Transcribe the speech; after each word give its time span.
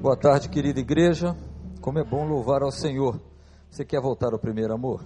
Boa 0.00 0.16
tarde, 0.16 0.50
querida 0.50 0.78
igreja. 0.78 1.34
Como 1.80 1.98
é 1.98 2.04
bom 2.04 2.28
louvar 2.28 2.62
ao 2.62 2.70
Senhor. 2.70 3.18
Você 3.70 3.82
quer 3.82 4.00
voltar 4.00 4.32
ao 4.32 4.38
primeiro 4.38 4.72
amor? 4.72 5.02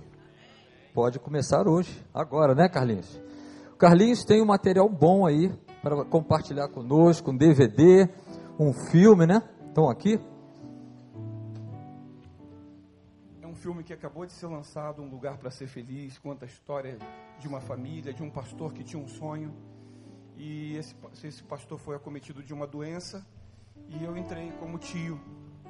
Pode 0.93 1.19
começar 1.21 1.67
hoje, 1.69 2.05
agora, 2.13 2.55
né, 2.57 2.69
Carlinhos? 2.69 3.21
O 3.73 3.77
Carlinhos 3.77 4.25
tem 4.25 4.43
um 4.43 4.47
material 4.47 4.89
bom 4.89 5.25
aí 5.25 5.49
para 5.81 6.05
compartilhar 6.05 6.69
conosco, 6.69 7.31
um 7.31 7.37
DVD, 7.37 8.09
um 8.59 8.73
filme, 8.73 9.27
né? 9.27 9.49
Estão 9.69 9.89
aqui? 9.89 10.21
É 13.41 13.47
um 13.47 13.55
filme 13.55 13.85
que 13.85 13.93
acabou 13.93 14.27
de 14.27 14.33
ser 14.33 14.49
lançado, 14.49 15.01
Um 15.01 15.09
Lugar 15.09 15.39
para 15.39 15.51
Ser 15.51 15.69
Feliz, 15.69 16.19
conta 16.19 16.45
a 16.45 16.49
história 16.49 16.99
de 17.39 17.47
uma 17.47 17.61
família, 17.61 18.13
de 18.13 18.25
um 18.25 18.31
pastor 18.31 18.73
que 18.73 18.83
tinha 18.83 19.01
um 19.01 19.09
sonho. 19.09 19.55
E 20.37 20.77
esse, 20.77 20.97
esse 21.23 21.43
pastor 21.45 21.79
foi 21.79 21.95
acometido 21.95 22.43
de 22.43 22.53
uma 22.53 22.67
doença 22.67 23.25
e 23.89 24.05
eu 24.05 24.17
entrei 24.17 24.51
como 24.53 24.79
tio, 24.79 25.21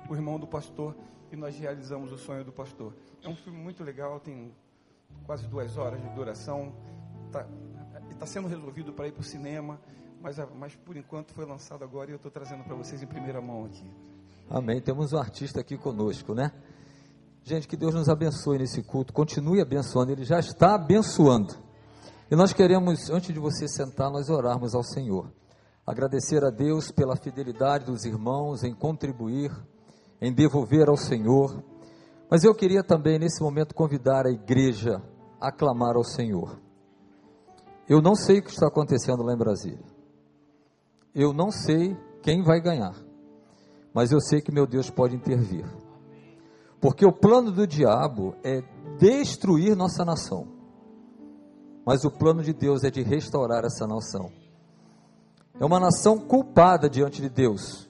o 0.08 0.14
irmão 0.14 0.38
do 0.38 0.46
pastor, 0.46 0.96
e 1.32 1.36
nós 1.36 1.56
realizamos 1.56 2.12
o 2.12 2.18
sonho 2.18 2.44
do 2.44 2.52
pastor. 2.52 2.94
É 3.22 3.28
um 3.28 3.36
filme 3.36 3.58
muito 3.58 3.84
legal, 3.84 4.18
tem 4.18 4.52
quase 5.24 5.46
duas 5.46 5.76
horas 5.76 6.00
de 6.00 6.08
duração, 6.10 6.72
está 7.26 7.46
tá 8.18 8.26
sendo 8.26 8.48
resolvido 8.48 8.92
para 8.92 9.08
ir 9.08 9.12
para 9.12 9.20
o 9.20 9.24
cinema, 9.24 9.80
mas, 10.20 10.36
mas 10.58 10.74
por 10.74 10.96
enquanto 10.96 11.32
foi 11.32 11.46
lançado 11.46 11.82
agora 11.82 12.10
e 12.10 12.12
eu 12.12 12.16
estou 12.16 12.30
trazendo 12.30 12.64
para 12.64 12.74
vocês 12.74 13.02
em 13.02 13.06
primeira 13.06 13.40
mão 13.40 13.64
aqui. 13.64 13.90
Amém. 14.48 14.80
Temos 14.80 15.12
um 15.12 15.18
artista 15.18 15.60
aqui 15.60 15.78
conosco, 15.78 16.34
né? 16.34 16.52
Gente, 17.42 17.66
que 17.66 17.76
Deus 17.76 17.94
nos 17.94 18.08
abençoe 18.08 18.58
nesse 18.58 18.82
culto, 18.82 19.12
continue 19.12 19.60
abençoando, 19.60 20.12
Ele 20.12 20.24
já 20.24 20.38
está 20.38 20.74
abençoando. 20.74 21.54
E 22.30 22.36
nós 22.36 22.52
queremos, 22.52 23.08
antes 23.10 23.32
de 23.32 23.40
você 23.40 23.66
sentar, 23.66 24.10
nós 24.10 24.28
orarmos 24.28 24.74
ao 24.74 24.82
Senhor. 24.82 25.32
Agradecer 25.90 26.44
a 26.44 26.50
Deus 26.50 26.92
pela 26.92 27.16
fidelidade 27.16 27.86
dos 27.86 28.04
irmãos 28.04 28.62
em 28.62 28.72
contribuir, 28.72 29.50
em 30.22 30.32
devolver 30.32 30.88
ao 30.88 30.96
Senhor. 30.96 31.64
Mas 32.30 32.44
eu 32.44 32.54
queria 32.54 32.84
também, 32.84 33.18
nesse 33.18 33.42
momento, 33.42 33.74
convidar 33.74 34.24
a 34.24 34.30
igreja 34.30 35.02
a 35.40 35.50
clamar 35.50 35.96
ao 35.96 36.04
Senhor. 36.04 36.60
Eu 37.88 38.00
não 38.00 38.14
sei 38.14 38.38
o 38.38 38.42
que 38.44 38.50
está 38.50 38.68
acontecendo 38.68 39.24
lá 39.24 39.34
em 39.34 39.36
Brasília. 39.36 39.84
Eu 41.12 41.32
não 41.32 41.50
sei 41.50 41.96
quem 42.22 42.40
vai 42.44 42.60
ganhar. 42.60 42.94
Mas 43.92 44.12
eu 44.12 44.20
sei 44.20 44.40
que 44.40 44.54
meu 44.54 44.68
Deus 44.68 44.88
pode 44.90 45.16
intervir. 45.16 45.66
Porque 46.80 47.04
o 47.04 47.12
plano 47.12 47.50
do 47.50 47.66
diabo 47.66 48.36
é 48.44 48.62
destruir 48.96 49.74
nossa 49.74 50.04
nação. 50.04 50.46
Mas 51.84 52.04
o 52.04 52.12
plano 52.12 52.44
de 52.44 52.52
Deus 52.52 52.84
é 52.84 52.92
de 52.92 53.02
restaurar 53.02 53.64
essa 53.64 53.88
nação. 53.88 54.30
É 55.60 55.64
uma 55.64 55.78
nação 55.78 56.18
culpada 56.18 56.88
diante 56.88 57.20
de 57.20 57.28
Deus, 57.28 57.86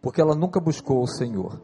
porque 0.00 0.18
ela 0.18 0.34
nunca 0.34 0.58
buscou 0.58 1.02
o 1.02 1.06
Senhor. 1.06 1.60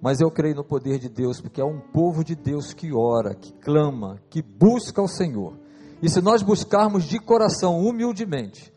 Mas 0.00 0.18
eu 0.18 0.30
creio 0.30 0.56
no 0.56 0.64
poder 0.64 0.98
de 0.98 1.10
Deus, 1.10 1.42
porque 1.42 1.60
é 1.60 1.64
um 1.64 1.78
povo 1.78 2.24
de 2.24 2.34
Deus 2.34 2.72
que 2.72 2.90
ora, 2.90 3.34
que 3.34 3.52
clama, 3.52 4.18
que 4.30 4.40
busca 4.40 5.02
o 5.02 5.06
Senhor. 5.06 5.58
E 6.00 6.08
se 6.08 6.22
nós 6.22 6.42
buscarmos 6.42 7.04
de 7.04 7.20
coração, 7.20 7.80
humildemente, 7.80 8.72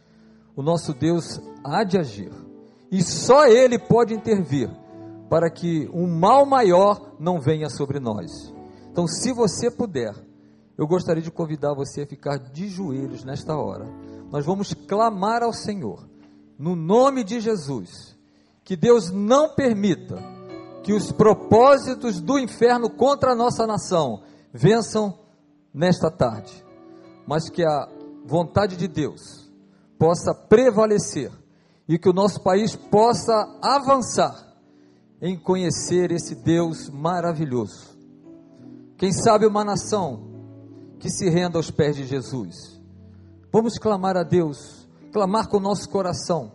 o 0.53 0.61
nosso 0.61 0.93
Deus 0.93 1.41
há 1.63 1.86
de 1.86 1.97
agir. 1.97 2.33
E 2.91 3.02
só 3.02 3.47
Ele 3.47 3.80
pode 3.80 4.13
intervir 4.13 4.69
para 5.30 5.49
que 5.49 5.89
um 5.93 6.08
mal 6.08 6.45
maior 6.45 7.16
não 7.17 7.39
venha 7.39 7.69
sobre 7.69 8.02
nós. 8.02 8.53
Então, 8.91 9.08
se 9.08 9.31
você 9.31 9.71
puder, 9.71 10.13
eu 10.77 10.86
gostaria 10.86 11.23
de 11.23 11.31
convidar 11.31 11.73
você 11.73 12.02
a 12.02 12.05
ficar 12.05 12.38
de 12.38 12.67
joelhos 12.67 13.23
nesta 13.23 13.55
hora 13.55 13.88
nós 14.31 14.45
vamos 14.45 14.73
clamar 14.73 15.44
ao 15.44 15.54
Senhor, 15.54 16.08
no 16.58 16.76
nome 16.76 17.23
de 17.23 17.40
Jesus, 17.40 18.16
que 18.64 18.76
Deus 18.76 19.12
não 19.12 19.54
permita 19.54 20.17
que 20.84 20.94
os 20.94 21.12
propósitos 21.12 22.20
do 22.22 22.38
inferno 22.38 22.90
contra 22.90 23.32
a 23.32 23.36
nossa 23.36 23.66
nação 23.66 24.23
vençam 24.54 25.17
nesta 25.73 26.10
tarde, 26.10 26.64
mas 27.27 27.49
que 27.49 27.64
a 27.64 27.89
vontade 28.26 28.76
de 28.76 28.88
Deus 28.88 29.52
possa 29.98 30.33
prevalecer 30.33 31.32
e 31.88 31.98
que 31.98 32.10
o 32.10 32.14
nosso 32.14 32.42
país 32.42 32.76
possa 32.76 33.33
avançar 33.61 34.45
em 35.22 35.38
conhecer 35.38 36.11
esse 36.11 36.36
Deus 36.36 36.89
maravilhoso. 36.89 37.95
Quem 38.98 39.11
sabe 39.11 39.45
uma 39.45 39.64
nação 39.64 40.32
que 40.99 41.10
se 41.10 41.30
renda 41.30 41.58
aos 41.58 41.70
pés 41.70 41.95
de 41.95 42.05
Jesus 42.05 42.74
Vamos 43.55 43.77
clamar 43.77 44.17
a 44.17 44.23
Deus, 44.23 44.86
clamar 45.14 45.48
com 45.48 45.55
o 45.55 45.61
nosso 45.61 45.89
coração. 45.89 46.52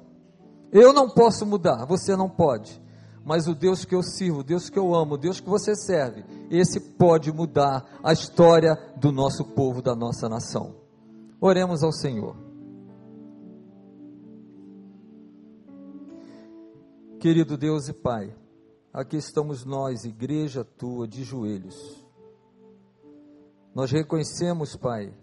Eu 0.71 0.93
não 0.93 1.09
posso 1.09 1.47
mudar, 1.47 1.87
você 1.87 2.15
não 2.15 2.29
pode. 2.29 2.79
Mas 3.25 3.49
o 3.49 3.55
Deus 3.55 3.87
que 3.87 3.95
eu 3.95 4.03
sirvo, 4.03 4.41
o 4.41 4.45
Deus 4.45 4.69
que 4.69 4.79
eu 4.79 4.95
amo, 4.95 5.15
o 5.15 5.17
Deus 5.17 5.41
que 5.41 5.49
você 5.49 5.75
serve, 5.75 6.23
esse 6.51 6.79
pode 6.99 7.33
mudar 7.33 7.87
a 8.05 8.13
história 8.13 8.77
do 8.99 9.11
nosso 9.11 9.47
povo, 9.47 9.81
da 9.81 9.97
nossa 9.97 10.29
nação. 10.29 10.75
Oremos 11.41 11.83
ao 11.83 11.91
Senhor. 11.91 12.37
Querido 17.19 17.57
Deus 17.57 17.89
e 17.89 17.95
Pai, 17.95 18.37
aqui 18.93 19.17
estamos 19.17 19.65
nós, 19.65 20.05
igreja 20.05 20.63
tua, 20.63 21.09
de 21.09 21.25
joelhos. 21.25 22.07
Nós 23.75 23.91
reconhecemos, 23.91 24.77
Pai, 24.77 25.15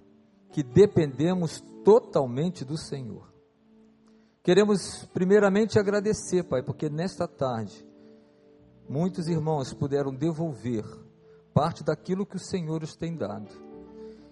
que 0.52 0.64
dependemos 0.64 1.62
totalmente 1.84 2.66
do 2.66 2.78
Senhor. 2.78 3.32
Queremos 4.44 5.06
primeiramente 5.14 5.78
agradecer, 5.78 6.44
Pai, 6.44 6.64
porque 6.64 6.90
nesta 6.90 7.28
tarde 7.28 7.86
muitos 8.88 9.28
irmãos 9.28 9.74
puderam 9.74 10.14
devolver 10.14 10.86
parte 11.54 11.84
daquilo 11.84 12.26
que 12.26 12.36
o 12.36 12.40
Senhor 12.40 12.82
os 12.84 12.96
tem 12.96 13.16
dado. 13.16 13.50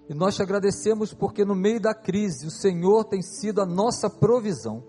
E 0.07 0.13
nós 0.13 0.35
te 0.35 0.41
agradecemos 0.41 1.13
porque 1.13 1.43
no 1.43 1.55
meio 1.55 1.79
da 1.81 1.93
crise 1.93 2.45
o 2.45 2.51
Senhor 2.51 3.03
tem 3.05 3.21
sido 3.21 3.61
a 3.61 3.65
nossa 3.65 4.09
provisão. 4.09 4.83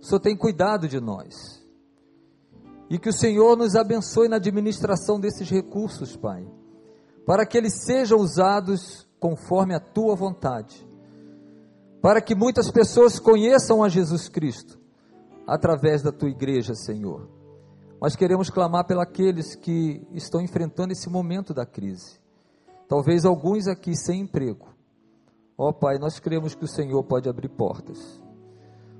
O 0.00 0.04
Senhor 0.04 0.20
tem 0.20 0.36
cuidado 0.36 0.88
de 0.88 1.00
nós. 1.00 1.62
E 2.88 2.98
que 2.98 3.08
o 3.08 3.12
Senhor 3.12 3.56
nos 3.56 3.74
abençoe 3.74 4.28
na 4.28 4.36
administração 4.36 5.18
desses 5.18 5.50
recursos, 5.50 6.16
Pai, 6.16 6.46
para 7.26 7.44
que 7.44 7.58
eles 7.58 7.84
sejam 7.84 8.18
usados 8.18 9.05
conforme 9.18 9.74
a 9.74 9.80
tua 9.80 10.14
vontade, 10.14 10.86
para 12.00 12.20
que 12.20 12.34
muitas 12.34 12.70
pessoas 12.70 13.18
conheçam 13.18 13.82
a 13.82 13.88
Jesus 13.88 14.28
Cristo 14.28 14.78
através 15.46 16.02
da 16.02 16.12
tua 16.12 16.28
igreja, 16.28 16.74
Senhor. 16.74 17.28
Mas 18.00 18.14
queremos 18.14 18.50
clamar 18.50 18.84
pelos 18.86 19.54
que 19.54 20.06
estão 20.12 20.40
enfrentando 20.40 20.92
esse 20.92 21.08
momento 21.08 21.54
da 21.54 21.64
crise. 21.64 22.20
Talvez 22.86 23.24
alguns 23.24 23.66
aqui 23.66 23.96
sem 23.96 24.20
emprego. 24.20 24.68
Ó 25.56 25.70
oh, 25.70 25.72
Pai, 25.72 25.98
nós 25.98 26.20
cremos 26.20 26.54
que 26.54 26.64
o 26.64 26.68
Senhor 26.68 27.02
pode 27.04 27.28
abrir 27.28 27.48
portas. 27.48 28.22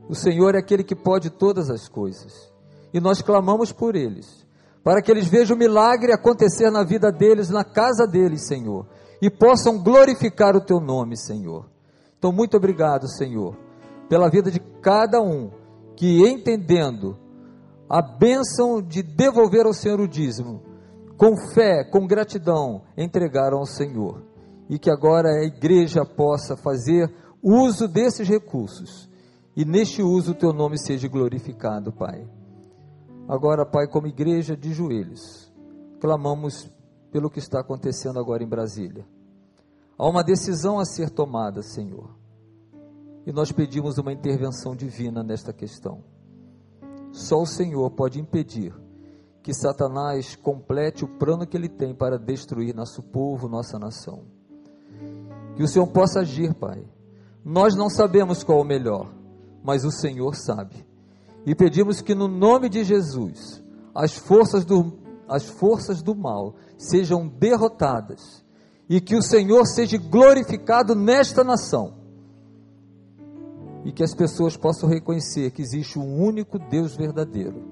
O 0.09 0.15
Senhor 0.15 0.55
é 0.55 0.59
aquele 0.59 0.83
que 0.83 0.97
pode 0.97 1.29
todas 1.29 1.69
as 1.69 1.89
coisas. 1.89 2.51
E 2.93 2.99
nós 2.99 3.21
clamamos 3.21 3.71
por 3.71 3.95
eles, 3.95 4.47
para 4.83 5.03
que 5.03 5.11
eles 5.11 5.27
vejam 5.27 5.55
o 5.55 5.59
milagre 5.59 6.13
acontecer 6.13 6.71
na 6.71 6.83
vida 6.83 7.13
deles, 7.13 7.51
na 7.51 7.63
casa 7.63 8.07
deles, 8.07 8.47
Senhor 8.47 8.87
e 9.21 9.31
possam 9.31 9.83
glorificar 9.83 10.57
o 10.57 10.61
teu 10.61 10.81
nome, 10.81 11.17
Senhor. 11.17 11.69
Então, 12.19 12.33
muito 12.33 12.57
obrigado, 12.57 13.09
Senhor, 13.09 13.57
pela 14.09 14.29
vida 14.29 14.51
de 14.51 14.61
cada 14.81 15.21
um 15.21 15.51
que, 15.97 16.27
entendendo 16.27 17.17
a 17.89 18.03
bênção 18.03 18.83
de 18.83 19.03
devolver 19.03 19.67
ao 19.67 19.73
Senhor 19.73 20.01
o 20.01 20.09
dízimo, 20.09 20.63
com 21.17 21.37
fé, 21.55 21.85
com 21.85 22.07
gratidão, 22.07 22.83
entregaram 22.97 23.59
ao 23.59 23.67
Senhor. 23.67 24.23
E 24.69 24.79
que 24.79 24.91
agora 24.91 25.29
a 25.29 25.45
igreja 25.45 26.05
possa 26.05 26.57
fazer 26.57 27.13
uso 27.43 27.87
desses 27.87 28.29
recursos. 28.29 29.09
E 29.57 29.65
neste 29.65 30.03
uso 30.03 30.33
o 30.33 30.35
teu 30.35 30.53
nome 30.53 30.77
seja 30.79 31.09
glorificado, 31.09 31.93
Pai. 31.93 32.29
Agora, 33.29 33.65
Pai, 33.65 33.87
como 33.87 34.07
igreja 34.07 34.57
de 34.57 34.73
joelhos, 34.73 35.53
clamamos 36.01 36.71
pelo 37.17 37.31
que 37.31 37.39
está 37.39 37.61
acontecendo 37.61 38.19
agora 38.19 38.45
em 38.45 38.47
Brasília. 38.47 39.09
Há 39.97 40.07
uma 40.07 40.23
decisão 40.23 40.79
a 40.79 40.85
ser 40.85 41.09
tomada, 41.09 41.63
Senhor. 41.63 42.11
E 43.27 43.33
nós 43.33 43.51
pedimos 43.51 43.97
uma 43.97 44.13
intervenção 44.13 44.77
divina 44.77 45.23
nesta 45.23 45.51
questão. 45.51 46.05
Só 47.13 47.41
o 47.41 47.47
Senhor 47.47 47.91
pode 47.93 48.21
impedir 48.21 48.75
que 49.43 49.55
Satanás 49.55 50.37
complete 50.37 51.07
o 51.07 51.09
plano 51.09 51.47
que 51.47 51.57
ele 51.57 51.71
tem 51.71 51.95
para 51.95 52.19
destruir 52.19 52.75
nosso 52.75 53.03
povo, 53.03 53.49
nossa 53.49 53.79
nação. 53.79 54.25
Que 55.57 55.63
o 55.63 55.69
Senhor 55.69 55.87
possa 55.87 56.21
agir, 56.21 56.53
Pai. 56.53 56.87
Nós 57.43 57.75
não 57.75 57.89
sabemos 57.89 58.45
qual 58.45 58.59
é 58.59 58.61
o 58.61 58.67
melhor, 58.67 59.11
mas 59.65 59.87
o 59.87 59.91
Senhor 59.91 60.37
sabe. 60.37 60.87
E 61.47 61.55
pedimos 61.55 62.03
que 62.03 62.15
no 62.15 62.29
nome 62.29 62.69
de 62.69 62.85
Jesus, 62.85 63.65
as 63.95 64.15
forças 64.15 64.67
do, 64.67 64.93
as 65.27 65.47
forças 65.47 66.03
do 66.03 66.15
mal 66.15 66.55
sejam 66.77 67.27
derrotadas 67.27 68.45
e 68.89 69.01
que 69.01 69.17
o 69.17 69.23
Senhor 69.23 69.67
seja 69.67 69.99
glorificado 69.99 70.95
nesta 70.95 71.43
nação. 71.43 71.95
e 73.85 73.93
que 73.93 74.03
as 74.03 74.13
pessoas 74.13 74.57
possam 74.57 74.89
reconhecer 74.89 75.53
que 75.53 75.63
existe 75.63 75.97
um 75.97 76.21
único 76.21 76.59
Deus 76.59 76.97
verdadeiro. 76.97 77.71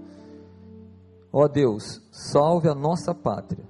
Ó 1.33 1.49
Deus, 1.49 2.01
salve 2.13 2.69
a 2.69 2.75
nossa 2.75 3.13
pátria, 3.13 3.69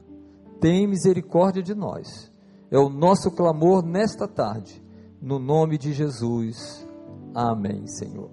tem 0.61 0.87
misericórdia 0.87 1.63
de 1.63 1.75
nós. 1.75 2.31
É 2.71 2.79
o 2.79 2.91
nosso 2.91 3.31
clamor 3.31 3.83
nesta 3.83 4.29
tarde, 4.29 4.85
no 5.23 5.39
nome 5.39 5.79
de 5.79 5.95
Jesus. 5.95 6.87
Amém, 7.35 7.87
Senhor. 7.87 8.31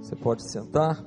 Você 0.00 0.16
pode 0.16 0.50
sentar. 0.50 1.04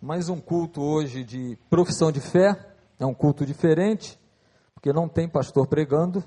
Mais 0.00 0.28
um 0.28 0.38
culto 0.38 0.82
hoje 0.82 1.24
de 1.24 1.56
profissão 1.70 2.12
de 2.12 2.20
fé, 2.20 2.54
é 2.98 3.06
um 3.06 3.14
culto 3.14 3.46
diferente 3.46 4.20
porque 4.74 4.92
não 4.92 5.08
tem 5.08 5.26
pastor 5.26 5.66
pregando. 5.66 6.22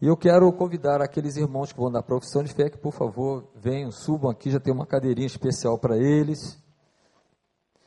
E 0.00 0.06
eu 0.06 0.16
quero 0.16 0.52
convidar 0.52 1.00
aqueles 1.00 1.36
irmãos 1.36 1.72
que 1.72 1.78
vão 1.78 1.90
dar 1.90 2.02
profissão 2.02 2.42
de 2.42 2.52
fé 2.52 2.68
que, 2.68 2.76
por 2.76 2.92
favor, 2.92 3.48
venham, 3.54 3.92
subam 3.92 4.28
aqui, 4.28 4.50
já 4.50 4.58
tem 4.58 4.74
uma 4.74 4.84
cadeirinha 4.84 5.26
especial 5.26 5.78
para 5.78 5.96
eles. 5.96 6.58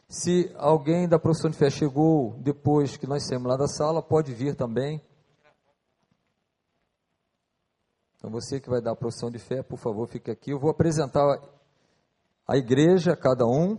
Se 0.08 0.50
alguém 0.56 1.08
da 1.08 1.20
profissão 1.20 1.52
de 1.52 1.58
fé 1.58 1.70
chegou 1.70 2.34
depois 2.40 2.96
que 2.96 3.06
nós 3.06 3.28
saímos 3.28 3.50
lá 3.50 3.58
da 3.58 3.68
sala, 3.68 4.02
pode 4.02 4.34
vir 4.34 4.56
também. 4.56 5.02
Então, 8.16 8.32
você 8.32 8.60
que 8.60 8.70
vai 8.70 8.82
dar 8.82 8.94
a 8.94 8.96
profissão 8.96 9.30
de 9.30 9.38
fé, 9.38 9.62
por 9.62 9.78
favor, 9.78 10.08
fique 10.08 10.32
aqui. 10.32 10.52
Eu 10.52 10.60
vou 10.60 10.72
apresentar 10.72 11.26
a 12.48 12.58
igreja, 12.58 13.18
cada 13.18 13.46
um. 13.46 13.78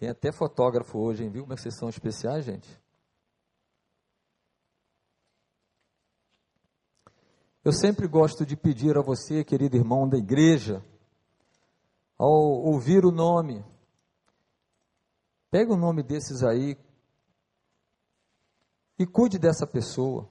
Tem 0.00 0.08
até 0.08 0.32
fotógrafo 0.32 0.98
hoje, 0.98 1.22
hein? 1.22 1.28
Viu 1.28 1.42
como 1.42 1.54
vocês 1.54 1.76
são 1.76 1.86
especiais, 1.90 2.46
gente? 2.46 2.80
Eu 7.62 7.70
sempre 7.70 8.08
gosto 8.08 8.46
de 8.46 8.56
pedir 8.56 8.96
a 8.96 9.02
você, 9.02 9.44
querido 9.44 9.76
irmão 9.76 10.08
da 10.08 10.16
igreja, 10.16 10.82
ao 12.16 12.32
ouvir 12.32 13.04
o 13.04 13.10
nome, 13.10 13.62
pegue 15.50 15.70
o 15.70 15.76
nome 15.76 16.02
desses 16.02 16.42
aí 16.42 16.78
e 18.98 19.06
cuide 19.06 19.38
dessa 19.38 19.66
pessoa. 19.66 20.26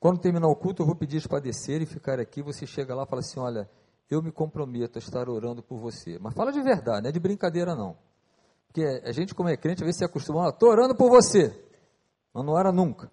Quando 0.00 0.18
terminar 0.18 0.48
o 0.48 0.56
culto, 0.56 0.82
eu 0.82 0.86
vou 0.86 0.96
pedir 0.96 1.28
para 1.28 1.38
descer 1.38 1.80
e 1.80 1.86
ficar 1.86 2.18
aqui. 2.18 2.42
Você 2.42 2.66
chega 2.66 2.92
lá 2.92 3.04
e 3.04 3.06
fala 3.06 3.20
assim: 3.20 3.38
Olha, 3.38 3.70
eu 4.10 4.20
me 4.20 4.32
comprometo 4.32 4.98
a 4.98 5.00
estar 5.00 5.28
orando 5.28 5.62
por 5.62 5.78
você. 5.78 6.18
Mas 6.18 6.34
fala 6.34 6.50
de 6.50 6.60
verdade, 6.60 7.02
não 7.02 7.08
é 7.10 7.12
de 7.12 7.20
brincadeira 7.20 7.76
não. 7.76 8.04
Porque 8.76 9.08
a 9.08 9.10
gente, 9.10 9.34
como 9.34 9.48
é 9.48 9.56
crente, 9.56 9.82
às 9.82 9.86
vezes 9.86 10.00
se 10.00 10.04
acostuma, 10.04 10.50
estou 10.50 10.68
orando 10.68 10.94
por 10.94 11.08
você. 11.08 11.48
Mas 12.34 12.44
não 12.44 12.52
ora 12.52 12.70
nunca. 12.70 13.10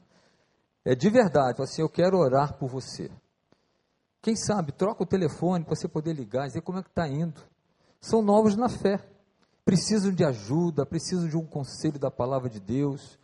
É 0.83 0.94
de 0.94 1.10
verdade, 1.10 1.62
assim, 1.62 1.81
eu 1.81 1.88
quero 1.88 2.18
orar 2.18 2.57
por 2.57 2.68
você. 2.68 3.10
Quem 4.21 4.36
sabe, 4.36 4.74
troca 4.74 5.04
o 5.04 5.06
telefone 5.06 5.63
para 5.63 5.74
você 5.74 5.88
poder 5.88 6.12
ligar, 6.12 6.48
dizer 6.48 6.60
como 6.60 6.80
é 6.80 6.83
que 6.83 6.89
está 6.89 7.07
indo. 7.07 7.42
São 8.01 8.21
novos 8.21 8.57
na 8.57 8.68
fé. 8.68 9.00
Precisam 9.63 10.12
de 10.12 10.25
ajuda, 10.25 10.86
precisam 10.86 11.30
de 11.30 11.38
um 11.38 11.45
conselho 11.45 11.98
da 11.98 12.12
palavra 12.12 12.50
de 12.50 12.59
Deus. 12.59 13.18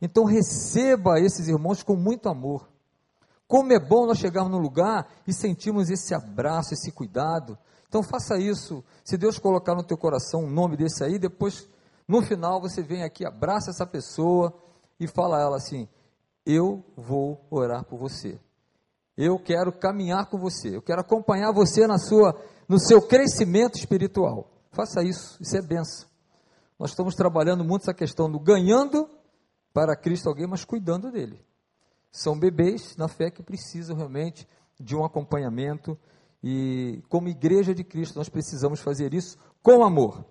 Então 0.00 0.22
receba 0.22 1.18
esses 1.18 1.48
irmãos 1.48 1.82
com 1.82 1.96
muito 1.96 2.28
amor. 2.28 2.68
Como 3.46 3.72
é 3.72 3.78
bom 3.78 4.06
nós 4.06 4.18
chegarmos 4.18 4.52
no 4.52 4.58
lugar 4.58 5.06
e 5.26 5.32
sentirmos 5.32 5.90
esse 5.90 6.14
abraço, 6.14 6.74
esse 6.74 6.90
cuidado. 6.90 7.58
Então 7.88 8.02
faça 8.02 8.38
isso. 8.38 8.82
Se 9.04 9.18
Deus 9.18 9.38
colocar 9.38 9.74
no 9.74 9.82
teu 9.82 9.98
coração 9.98 10.44
um 10.44 10.50
nome 10.50 10.76
desse 10.76 11.04
aí, 11.04 11.18
depois 11.18 11.68
no 12.08 12.22
final 12.22 12.60
você 12.60 12.82
vem 12.82 13.02
aqui, 13.02 13.24
abraça 13.24 13.70
essa 13.70 13.86
pessoa 13.86 14.52
e 14.98 15.06
fala 15.06 15.38
a 15.38 15.40
ela 15.40 15.56
assim: 15.56 15.88
Eu 16.46 16.84
vou 16.96 17.44
orar 17.50 17.84
por 17.84 17.98
você. 17.98 18.40
Eu 19.16 19.38
quero 19.38 19.72
caminhar 19.72 20.26
com 20.26 20.38
você. 20.38 20.74
Eu 20.74 20.82
quero 20.82 21.00
acompanhar 21.00 21.52
você 21.52 21.86
na 21.86 21.98
sua, 21.98 22.34
no 22.66 22.78
seu 22.78 23.02
crescimento 23.02 23.76
espiritual. 23.76 24.48
Faça 24.70 25.02
isso. 25.02 25.36
Isso 25.40 25.56
é 25.56 25.60
benção. 25.60 26.08
Nós 26.78 26.90
estamos 26.90 27.14
trabalhando 27.14 27.62
muito 27.62 27.82
essa 27.82 27.94
questão 27.94 28.30
do 28.30 28.40
ganhando 28.40 29.08
para 29.72 29.96
Cristo 29.96 30.28
alguém, 30.28 30.46
mas 30.46 30.64
cuidando 30.64 31.10
dele. 31.10 31.44
São 32.12 32.38
bebês 32.38 32.94
na 32.96 33.08
fé 33.08 33.30
que 33.30 33.42
precisam 33.42 33.96
realmente 33.96 34.46
de 34.78 34.94
um 34.94 35.04
acompanhamento 35.04 35.98
e 36.42 37.02
como 37.08 37.28
igreja 37.28 37.74
de 37.74 37.82
Cristo, 37.82 38.18
nós 38.18 38.28
precisamos 38.28 38.80
fazer 38.80 39.14
isso 39.14 39.38
com 39.62 39.84
amor. 39.84 40.24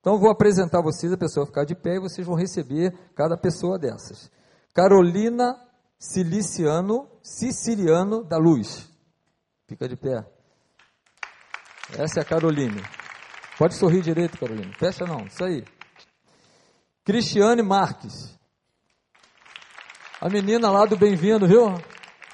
Então, 0.00 0.18
vou 0.18 0.30
apresentar 0.30 0.80
vocês, 0.80 1.12
a 1.12 1.16
pessoa 1.18 1.46
ficar 1.46 1.64
de 1.64 1.74
pé 1.74 1.96
e 1.96 2.00
vocês 2.00 2.26
vão 2.26 2.36
receber 2.36 2.92
cada 3.14 3.36
pessoa 3.36 3.78
dessas. 3.78 4.30
Carolina 4.72 5.60
Ciliciano, 5.98 7.08
Siciliano 7.22 8.24
da 8.24 8.38
Luz. 8.38 8.88
Fica 9.66 9.88
de 9.88 9.96
pé. 9.96 10.24
Essa 11.98 12.20
é 12.20 12.22
a 12.22 12.24
Carolina. 12.24 12.80
Pode 13.58 13.74
sorrir 13.74 14.02
direito, 14.02 14.38
Carolina. 14.38 14.72
Fecha 14.78 15.04
não, 15.04 15.26
isso 15.26 15.44
aí. 15.44 15.64
Cristiane 17.04 17.62
Marques. 17.62 18.37
A 20.20 20.28
menina 20.28 20.68
lá 20.68 20.84
do 20.84 20.96
Bem-vindo, 20.96 21.46
viu? 21.46 21.66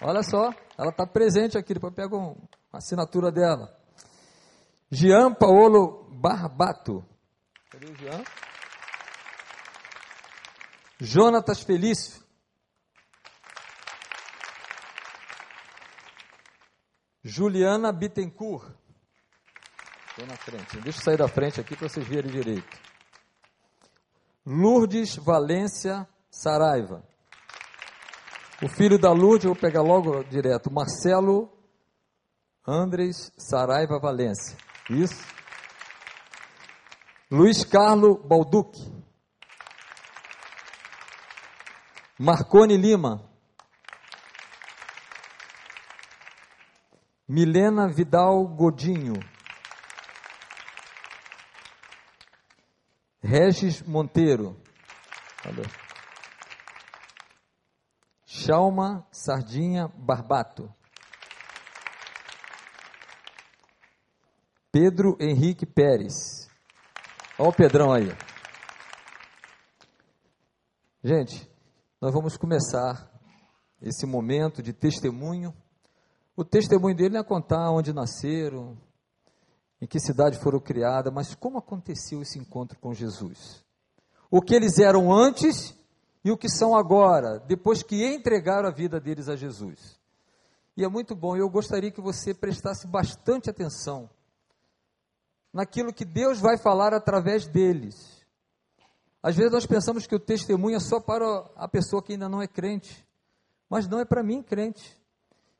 Olha 0.00 0.22
só, 0.22 0.50
ela 0.78 0.88
está 0.88 1.06
presente 1.06 1.58
aqui, 1.58 1.74
depois 1.74 1.92
pega 1.92 2.16
um, 2.16 2.34
assinatura 2.72 3.30
dela. 3.30 3.78
Jean 4.90 5.34
Paolo 5.34 6.08
Barbato. 6.10 7.04
Cadê 7.70 7.92
o 7.92 7.94
Jean? 7.94 8.24
Jonatas 10.98 11.60
Felício. 11.60 12.22
Juliana 17.22 17.92
Bittencourt. 17.92 18.72
Estou 20.08 20.26
na 20.26 20.36
frente. 20.36 20.80
Deixa 20.80 21.00
eu 21.00 21.04
sair 21.04 21.18
da 21.18 21.28
frente 21.28 21.60
aqui 21.60 21.76
para 21.76 21.88
vocês 21.88 22.06
verem 22.06 22.30
direito. 22.30 22.80
Lourdes 24.46 25.16
Valência 25.16 26.08
Saraiva. 26.30 27.13
O 28.62 28.68
filho 28.68 28.98
da 28.98 29.12
Lourdes, 29.12 29.44
eu 29.44 29.52
vou 29.52 29.60
pegar 29.60 29.82
logo 29.82 30.22
direto. 30.24 30.72
Marcelo 30.72 31.50
Andres 32.66 33.32
Saraiva 33.36 33.98
Valência. 33.98 34.56
Isso. 34.88 35.22
Luiz 37.30 37.64
Carlo 37.64 38.16
Balduque. 38.16 38.80
Marcone 42.18 42.76
Lima. 42.76 43.28
Milena 47.28 47.88
Vidal 47.88 48.46
Godinho. 48.46 49.14
Regis 53.20 53.82
Monteiro. 53.82 54.56
Valeu. 55.42 55.83
Chalma 58.46 59.06
Sardinha 59.10 59.88
Barbato. 59.88 60.70
Pedro 64.70 65.16
Henrique 65.18 65.64
Pérez. 65.64 66.46
Olha 67.38 67.48
o 67.48 67.52
Pedrão 67.54 67.90
aí. 67.90 68.14
Gente, 71.02 71.50
nós 71.98 72.12
vamos 72.12 72.36
começar 72.36 73.10
esse 73.80 74.04
momento 74.04 74.62
de 74.62 74.74
testemunho. 74.74 75.54
O 76.36 76.44
testemunho 76.44 76.94
dele 76.94 77.14
não 77.14 77.20
é 77.20 77.24
contar 77.24 77.70
onde 77.70 77.94
nasceram, 77.94 78.76
em 79.80 79.86
que 79.86 79.98
cidade 79.98 80.38
foram 80.38 80.60
criadas, 80.60 81.10
mas 81.10 81.34
como 81.34 81.56
aconteceu 81.56 82.20
esse 82.20 82.38
encontro 82.38 82.78
com 82.78 82.92
Jesus. 82.92 83.64
O 84.30 84.42
que 84.42 84.54
eles 84.54 84.78
eram 84.78 85.10
antes 85.10 85.74
e 86.24 86.30
o 86.30 86.36
que 86.36 86.48
são 86.48 86.74
agora, 86.74 87.38
depois 87.38 87.82
que 87.82 88.04
entregaram 88.04 88.68
a 88.68 88.72
vida 88.72 88.98
deles 88.98 89.28
a 89.28 89.36
Jesus. 89.36 90.00
E 90.76 90.82
é 90.82 90.88
muito 90.88 91.14
bom, 91.14 91.36
eu 91.36 91.48
gostaria 91.48 91.90
que 91.90 92.00
você 92.00 92.32
prestasse 92.32 92.86
bastante 92.86 93.50
atenção 93.50 94.08
naquilo 95.52 95.92
que 95.92 96.04
Deus 96.04 96.40
vai 96.40 96.58
falar 96.58 96.94
através 96.94 97.46
deles. 97.46 98.24
Às 99.22 99.36
vezes 99.36 99.52
nós 99.52 99.66
pensamos 99.66 100.06
que 100.06 100.14
o 100.14 100.20
testemunho 100.20 100.76
é 100.76 100.80
só 100.80 100.98
para 100.98 101.46
a 101.56 101.68
pessoa 101.68 102.02
que 102.02 102.12
ainda 102.12 102.28
não 102.28 102.42
é 102.42 102.48
crente, 102.48 103.06
mas 103.68 103.86
não 103.86 104.00
é 104.00 104.04
para 104.04 104.22
mim, 104.22 104.42
crente. 104.42 104.96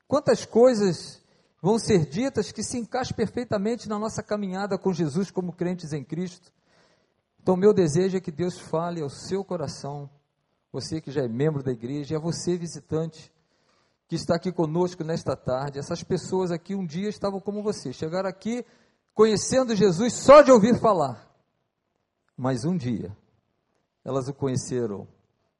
Quantas 0.09 0.45
coisas 0.45 1.23
vão 1.65 1.79
ser 1.79 2.05
ditas 2.05 2.53
que 2.53 2.63
se 2.63 2.77
encaixam 2.77 3.17
perfeitamente 3.17 3.89
na 3.89 3.99
nossa 3.99 4.23
caminhada 4.23 4.77
com 4.77 4.93
Jesus 4.93 5.31
como 5.31 5.51
crentes 5.51 5.95
em 5.95 6.05
Cristo. 6.05 6.53
Então, 7.41 7.57
meu 7.57 7.73
desejo 7.73 8.19
é 8.19 8.21
que 8.21 8.31
Deus 8.31 8.59
fale 8.59 9.01
ao 9.01 9.09
seu 9.09 9.43
coração, 9.43 10.11
você 10.75 11.01
que 11.01 11.13
já 11.13 11.23
é 11.23 11.29
membro 11.29 11.63
da 11.63 11.71
igreja, 11.71 12.15
e 12.15 12.17
a 12.17 12.21
você, 12.21 12.59
visitante, 12.59 13.33
que 14.09 14.17
está 14.17 14.35
aqui 14.35 14.51
conosco 14.51 15.05
nesta 15.05 15.37
tarde. 15.37 15.79
Essas 15.79 16.03
pessoas 16.03 16.51
aqui 16.51 16.75
um 16.75 16.85
dia 16.85 17.09
estavam 17.09 17.41
como 17.41 17.63
você, 17.63 17.93
chegaram 17.93 18.29
aqui 18.29 18.67
conhecendo 19.15 19.77
Jesus 19.77 20.15
só 20.15 20.43
de 20.43 20.51
ouvir 20.51 20.81
falar. 20.81 21.33
Mas 22.37 22.65
um 22.65 22.77
dia, 22.77 23.17
elas 24.05 24.27
o 24.27 24.35
conheceram 24.35 25.07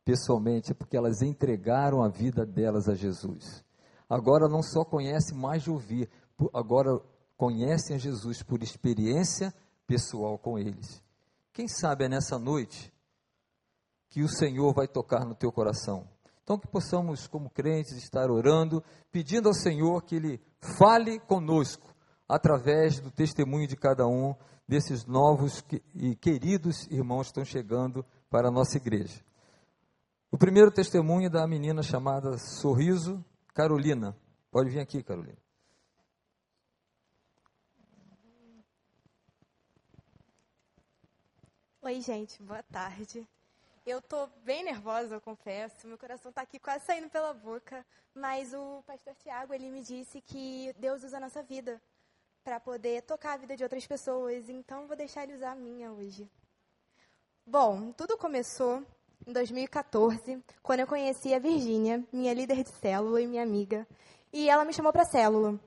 pessoalmente, 0.05 0.73
é 0.73 0.75
porque 0.75 0.97
elas 0.97 1.23
entregaram 1.23 2.03
a 2.03 2.09
vida 2.09 2.45
delas 2.45 2.89
a 2.89 2.95
Jesus. 2.95 3.65
Agora 4.11 4.49
não 4.49 4.65
só 4.65 4.85
conhecem 4.85 5.39
mais 5.39 5.63
de 5.63 5.71
ouvir, 5.71 6.11
agora 6.53 7.01
conhecem 7.37 7.95
a 7.95 8.01
Jesus 8.01 8.43
por 8.43 8.65
experiência 8.65 9.55
pessoal 9.87 10.37
com 10.37 10.59
eles. 10.59 11.01
Quem 11.53 11.69
sabe 11.69 12.07
é 12.07 12.09
nessa 12.09 12.37
noite 12.37 12.93
que 14.15 14.23
o 14.23 14.29
Senhor 14.29 14.73
vai 14.73 14.87
tocar 14.87 15.25
no 15.25 15.35
teu 15.35 15.51
coração. 15.51 16.09
Então 16.45 16.57
que 16.57 16.69
possamos, 16.69 17.27
como 17.27 17.51
crentes, 17.51 17.97
estar 17.97 18.31
orando, 18.31 18.81
pedindo 19.11 19.49
ao 19.49 19.55
Senhor 19.55 20.05
que 20.05 20.15
Ele 20.15 20.41
fale 20.79 21.19
conosco 21.19 21.93
através 22.29 23.01
do 23.01 23.11
testemunho 23.11 23.67
de 23.67 23.75
cada 23.75 24.07
um 24.07 24.33
desses 24.69 25.05
novos 25.05 25.65
e 25.93 26.15
queridos 26.15 26.87
irmãos 26.93 27.23
que 27.23 27.41
estão 27.41 27.45
chegando 27.45 28.07
para 28.31 28.47
a 28.47 28.53
nossa 28.53 28.77
igreja. 28.77 29.21
O 30.31 30.39
primeiro 30.39 30.71
testemunho 30.71 31.27
é 31.27 31.31
da 31.31 31.45
menina 31.45 31.83
chamada 31.83 32.39
Sorriso 32.39 33.25
Carolina. 33.53 34.17
Pode 34.49 34.71
vir 34.71 34.79
aqui, 34.79 35.03
Carolina. 35.03 35.39
Oi, 41.83 42.01
gente, 42.01 42.41
boa 42.41 42.63
tarde. 42.63 43.27
Eu 43.87 44.01
tô 44.01 44.27
bem 44.43 44.65
nervosa, 44.65 45.17
eu 45.17 45.21
confesso. 45.21 45.87
Meu 45.87 45.99
coração 45.99 46.31
está 46.31 46.41
aqui 46.41 46.59
quase 46.59 46.87
saindo 46.87 47.11
pela 47.11 47.35
boca. 47.35 47.85
Mas 48.15 48.55
o 48.55 48.83
pastor 48.87 49.15
Tiago, 49.17 49.53
ele 49.53 49.69
me 49.69 49.83
disse 49.83 50.23
que 50.23 50.75
Deus 50.79 51.05
usa 51.05 51.19
a 51.19 51.21
nossa 51.21 51.43
vida 51.43 51.83
para 52.43 52.59
poder 52.59 53.03
tocar 53.03 53.35
a 53.35 53.37
vida 53.37 53.55
de 53.55 53.63
outras 53.63 53.87
pessoas. 53.87 54.49
Então, 54.49 54.87
vou 54.87 54.97
deixar 54.97 55.25
ele 55.25 55.35
usar 55.35 55.53
a 55.53 55.55
minha 55.55 55.93
hoje. 55.93 56.27
Bom, 57.47 57.93
tudo 57.93 58.17
começou 58.17 58.83
em 59.27 59.33
2014, 59.35 60.43
quando 60.63 60.81
eu 60.81 60.87
conheci 60.87 61.35
a 61.35 61.39
Virgínia, 61.39 62.03
minha 62.11 62.33
líder 62.33 62.63
de 62.63 62.71
célula 62.71 63.21
e 63.21 63.27
minha 63.27 63.43
amiga. 63.43 63.87
E 64.33 64.49
ela 64.49 64.65
me 64.65 64.73
chamou 64.73 64.95
para 64.95 65.05
célula. 65.05 65.61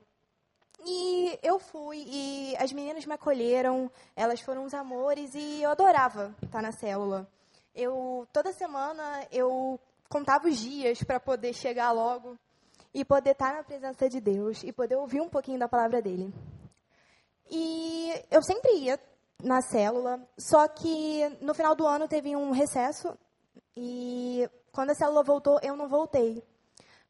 E 0.84 1.38
eu 1.40 1.60
fui, 1.60 2.04
e 2.04 2.56
as 2.58 2.72
meninas 2.72 3.06
me 3.06 3.14
acolheram, 3.14 3.88
elas 4.16 4.40
foram 4.40 4.64
uns 4.64 4.74
amores, 4.74 5.36
e 5.36 5.62
eu 5.62 5.70
adorava 5.70 6.34
estar 6.42 6.60
na 6.60 6.72
célula. 6.72 7.28
Eu, 7.80 8.26
toda 8.32 8.52
semana, 8.52 9.24
eu 9.30 9.78
contava 10.08 10.48
os 10.48 10.58
dias 10.58 11.00
para 11.04 11.20
poder 11.20 11.54
chegar 11.54 11.92
logo 11.92 12.36
e 12.92 13.04
poder 13.04 13.30
estar 13.30 13.54
na 13.54 13.62
presença 13.62 14.08
de 14.08 14.20
Deus 14.20 14.64
e 14.64 14.72
poder 14.72 14.96
ouvir 14.96 15.20
um 15.20 15.28
pouquinho 15.28 15.60
da 15.60 15.68
palavra 15.68 16.02
dele. 16.02 16.34
E 17.48 18.12
eu 18.32 18.42
sempre 18.42 18.72
ia 18.78 18.98
na 19.44 19.62
célula, 19.62 20.20
só 20.36 20.66
que 20.66 21.28
no 21.40 21.54
final 21.54 21.76
do 21.76 21.86
ano 21.86 22.08
teve 22.08 22.34
um 22.34 22.50
recesso 22.50 23.16
e 23.76 24.50
quando 24.72 24.90
a 24.90 24.94
célula 24.96 25.22
voltou, 25.22 25.60
eu 25.62 25.76
não 25.76 25.88
voltei, 25.88 26.42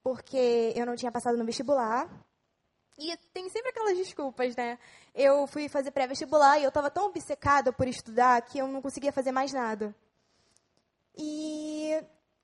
porque 0.02 0.74
eu 0.76 0.84
não 0.84 0.96
tinha 0.96 1.10
passado 1.10 1.38
no 1.38 1.46
vestibular 1.46 2.06
e 2.98 3.16
tem 3.32 3.48
sempre 3.48 3.70
aquelas 3.70 3.96
desculpas, 3.96 4.54
né? 4.54 4.78
Eu 5.14 5.46
fui 5.46 5.66
fazer 5.66 5.92
pré-vestibular 5.92 6.58
e 6.58 6.64
eu 6.64 6.68
estava 6.68 6.90
tão 6.90 7.06
obcecada 7.06 7.72
por 7.72 7.88
estudar 7.88 8.42
que 8.42 8.58
eu 8.58 8.68
não 8.68 8.82
conseguia 8.82 9.12
fazer 9.12 9.32
mais 9.32 9.50
nada. 9.50 9.96
E 11.18 12.00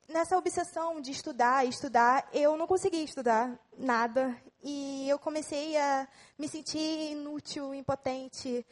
nessa 0.08 0.36
obsessão 0.36 1.00
de 1.00 1.12
estudar, 1.12 1.64
estudar, 1.64 2.28
eu 2.32 2.56
não 2.56 2.66
conseguia 2.66 3.04
estudar 3.04 3.56
nada. 3.78 4.36
E 4.64 5.08
eu 5.08 5.16
comecei 5.16 5.76
a 5.76 6.08
me 6.36 6.48
sentir 6.48 7.12
inútil, 7.12 7.72
impotente. 7.72 8.66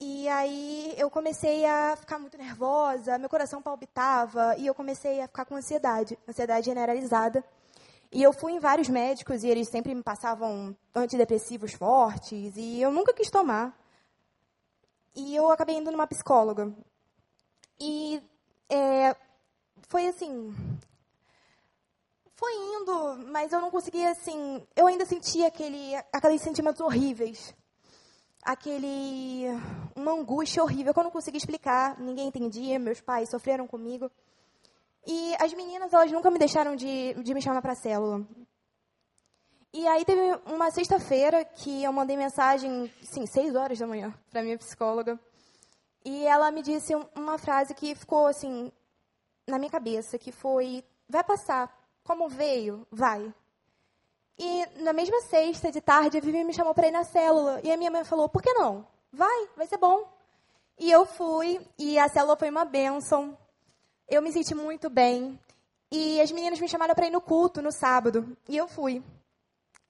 E 0.00 0.26
aí 0.28 0.94
eu 0.96 1.10
comecei 1.10 1.66
a 1.66 1.94
ficar 1.96 2.18
muito 2.18 2.38
nervosa, 2.38 3.18
meu 3.18 3.28
coração 3.28 3.60
palpitava 3.60 4.56
e 4.56 4.66
eu 4.66 4.74
comecei 4.74 5.20
a 5.20 5.26
ficar 5.26 5.44
com 5.44 5.54
ansiedade, 5.54 6.18
ansiedade 6.26 6.64
generalizada. 6.64 7.44
E 8.10 8.22
eu 8.22 8.32
fui 8.32 8.52
em 8.52 8.58
vários 8.58 8.88
médicos 8.88 9.44
e 9.44 9.48
eles 9.48 9.68
sempre 9.68 9.94
me 9.94 10.02
passavam 10.02 10.74
antidepressivos 10.94 11.74
fortes 11.74 12.56
e 12.56 12.80
eu 12.80 12.90
nunca 12.90 13.12
quis 13.12 13.30
tomar. 13.30 13.78
E 15.14 15.36
eu 15.36 15.50
acabei 15.50 15.76
indo 15.76 15.90
numa 15.90 16.06
psicóloga. 16.06 16.72
E 17.78 18.22
é, 18.70 19.16
foi 19.88 20.06
assim. 20.06 20.54
Foi 22.34 22.52
indo, 22.54 23.26
mas 23.26 23.52
eu 23.52 23.60
não 23.60 23.70
conseguia, 23.70 24.10
assim. 24.10 24.64
Eu 24.74 24.86
ainda 24.86 25.04
sentia 25.04 25.48
aquele, 25.48 25.94
aqueles 26.12 26.40
sentimentos 26.40 26.80
horríveis. 26.80 27.54
Aquele. 28.42 29.46
Uma 29.94 30.12
angústia 30.12 30.62
horrível 30.62 30.94
que 30.94 31.00
eu 31.00 31.04
não 31.04 31.10
conseguia 31.10 31.38
explicar. 31.38 32.00
Ninguém 32.00 32.28
entendia, 32.28 32.78
meus 32.78 33.00
pais 33.00 33.28
sofreram 33.28 33.66
comigo. 33.66 34.10
E 35.06 35.34
as 35.40 35.52
meninas, 35.52 35.92
elas 35.92 36.12
nunca 36.12 36.30
me 36.30 36.38
deixaram 36.38 36.76
de, 36.76 37.14
de 37.14 37.34
me 37.34 37.42
chamar 37.42 37.60
para 37.60 37.74
célula. 37.74 38.24
E 39.72 39.86
aí 39.86 40.04
teve 40.04 40.20
uma 40.46 40.70
sexta-feira 40.70 41.44
que 41.44 41.82
eu 41.84 41.92
mandei 41.92 42.16
mensagem, 42.16 42.92
sim, 43.02 43.24
seis 43.26 43.54
horas 43.54 43.78
da 43.78 43.86
manhã, 43.86 44.12
para 44.30 44.42
minha 44.42 44.58
psicóloga. 44.58 45.18
E 46.04 46.24
ela 46.24 46.50
me 46.50 46.62
disse 46.62 46.94
uma 47.14 47.38
frase 47.38 47.74
que 47.74 47.94
ficou 47.94 48.26
assim 48.26 48.72
na 49.46 49.58
minha 49.58 49.70
cabeça, 49.70 50.18
que 50.18 50.32
foi: 50.32 50.84
vai 51.08 51.24
passar. 51.24 51.78
Como 52.02 52.28
veio, 52.28 52.86
vai. 52.90 53.32
E 54.38 54.66
na 54.82 54.92
mesma 54.92 55.20
sexta 55.20 55.70
de 55.70 55.80
tarde, 55.80 56.16
a 56.16 56.20
Vivi 56.20 56.42
me 56.44 56.54
chamou 56.54 56.74
para 56.74 56.88
ir 56.88 56.90
na 56.90 57.04
célula. 57.04 57.60
E 57.62 57.70
a 57.70 57.76
minha 57.76 57.90
mãe 57.90 58.04
falou: 58.04 58.28
por 58.28 58.42
que 58.42 58.52
não? 58.54 58.86
Vai, 59.12 59.48
vai 59.56 59.66
ser 59.66 59.76
bom. 59.76 60.08
E 60.78 60.90
eu 60.90 61.04
fui, 61.04 61.60
e 61.78 61.98
a 61.98 62.08
célula 62.08 62.36
foi 62.36 62.48
uma 62.48 62.64
bênção. 62.64 63.36
Eu 64.08 64.22
me 64.22 64.32
senti 64.32 64.54
muito 64.54 64.88
bem. 64.88 65.38
E 65.92 66.20
as 66.20 66.32
meninas 66.32 66.58
me 66.58 66.68
chamaram 66.68 66.94
para 66.94 67.06
ir 67.06 67.10
no 67.10 67.20
culto 67.20 67.60
no 67.60 67.70
sábado. 67.70 68.36
E 68.48 68.56
eu 68.56 68.66
fui. 68.66 69.02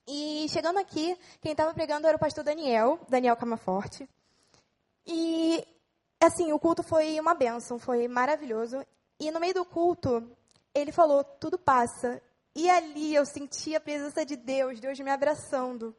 E 0.08 0.46
chegando 0.48 0.78
aqui, 0.78 1.16
quem 1.40 1.52
estava 1.52 1.72
pregando 1.72 2.08
era 2.08 2.16
o 2.16 2.20
pastor 2.20 2.42
Daniel, 2.42 2.98
Daniel 3.08 3.36
Camaforte. 3.36 4.08
E, 5.06 5.64
assim, 6.26 6.52
o 6.52 6.58
culto 6.58 6.82
foi 6.82 7.18
uma 7.18 7.34
bênção, 7.34 7.78
foi 7.78 8.06
maravilhoso. 8.06 8.84
E 9.18 9.30
no 9.30 9.40
meio 9.40 9.54
do 9.54 9.64
culto, 9.64 10.30
ele 10.74 10.92
falou: 10.92 11.24
tudo 11.24 11.58
passa. 11.58 12.20
E 12.54 12.68
ali 12.68 13.14
eu 13.14 13.24
senti 13.24 13.74
a 13.74 13.80
presença 13.80 14.24
de 14.24 14.36
Deus, 14.36 14.80
Deus 14.80 14.98
me 15.00 15.10
abraçando. 15.10 15.94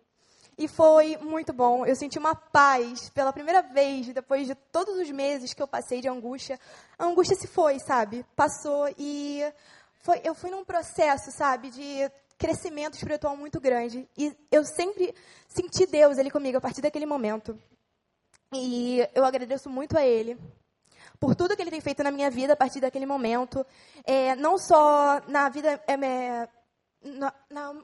E 0.58 0.68
foi 0.68 1.18
muito 1.18 1.54
bom. 1.54 1.86
Eu 1.86 1.96
senti 1.96 2.20
uma 2.20 2.36
paz 2.36 3.10
pela 3.10 3.34
primeira 3.34 3.62
vez, 3.62 4.08
depois 4.14 4.46
de 4.46 4.54
todos 4.54 4.98
os 4.98 5.10
meses 5.10 5.54
que 5.54 5.62
eu 5.62 5.68
passei 5.68 6.02
de 6.02 6.10
angústia. 6.10 6.60
A 7.00 7.06
angústia 7.06 7.36
se 7.36 7.48
foi, 7.48 7.80
sabe? 7.80 8.26
Passou 8.36 8.94
e 8.98 9.42
foi, 10.04 10.22
eu 10.24 10.36
fui 10.36 10.52
num 10.52 10.66
processo, 10.66 11.32
sabe, 11.32 11.70
de 11.70 12.12
crescimento 12.38 12.96
espiritual 12.96 13.38
muito 13.38 13.60
grande. 13.60 14.08
E 14.18 14.36
eu 14.52 14.66
sempre 14.66 15.16
senti 15.48 15.86
Deus 15.86 16.18
ali 16.18 16.30
comigo 16.30 16.58
a 16.58 16.62
partir 16.62 16.82
daquele 16.82 17.06
momento. 17.06 17.58
E 18.54 19.08
eu 19.16 19.24
agradeço 19.24 19.70
muito 19.70 19.98
a 19.98 20.06
Ele 20.06 20.38
por 21.20 21.36
tudo 21.36 21.56
que 21.56 21.62
Ele 21.62 21.72
tem 21.72 21.80
feito 21.80 22.04
na 22.04 22.12
minha 22.12 22.30
vida 22.30 22.54
a 22.54 22.56
partir 22.56 22.80
daquele 22.82 23.06
momento. 23.06 23.66
É, 24.04 24.36
não 24.36 24.58
só 24.58 25.22
na 25.28 25.48
vida 25.50 25.82
é, 25.88 26.48
no, 27.04 27.32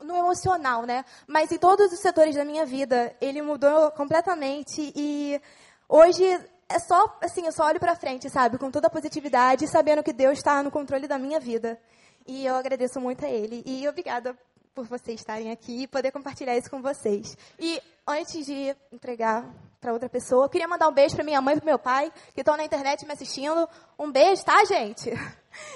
no, 0.03 0.15
emocional, 0.15 0.85
né? 0.85 1.05
Mas 1.25 1.51
em 1.51 1.57
todos 1.57 1.91
os 1.91 1.99
setores 1.99 2.35
da 2.35 2.43
minha 2.43 2.65
vida, 2.65 3.15
ele 3.19 3.41
mudou 3.41 3.91
completamente 3.91 4.91
e 4.95 5.41
hoje 5.87 6.23
é 6.69 6.79
só 6.79 7.17
assim, 7.21 7.45
eu 7.45 7.51
só 7.51 7.65
olho 7.65 7.79
para 7.79 7.95
frente, 7.95 8.29
sabe, 8.29 8.57
com 8.57 8.69
toda 8.69 8.87
a 8.87 8.91
positividade, 8.91 9.67
sabendo 9.67 10.03
que 10.03 10.13
Deus 10.13 10.37
está 10.37 10.61
no 10.61 10.69
controle 10.69 11.07
da 11.07 11.17
minha 11.17 11.39
vida. 11.39 11.79
E 12.27 12.45
eu 12.45 12.55
agradeço 12.55 12.99
muito 12.99 13.25
a 13.25 13.29
ele 13.29 13.63
e 13.65 13.87
obrigada 13.87 14.37
por 14.77 14.85
vocês 14.85 15.19
estarem 15.19 15.49
aqui 15.49 15.83
e 15.83 15.87
poder 15.87 16.11
compartilhar 16.11 16.55
isso 16.55 16.69
com 16.69 16.83
vocês. 16.83 17.35
E 17.57 17.81
antes 18.05 18.45
de 18.45 18.75
entregar 18.91 19.43
para 19.81 19.91
outra 19.91 20.07
pessoa, 20.07 20.45
eu 20.45 20.49
queria 20.49 20.67
mandar 20.67 20.87
um 20.87 20.93
beijo 20.93 21.15
para 21.15 21.25
minha 21.25 21.41
mãe 21.41 21.55
e 21.55 21.57
para 21.57 21.65
meu 21.65 21.79
pai, 21.79 22.13
que 22.35 22.41
estão 22.41 22.55
na 22.55 22.63
internet 22.63 23.03
me 23.03 23.11
assistindo. 23.11 23.67
Um 23.97 24.11
beijo, 24.11 24.45
tá, 24.45 24.63
gente? 24.65 25.09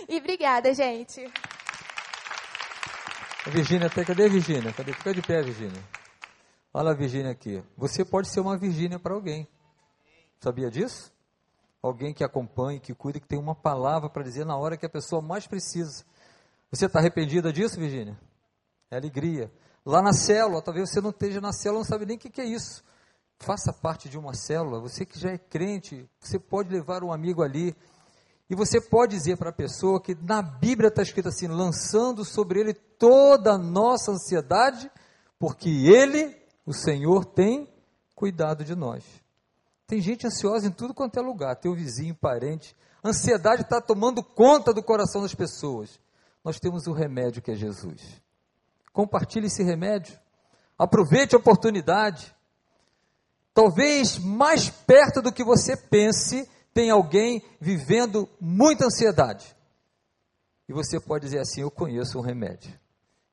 E 0.08 0.20
obrigada, 0.20 0.72
gente. 0.76 1.28
Virgínia, 3.48 3.90
cadê 3.90 4.26
a 4.26 4.30
Virgínia? 4.30 4.72
Cadê? 4.72 4.94
Fica 4.94 5.12
de 5.12 5.24
pé, 5.24 5.42
Virgínia. 5.42 5.84
Olha 6.72 6.92
a 6.92 6.94
Virgínia 6.94 7.32
aqui. 7.32 7.64
Você 7.76 8.06
pode 8.06 8.28
ser 8.28 8.42
uma 8.42 8.56
Virgínia 8.56 9.00
para 9.00 9.16
alguém. 9.16 9.48
Sabia 10.40 10.70
disso? 10.70 11.12
Alguém 11.82 12.14
que 12.14 12.24
acompanhe, 12.24 12.80
que 12.80 12.94
cuida, 12.94 13.20
que 13.20 13.28
tem 13.28 13.40
uma 13.40 13.56
palavra 13.56 14.08
para 14.08 14.22
dizer 14.22 14.46
na 14.46 14.56
hora 14.56 14.78
que 14.78 14.86
a 14.86 14.90
pessoa 14.90 15.20
mais 15.20 15.48
precisa. 15.48 16.06
Você 16.72 16.86
está 16.86 17.00
arrependida 17.00 17.52
disso, 17.52 17.80
Virgínia? 17.80 18.16
É 18.92 18.98
alegria. 18.98 19.50
Lá 19.86 20.02
na 20.02 20.14
célula, 20.14 20.62
talvez 20.62 20.90
você 20.90 21.00
não 21.00 21.10
esteja 21.10 21.40
na 21.40 21.54
célula, 21.54 21.80
não 21.80 21.90
sabe 21.90 22.06
nem 22.06 22.18
o 22.18 22.20
que, 22.20 22.42
é 22.42 22.46
isso. 22.46 22.84
Faça 23.40 23.74
parte 23.74 24.10
de 24.10 24.18
uma 24.18 24.34
célula. 24.34 24.82
Você 24.82 25.06
que 25.06 25.18
já 25.18 25.32
é 25.32 25.38
crente, 25.38 26.08
você 26.20 26.38
pode 26.38 26.70
levar 26.70 27.04
um 27.04 27.12
amigo 27.12 27.42
ali 27.42 27.76
e 28.50 28.54
você 28.54 28.82
pode 28.82 29.16
dizer 29.16 29.38
para 29.38 29.50
a 29.50 29.54
pessoa 29.54 30.02
que 30.02 30.14
na 30.14 30.42
Bíblia 30.42 30.90
está 30.90 31.02
escrito 31.02 31.30
assim: 31.30 31.48
lançando 31.48 32.26
sobre 32.26 32.60
ele 32.60 32.74
toda 32.74 33.54
a 33.54 33.58
nossa 33.58 34.12
ansiedade, 34.12 34.92
porque 35.40 35.70
ele, 35.70 36.38
o 36.66 36.74
Senhor, 36.74 37.26
tem 37.26 37.68
cuidado 38.14 38.64
de 38.64 38.76
nós. 38.76 39.04
Tem 39.88 40.00
gente 40.00 40.28
ansiosa 40.28 40.68
em 40.68 40.72
tudo 40.72 40.94
quanto 40.94 41.18
é 41.18 41.22
lugar, 41.22 41.56
teu 41.56 41.74
vizinho, 41.74 42.14
parente, 42.14 42.76
ansiedade 43.04 43.64
está 43.64 43.82
tomando 43.82 44.24
conta 44.24 44.74
do 44.74 44.84
coração 44.84 45.22
das 45.22 45.34
pessoas. 45.34 46.00
Nós 46.44 46.60
temos 46.60 46.88
o 46.88 46.94
remédio 46.94 47.42
que 47.42 47.52
é 47.52 47.56
Jesus. 47.56 48.22
Compartilhe 48.92 49.48
esse 49.48 49.64
remédio. 49.64 50.20
Aproveite 50.78 51.36
a 51.36 51.40
oportunidade. 51.40 52.34
Talvez 53.54 54.18
mais 54.18 54.70
perto 54.70 55.22
do 55.22 55.32
que 55.32 55.44
você 55.44 55.76
pense, 55.76 56.50
tem 56.74 56.90
alguém 56.90 57.44
vivendo 57.60 58.28
muita 58.40 58.86
ansiedade. 58.86 59.56
E 60.68 60.74
você 60.74 61.00
pode 61.00 61.26
dizer 61.26 61.40
assim: 61.40 61.62
Eu 61.62 61.72
conheço 61.72 62.18
um 62.18 62.22
remédio. 62.22 62.74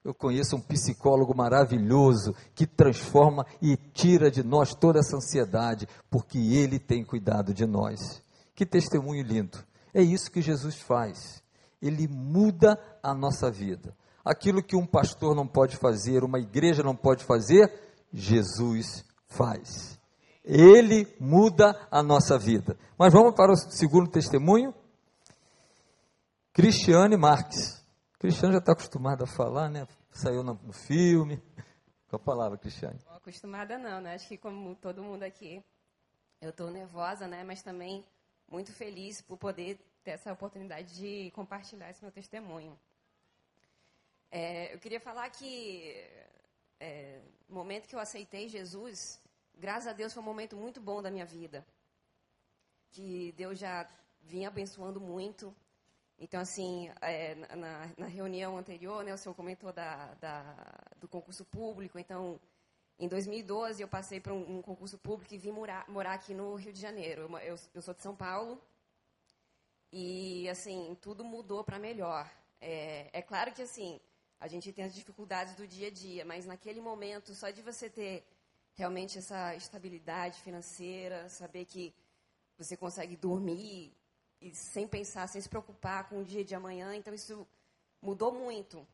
Eu 0.05 0.15
conheço 0.15 0.57
um 0.57 0.61
psicólogo 0.61 1.37
maravilhoso 1.37 2.35
que 2.55 2.67
transforma 2.67 3.45
e 3.61 3.77
tira 3.77 4.31
de 4.31 4.43
nós 4.43 4.75
toda 4.75 5.01
essa 5.01 5.17
ansiedade, 5.17 5.87
porque 6.09 6.39
ele 6.39 6.79
tem 6.79 7.05
cuidado 7.05 7.53
de 7.53 7.67
nós. 7.67 8.23
Que 8.55 8.65
testemunho 8.65 9.23
lindo. 9.23 9.59
É 9.93 10.01
isso 10.01 10.31
que 10.31 10.41
Jesus 10.41 10.77
faz. 10.77 11.43
Ele 11.81 12.09
muda 12.09 12.79
a 13.03 13.15
nossa 13.15 13.51
vida. 13.51 13.95
Aquilo 14.29 14.63
que 14.63 14.77
um 14.77 14.87
pastor 14.87 15.35
não 15.35 15.49
pode 15.49 15.79
fazer, 15.79 16.23
uma 16.23 16.39
igreja 16.39 16.83
não 16.83 16.95
pode 16.95 17.25
fazer, 17.25 17.73
Jesus 18.13 19.03
faz. 19.27 19.99
Ele 20.45 21.07
muda 21.19 21.89
a 21.91 22.03
nossa 22.03 22.39
vida. 22.39 22.79
Mas 22.99 23.11
vamos 23.11 23.35
para 23.35 23.53
o 23.53 23.57
segundo 23.57 24.11
testemunho. 24.11 24.75
Cristiane 26.53 27.17
Marques. 27.17 27.83
Cristiane 28.19 28.53
já 28.53 28.59
está 28.59 28.73
acostumada 28.73 29.25
a 29.25 29.27
falar, 29.27 29.71
né? 29.71 29.87
Saiu 30.11 30.43
no, 30.43 30.61
no 30.63 30.75
filme. 30.75 31.43
Com 32.11 32.17
a 32.17 32.19
palavra, 32.19 32.59
Cristiane. 32.59 32.99
Não, 33.07 33.17
acostumada 33.17 33.79
não, 33.79 34.01
né? 34.03 34.15
Acho 34.15 34.29
que 34.29 34.37
como 34.37 34.75
todo 34.75 35.03
mundo 35.03 35.23
aqui, 35.23 35.65
eu 36.39 36.51
estou 36.51 36.71
nervosa, 36.71 37.27
né? 37.27 37.45
Mas 37.45 37.63
também 37.63 38.05
muito 38.47 38.73
feliz 38.73 39.23
por 39.23 39.39
poder 39.39 39.79
ter 40.05 40.11
essa 40.11 40.31
oportunidade 40.33 40.95
de 40.97 41.31
compartilhar 41.31 41.89
esse 41.89 42.03
meu 42.03 42.13
testemunho. 42.13 42.79
É, 44.31 44.75
eu 44.75 44.79
queria 44.79 45.01
falar 45.01 45.29
que 45.31 45.95
é, 46.79 47.21
no 47.49 47.55
momento 47.55 47.89
que 47.89 47.95
eu 47.95 48.01
aceitei 48.01 48.49
Jesus, 48.49 49.21
graças 49.55 49.87
a 49.87 49.93
Deus 49.93 50.13
foi 50.13 50.23
um 50.23 50.27
momento 50.27 50.57
muito 50.57 50.81
bom 50.81 51.03
da 51.03 51.11
minha 51.11 51.27
vida. 51.27 51.67
Que 52.91 53.33
Deus 53.33 53.59
já 53.59 53.89
vinha 54.21 54.49
abençoando 54.49 55.01
muito. 55.01 55.55
Então, 56.19 56.41
assim, 56.41 56.91
é, 57.01 57.35
na, 57.57 57.91
na, 57.97 58.07
reunião 58.07 58.59
anterior, 58.59 59.05
né, 59.05 59.15
o 59.15 59.19
senhor 59.19 59.35
comentou 59.35 59.73
da, 59.73 60.15
da, 60.15 60.57
do 60.97 61.07
concurso 61.07 61.45
público. 61.45 61.99
Então, 61.99 62.41
em 62.99 63.07
2012, 63.07 63.81
eu 63.81 63.89
passei 63.89 64.21
para 64.21 64.35
um, 64.35 64.59
um, 64.59 64.63
concurso 64.63 64.99
público 64.99 65.33
e 65.33 65.39
vim 65.39 65.53
morar, 65.53 65.89
morar 65.89 66.15
aqui 66.15 66.35
no 66.35 66.57
Rio 66.57 66.73
de 66.73 66.81
Janeiro. 66.81 67.23
Eu, 67.23 67.39
eu, 67.39 67.57
eu, 67.75 67.83
sou 67.83 67.95
de 67.95 68.03
São 68.03 68.17
Paulo. 68.17 68.61
E, 69.93 70.49
assim, 70.49 70.97
tudo 71.01 71.25
mudou 71.25 71.63
para 71.63 71.79
melhor. 71.79 72.29
É, 72.61 73.09
é 73.13 73.23
claro 73.23 73.53
que, 73.53 73.63
assim, 73.63 74.01
a 74.41 74.47
gente 74.47 74.73
tem 74.73 74.85
as 74.85 74.95
dificuldades 74.95 75.55
do 75.55 75.67
dia 75.67 75.89
a 75.89 75.91
dia, 75.91 76.25
mas 76.25 76.47
naquele 76.47 76.81
momento, 76.81 77.35
só 77.35 77.51
de 77.51 77.61
você 77.63 77.91
ter 77.91 78.25
realmente 78.75 79.19
essa 79.19 79.55
estabilidade 79.57 80.41
financeira, 80.41 81.29
saber 81.29 81.65
que 81.65 81.93
você 82.57 82.77
consegue 82.77 83.17
dormir 83.17 83.93
e 84.41 84.55
sem 84.55 84.87
pensar, 84.87 85.27
sem 85.27 85.41
se 85.41 85.49
preocupar 85.49 86.09
com 86.09 86.21
o 86.21 86.25
dia 86.25 86.45
de 86.45 86.55
amanhã. 86.55 86.95
Então, 86.95 87.13
isso 87.13 87.47
mudou 88.01 88.33
muito. 88.33 88.87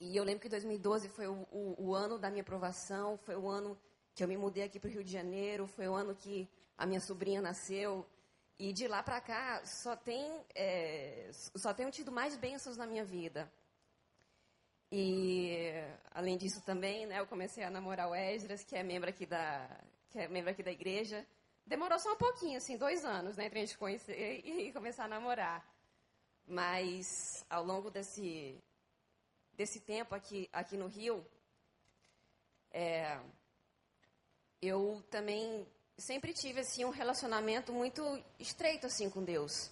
E 0.00 0.16
eu 0.16 0.24
lembro 0.24 0.40
que 0.40 0.48
2012 0.48 1.08
foi 1.10 1.26
o, 1.28 1.46
o, 1.52 1.88
o 1.88 1.94
ano 1.94 2.18
da 2.18 2.30
minha 2.30 2.42
aprovação, 2.42 3.18
foi 3.18 3.36
o 3.36 3.48
ano 3.48 3.78
que 4.14 4.24
eu 4.24 4.28
me 4.28 4.36
mudei 4.36 4.64
aqui 4.64 4.80
para 4.80 4.88
o 4.88 4.90
Rio 4.90 5.04
de 5.04 5.12
Janeiro, 5.12 5.66
foi 5.66 5.86
o 5.88 5.94
ano 5.94 6.14
que 6.14 6.48
a 6.76 6.86
minha 6.86 7.00
sobrinha 7.00 7.40
nasceu. 7.40 8.06
E 8.58 8.72
de 8.72 8.88
lá 8.88 9.02
para 9.02 9.20
cá, 9.20 9.64
só, 9.64 9.94
tem, 9.94 10.44
é, 10.54 11.30
só 11.32 11.74
tenho 11.74 11.90
tido 11.90 12.10
mais 12.10 12.36
bênçãos 12.36 12.76
na 12.76 12.86
minha 12.86 13.04
vida. 13.04 13.50
E, 14.94 15.72
além 16.10 16.36
disso 16.36 16.60
também, 16.60 17.06
né, 17.06 17.18
eu 17.18 17.26
comecei 17.26 17.64
a 17.64 17.70
namorar 17.70 18.10
o 18.10 18.14
Esdras, 18.14 18.62
que 18.62 18.76
é 18.76 18.82
membro 18.82 19.08
aqui 19.08 19.24
da, 19.24 19.66
que 20.10 20.18
é 20.18 20.28
membro 20.28 20.50
aqui 20.50 20.62
da 20.62 20.70
igreja. 20.70 21.26
Demorou 21.66 21.98
só 21.98 22.12
um 22.12 22.16
pouquinho, 22.16 22.58
assim, 22.58 22.76
dois 22.76 23.02
anos, 23.02 23.38
né, 23.38 23.46
entre 23.46 23.60
a 23.60 23.64
gente 23.64 23.78
conhecer 23.78 24.14
e 24.44 24.70
começar 24.70 25.04
a 25.04 25.08
namorar. 25.08 25.66
Mas 26.46 27.06
ao 27.48 27.64
longo 27.64 27.90
desse, 27.90 28.62
desse 29.54 29.80
tempo 29.80 30.14
aqui, 30.14 30.46
aqui 30.52 30.76
no 30.76 30.88
Rio, 30.88 31.26
é, 32.70 33.18
eu 34.60 35.02
também 35.10 35.66
sempre 35.96 36.34
tive 36.34 36.60
assim 36.60 36.84
um 36.84 36.90
relacionamento 36.90 37.72
muito 37.72 38.02
estreito 38.38 38.86
assim 38.86 39.08
com 39.08 39.24
Deus, 39.24 39.70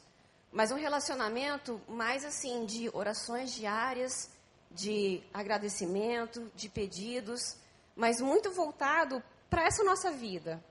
mas 0.51 0.71
um 0.73 0.77
relacionamento 0.77 1.79
mais 1.87 2.25
assim 2.25 2.64
de 2.64 2.88
orações 2.95 3.53
diárias, 3.53 4.31
de 4.71 5.23
agradecimento, 5.33 6.51
de 6.55 6.69
pedidos, 6.69 7.57
mas 7.97 8.21
muito 8.21 8.51
voltado 8.53 9.23
para 9.49 9.67
essa 9.67 9.83
nossa 9.83 10.11
vida, 10.11 10.63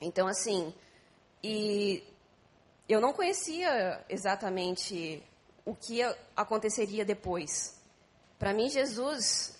então, 0.00 0.28
assim, 0.28 0.72
e 1.42 2.04
eu 2.88 3.00
não 3.00 3.12
conhecia 3.12 4.04
exatamente 4.08 5.22
o 5.64 5.74
que 5.74 6.00
aconteceria 6.36 7.04
depois. 7.04 7.76
Para 8.38 8.54
mim, 8.54 8.70
Jesus 8.70 9.58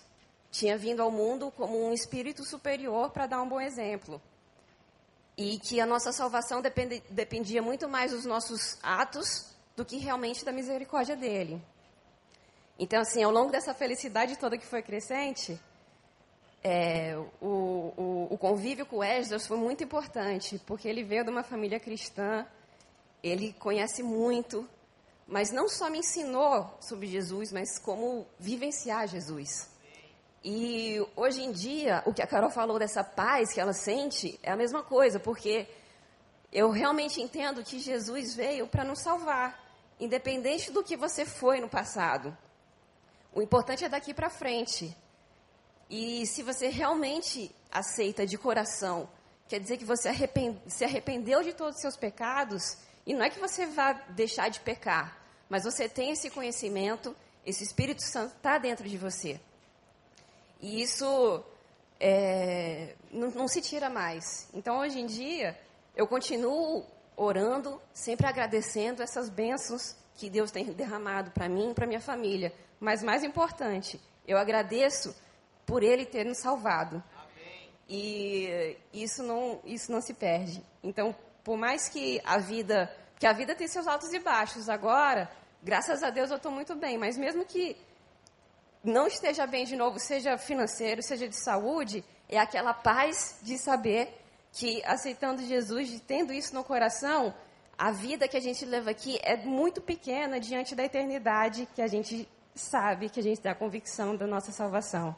tinha 0.49 0.77
vindo 0.77 1.01
ao 1.01 1.11
mundo 1.11 1.51
como 1.51 1.77
um 1.77 1.93
espírito 1.93 2.43
superior 2.43 3.11
para 3.11 3.27
dar 3.27 3.41
um 3.41 3.49
bom 3.49 3.59
exemplo. 3.59 4.21
E 5.37 5.59
que 5.59 5.79
a 5.79 5.85
nossa 5.85 6.11
salvação 6.11 6.61
depende, 6.61 7.03
dependia 7.09 7.61
muito 7.61 7.87
mais 7.87 8.11
dos 8.11 8.25
nossos 8.25 8.77
atos 8.81 9.53
do 9.75 9.85
que 9.85 9.97
realmente 9.97 10.43
da 10.43 10.51
misericórdia 10.51 11.15
dele. 11.15 11.61
Então, 12.81 13.01
assim, 13.01 13.21
ao 13.21 13.29
longo 13.29 13.51
dessa 13.51 13.73
felicidade 13.73 14.37
toda 14.37 14.57
que 14.57 14.65
foi 14.65 14.81
crescente, 14.81 15.59
é, 16.63 17.13
o, 17.41 17.45
o, 17.45 18.27
o, 18.31 18.37
convívio 18.37 18.85
com 18.85 19.03
Esdras 19.03 19.45
foi 19.45 19.57
muito 19.57 19.83
importante, 19.83 20.61
porque 20.65 20.87
ele 20.87 21.03
veio 21.03 21.25
de 21.25 21.29
uma 21.29 21.43
família 21.43 21.77
cristã, 21.77 22.47
ele 23.21 23.51
conhece 23.59 24.01
muito, 24.01 24.65
mas 25.27 25.51
não 25.51 25.67
só 25.67 25.89
me 25.89 25.99
ensinou 25.99 26.73
sobre 26.79 27.07
Jesus, 27.07 27.51
mas 27.51 27.77
como 27.79 28.25
vivenciar 28.39 29.09
Jesus. 29.09 29.69
E 30.41 31.05
hoje 31.17 31.43
em 31.43 31.51
dia, 31.51 32.01
o 32.05 32.13
que 32.13 32.21
a 32.21 32.27
Carol 32.27 32.49
falou 32.49 32.79
dessa 32.79 33.03
paz 33.03 33.51
que 33.51 33.59
ela 33.59 33.73
sente 33.73 34.39
é 34.41 34.51
a 34.51 34.55
mesma 34.55 34.83
coisa, 34.83 35.19
porque 35.19 35.67
eu 36.49 36.69
realmente 36.69 37.21
entendo 37.21 37.61
que 37.61 37.77
Jesus 37.77 38.35
veio 38.35 38.67
para 38.67 38.85
nos 38.85 39.01
salvar, 39.01 39.61
independente 39.99 40.71
do 40.71 40.81
que 40.81 40.95
você 40.95 41.25
foi 41.25 41.59
no 41.59 41.67
passado. 41.67 42.35
O 43.33 43.41
importante 43.41 43.85
é 43.85 43.89
daqui 43.89 44.13
para 44.13 44.29
frente. 44.29 44.95
E 45.89 46.25
se 46.25 46.43
você 46.43 46.67
realmente 46.67 47.53
aceita 47.71 48.25
de 48.25 48.37
coração, 48.37 49.09
quer 49.47 49.59
dizer 49.59 49.77
que 49.77 49.85
você 49.85 50.09
arrepende, 50.09 50.59
se 50.67 50.83
arrependeu 50.83 51.41
de 51.43 51.53
todos 51.53 51.75
os 51.75 51.81
seus 51.81 51.97
pecados, 51.97 52.77
e 53.05 53.13
não 53.13 53.23
é 53.23 53.29
que 53.29 53.39
você 53.39 53.65
vá 53.65 53.93
deixar 53.93 54.49
de 54.49 54.59
pecar, 54.59 55.17
mas 55.49 55.63
você 55.63 55.89
tem 55.89 56.11
esse 56.11 56.29
conhecimento, 56.29 57.15
esse 57.45 57.63
Espírito 57.63 58.03
Santo 58.03 58.35
está 58.35 58.57
dentro 58.57 58.87
de 58.87 58.97
você. 58.97 59.39
E 60.61 60.81
isso 60.81 61.43
é, 61.99 62.95
não, 63.11 63.31
não 63.31 63.47
se 63.47 63.61
tira 63.61 63.89
mais. 63.89 64.47
Então, 64.53 64.79
hoje 64.79 64.99
em 64.99 65.05
dia, 65.05 65.59
eu 65.95 66.07
continuo 66.07 66.85
orando, 67.15 67.81
sempre 67.93 68.27
agradecendo 68.27 69.01
essas 69.01 69.29
bênçãos 69.29 69.95
que 70.19 70.29
Deus 70.29 70.51
tem 70.51 70.65
derramado 70.65 71.31
para 71.31 71.47
mim 71.47 71.71
e 71.71 71.73
para 71.73 71.87
minha 71.87 72.01
família. 72.01 72.53
Mas 72.77 73.01
mais 73.01 73.23
importante, 73.23 73.99
eu 74.27 74.37
agradeço 74.37 75.15
por 75.65 75.81
Ele 75.81 76.05
ter 76.05 76.25
nos 76.25 76.39
salvado. 76.39 77.01
Amém. 77.15 77.69
E 77.87 78.77
isso 78.93 79.23
não, 79.23 79.61
isso 79.63 79.89
não 79.89 80.01
se 80.01 80.13
perde. 80.13 80.61
Então, 80.83 81.15
por 81.41 81.57
mais 81.57 81.87
que 81.87 82.21
a 82.25 82.37
vida, 82.37 82.93
que 83.17 83.25
a 83.25 83.31
vida 83.31 83.55
tem 83.55 83.65
seus 83.69 83.87
altos 83.87 84.11
e 84.11 84.19
baixos, 84.19 84.67
agora, 84.67 85.31
graças 85.63 86.03
a 86.03 86.09
Deus 86.09 86.29
eu 86.29 86.35
estou 86.35 86.51
muito 86.51 86.75
bem, 86.75 86.97
mas 86.97 87.17
mesmo 87.17 87.45
que 87.45 87.77
não 88.83 89.07
esteja 89.07 89.47
bem 89.47 89.63
de 89.63 89.77
novo, 89.77 89.99
seja 89.99 90.37
financeiro, 90.37 91.01
seja 91.01 91.29
de 91.29 91.41
saúde, 91.41 92.03
é 92.27 92.37
aquela 92.37 92.73
paz 92.73 93.39
de 93.41 93.57
saber 93.57 94.13
que 94.51 94.83
aceitando 94.83 95.41
Jesus, 95.43 96.01
tendo 96.05 96.33
isso 96.33 96.53
no 96.53 96.63
coração, 96.63 97.33
a 97.79 97.91
vida 97.91 98.27
que 98.27 98.35
a 98.35 98.41
gente 98.41 98.65
leva 98.65 98.91
aqui 98.91 99.17
é 99.23 99.37
muito 99.37 99.79
pequena 99.79 100.37
diante 100.37 100.75
da 100.75 100.83
eternidade 100.83 101.65
que 101.73 101.81
a 101.81 101.87
gente 101.87 102.27
sabe, 102.53 103.07
que 103.07 103.21
a 103.21 103.23
gente 103.23 103.39
tem 103.39 103.49
a 103.49 103.55
convicção 103.55 104.17
da 104.17 104.27
nossa 104.27 104.51
salvação. 104.51 105.15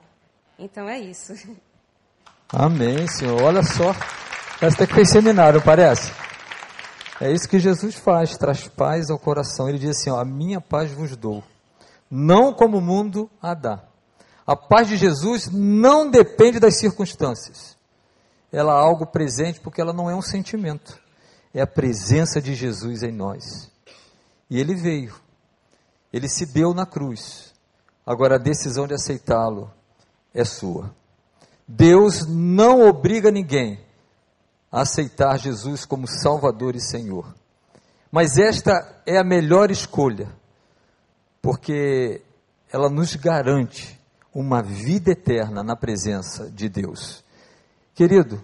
Então 0.59 0.87
é 0.87 0.99
isso. 0.99 1.33
Amém, 2.47 3.07
Senhor. 3.07 3.41
Olha 3.41 3.63
só. 3.63 3.95
Parece 4.59 4.75
até 4.75 4.85
que 4.85 4.93
fez 4.93 5.09
seminário, 5.09 5.59
parece. 5.59 6.13
É 7.19 7.31
isso 7.31 7.49
que 7.49 7.57
Jesus 7.57 7.95
faz, 7.95 8.37
traz 8.37 8.67
paz 8.67 9.09
ao 9.09 9.17
coração. 9.17 9.67
Ele 9.67 9.79
diz 9.79 9.97
assim: 9.97 10.11
ó, 10.11 10.19
A 10.19 10.25
minha 10.25 10.61
paz 10.61 10.91
vos 10.91 11.15
dou, 11.17 11.43
não 12.11 12.53
como 12.53 12.77
o 12.77 12.81
mundo 12.81 13.27
a 13.41 13.55
dá. 13.55 13.83
A 14.45 14.55
paz 14.55 14.87
de 14.87 14.97
Jesus 14.97 15.49
não 15.51 16.11
depende 16.11 16.59
das 16.59 16.77
circunstâncias. 16.77 17.75
Ela 18.51 18.73
é 18.73 18.83
algo 18.83 19.07
presente 19.07 19.59
porque 19.59 19.81
ela 19.81 19.93
não 19.93 20.11
é 20.11 20.15
um 20.15 20.21
sentimento. 20.21 21.00
É 21.53 21.61
a 21.61 21.67
presença 21.67 22.41
de 22.41 22.55
Jesus 22.55 23.03
em 23.03 23.11
nós. 23.11 23.71
E 24.49 24.59
ele 24.59 24.75
veio. 24.75 25.15
Ele 26.11 26.27
se 26.27 26.45
deu 26.45 26.73
na 26.73 26.85
cruz. 26.85 27.53
Agora 28.05 28.35
a 28.35 28.39
decisão 28.39 28.87
de 28.87 28.93
aceitá-lo 28.93 29.71
é 30.33 30.43
sua. 30.43 30.93
Deus 31.67 32.25
não 32.27 32.87
obriga 32.87 33.31
ninguém 33.31 33.79
a 34.71 34.81
aceitar 34.81 35.37
Jesus 35.37 35.85
como 35.85 36.07
Salvador 36.07 36.75
e 36.75 36.81
Senhor. 36.81 37.33
Mas 38.11 38.37
esta 38.37 39.01
é 39.05 39.17
a 39.17 39.23
melhor 39.23 39.71
escolha, 39.71 40.29
porque 41.41 42.21
ela 42.71 42.89
nos 42.89 43.15
garante 43.15 43.99
uma 44.33 44.61
vida 44.61 45.11
eterna 45.11 45.63
na 45.63 45.75
presença 45.75 46.49
de 46.49 46.67
Deus. 46.67 47.23
Querido, 47.93 48.41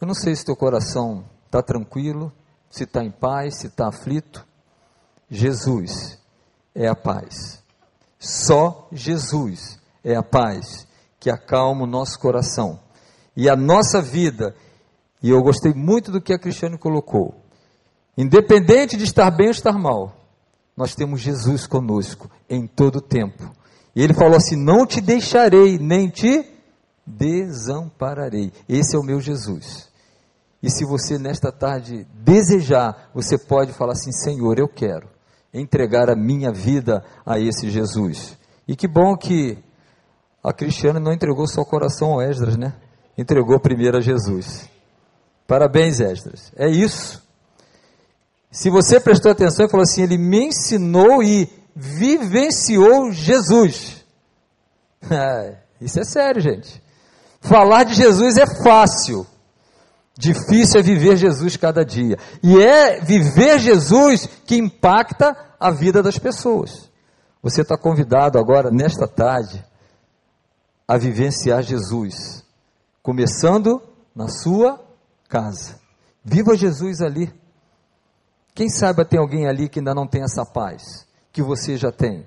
eu 0.00 0.06
não 0.06 0.14
sei 0.14 0.34
se 0.34 0.44
teu 0.44 0.56
coração 0.56 1.24
está 1.50 1.60
tranquilo, 1.60 2.32
se 2.70 2.84
está 2.84 3.04
em 3.04 3.10
paz, 3.10 3.56
se 3.56 3.66
está 3.66 3.88
aflito. 3.88 4.46
Jesus 5.28 6.16
é 6.72 6.86
a 6.86 6.94
paz. 6.94 7.60
Só 8.20 8.88
Jesus 8.92 9.80
é 10.04 10.14
a 10.14 10.22
paz 10.22 10.86
que 11.18 11.28
acalma 11.28 11.82
o 11.82 11.88
nosso 11.88 12.20
coração. 12.20 12.78
E 13.36 13.48
a 13.48 13.56
nossa 13.56 14.00
vida, 14.00 14.54
e 15.20 15.30
eu 15.30 15.42
gostei 15.42 15.74
muito 15.74 16.12
do 16.12 16.20
que 16.20 16.32
a 16.32 16.38
Cristiane 16.38 16.78
colocou, 16.78 17.34
independente 18.16 18.96
de 18.96 19.04
estar 19.04 19.30
bem 19.30 19.46
ou 19.46 19.52
estar 19.52 19.72
mal, 19.72 20.16
nós 20.76 20.94
temos 20.94 21.20
Jesus 21.20 21.66
conosco 21.66 22.30
em 22.48 22.66
todo 22.66 22.96
o 22.96 23.02
tempo. 23.02 23.50
E 23.94 24.02
ele 24.02 24.14
falou 24.14 24.36
assim: 24.36 24.56
Não 24.56 24.86
te 24.86 25.00
deixarei, 25.00 25.78
nem 25.78 26.08
te 26.08 26.44
desampararei. 27.04 28.52
Esse 28.68 28.94
é 28.94 28.98
o 28.98 29.02
meu 29.02 29.20
Jesus. 29.20 29.89
E 30.62 30.70
se 30.70 30.84
você 30.84 31.18
nesta 31.18 31.50
tarde 31.50 32.06
desejar, 32.14 33.10
você 33.14 33.38
pode 33.38 33.72
falar 33.72 33.92
assim: 33.92 34.12
Senhor, 34.12 34.58
eu 34.58 34.68
quero 34.68 35.08
entregar 35.52 36.10
a 36.10 36.16
minha 36.16 36.52
vida 36.52 37.02
a 37.24 37.38
esse 37.38 37.70
Jesus. 37.70 38.38
E 38.68 38.76
que 38.76 38.86
bom 38.86 39.16
que 39.16 39.58
a 40.42 40.52
Cristiana 40.52 41.00
não 41.00 41.12
entregou 41.12 41.46
só 41.46 41.62
o 41.62 41.66
coração 41.66 42.12
ao 42.12 42.22
Esdras, 42.22 42.56
né? 42.56 42.74
Entregou 43.16 43.58
primeiro 43.58 43.98
a 43.98 44.00
Jesus. 44.00 44.68
Parabéns, 45.46 46.00
Esdras. 46.00 46.52
É 46.56 46.68
isso. 46.68 47.22
Se 48.50 48.70
você 48.70 49.00
prestou 49.00 49.30
atenção 49.30 49.66
e 49.66 49.70
falou 49.70 49.82
assim, 49.82 50.02
ele 50.02 50.18
me 50.18 50.46
ensinou 50.46 51.22
e 51.22 51.48
vivenciou 51.74 53.12
Jesus. 53.12 54.04
É, 55.10 55.56
isso 55.80 56.00
é 56.00 56.04
sério, 56.04 56.40
gente. 56.40 56.82
Falar 57.40 57.84
de 57.84 57.94
Jesus 57.94 58.36
é 58.36 58.46
fácil. 58.62 59.26
Difícil 60.20 60.78
é 60.78 60.82
viver 60.82 61.16
Jesus 61.16 61.56
cada 61.56 61.82
dia. 61.82 62.18
E 62.42 62.62
é 62.62 63.00
viver 63.00 63.58
Jesus 63.58 64.26
que 64.44 64.54
impacta 64.54 65.34
a 65.58 65.70
vida 65.70 66.02
das 66.02 66.18
pessoas. 66.18 66.90
Você 67.42 67.62
está 67.62 67.74
convidado 67.74 68.38
agora, 68.38 68.70
nesta 68.70 69.08
tarde, 69.08 69.64
a 70.86 70.98
vivenciar 70.98 71.62
Jesus. 71.62 72.44
Começando 73.02 73.80
na 74.14 74.28
sua 74.28 74.78
casa. 75.26 75.80
Viva 76.22 76.54
Jesus 76.54 77.00
ali. 77.00 77.32
Quem 78.54 78.68
sabe 78.68 79.02
tem 79.06 79.18
alguém 79.18 79.48
ali 79.48 79.70
que 79.70 79.78
ainda 79.78 79.94
não 79.94 80.06
tem 80.06 80.22
essa 80.22 80.44
paz, 80.44 81.06
que 81.32 81.42
você 81.42 81.78
já 81.78 81.90
tem. 81.90 82.26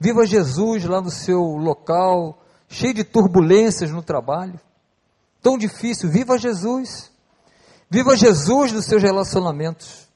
Viva 0.00 0.26
Jesus 0.26 0.84
lá 0.84 1.00
no 1.00 1.10
seu 1.10 1.42
local, 1.42 2.42
cheio 2.66 2.92
de 2.92 3.04
turbulências 3.04 3.92
no 3.92 4.02
trabalho 4.02 4.58
tão 5.44 5.58
difícil. 5.58 6.10
Viva 6.10 6.38
Jesus. 6.38 7.12
Viva 7.90 8.16
Jesus 8.16 8.72
nos 8.72 8.86
seus 8.86 9.02
relacionamentos. 9.02 10.08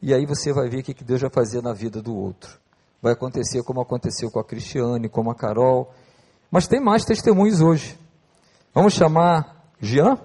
E 0.00 0.12
aí 0.12 0.24
você 0.26 0.52
vai 0.52 0.68
ver 0.68 0.80
o 0.80 0.82
que 0.82 1.04
Deus 1.04 1.20
vai 1.20 1.30
fazer 1.30 1.62
na 1.62 1.72
vida 1.72 2.00
do 2.02 2.16
outro. 2.16 2.58
Vai 3.00 3.12
acontecer 3.12 3.62
como 3.62 3.82
aconteceu 3.82 4.30
com 4.30 4.40
a 4.40 4.44
Cristiane, 4.44 5.08
como 5.08 5.30
a 5.30 5.34
Carol. 5.34 5.92
Mas 6.50 6.66
tem 6.66 6.80
mais 6.80 7.04
testemunhos 7.04 7.60
hoje. 7.60 7.98
Vamos 8.74 8.94
chamar 8.94 9.68
Jean? 9.78 10.18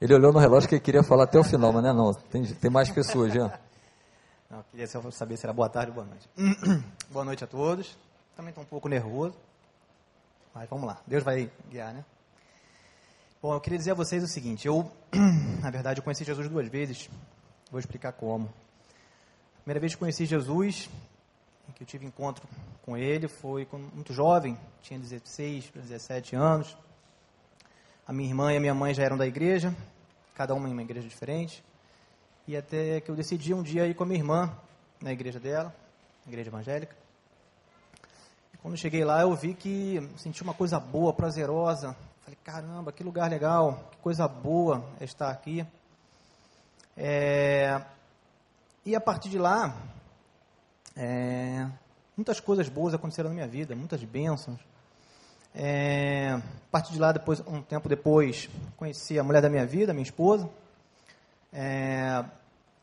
Ele 0.00 0.14
olhou 0.14 0.32
no 0.32 0.38
relógio 0.38 0.68
que 0.68 0.74
ele 0.76 0.82
queria 0.82 1.02
falar 1.02 1.24
até 1.24 1.38
o 1.38 1.44
final, 1.44 1.72
mas 1.72 1.82
não 1.82 1.90
é 1.90 1.92
não. 1.92 2.14
Tem, 2.14 2.42
tem 2.42 2.70
mais 2.70 2.90
pessoas, 2.90 3.32
Jean. 3.32 3.50
Não, 4.50 4.64
queria 4.64 4.88
só 4.88 5.08
saber 5.12 5.36
se 5.36 5.46
era 5.46 5.52
boa 5.52 5.68
tarde 5.68 5.92
ou 5.92 5.94
boa 5.94 6.06
noite. 6.06 6.28
boa 7.08 7.24
noite 7.24 7.44
a 7.44 7.46
todos. 7.46 7.96
Também 8.34 8.48
estou 8.48 8.64
um 8.64 8.66
pouco 8.66 8.88
nervoso. 8.88 9.38
Mas 10.52 10.68
vamos 10.68 10.88
lá. 10.88 11.00
Deus 11.06 11.22
vai 11.22 11.48
guiar, 11.68 11.94
né? 11.94 12.04
Bom, 13.40 13.54
eu 13.54 13.60
queria 13.60 13.78
dizer 13.78 13.92
a 13.92 13.94
vocês 13.94 14.24
o 14.24 14.26
seguinte. 14.26 14.66
Eu, 14.66 14.90
na 15.62 15.70
verdade, 15.70 16.00
eu 16.00 16.02
conheci 16.02 16.24
Jesus 16.24 16.48
duas 16.48 16.66
vezes. 16.66 17.08
Vou 17.70 17.78
explicar 17.78 18.12
como. 18.12 18.46
A 18.46 19.62
primeira 19.62 19.78
vez 19.78 19.94
que 19.94 20.00
conheci 20.00 20.26
Jesus, 20.26 20.90
que 21.76 21.84
eu 21.84 21.86
tive 21.86 22.04
encontro 22.04 22.44
com 22.82 22.96
ele, 22.96 23.28
foi 23.28 23.68
muito 23.94 24.12
jovem. 24.12 24.58
Tinha 24.82 24.98
16 24.98 25.70
para 25.70 25.82
17 25.82 26.34
anos. 26.34 26.76
A 28.04 28.12
minha 28.12 28.28
irmã 28.28 28.52
e 28.52 28.56
a 28.56 28.60
minha 28.60 28.74
mãe 28.74 28.92
já 28.92 29.04
eram 29.04 29.16
da 29.16 29.28
igreja. 29.28 29.72
Cada 30.34 30.54
uma 30.54 30.68
em 30.68 30.72
uma 30.72 30.82
igreja 30.82 31.06
diferente. 31.08 31.62
E 32.46 32.56
até 32.56 33.00
que 33.00 33.10
eu 33.10 33.14
decidi 33.14 33.54
um 33.54 33.62
dia 33.62 33.86
ir 33.86 33.94
com 33.94 34.04
a 34.04 34.06
minha 34.06 34.18
irmã 34.18 34.50
na 35.00 35.12
igreja 35.12 35.38
dela, 35.38 35.74
igreja 36.26 36.50
evangélica. 36.50 36.94
E 38.52 38.56
quando 38.58 38.76
cheguei 38.76 39.04
lá, 39.04 39.22
eu 39.22 39.34
vi 39.34 39.54
que 39.54 40.00
senti 40.16 40.42
uma 40.42 40.54
coisa 40.54 40.78
boa, 40.78 41.12
prazerosa. 41.12 41.96
Falei, 42.22 42.38
caramba, 42.44 42.92
que 42.92 43.02
lugar 43.02 43.30
legal, 43.30 43.88
que 43.90 43.98
coisa 43.98 44.26
boa 44.28 44.84
estar 45.00 45.30
aqui. 45.30 45.66
É... 46.96 47.80
E 48.84 48.94
a 48.94 49.00
partir 49.00 49.28
de 49.28 49.38
lá, 49.38 49.76
é... 50.96 51.66
muitas 52.16 52.40
coisas 52.40 52.68
boas 52.68 52.94
aconteceram 52.94 53.30
na 53.30 53.34
minha 53.34 53.48
vida, 53.48 53.74
muitas 53.74 54.02
bênçãos. 54.04 54.60
É... 55.54 56.32
A 56.34 56.70
partir 56.70 56.92
de 56.92 56.98
lá, 56.98 57.12
depois, 57.12 57.40
um 57.46 57.62
tempo 57.62 57.88
depois, 57.88 58.48
conheci 58.76 59.18
a 59.18 59.24
mulher 59.24 59.40
da 59.40 59.48
minha 59.48 59.66
vida, 59.66 59.92
minha 59.92 60.04
esposa. 60.04 60.48
É, 61.52 62.24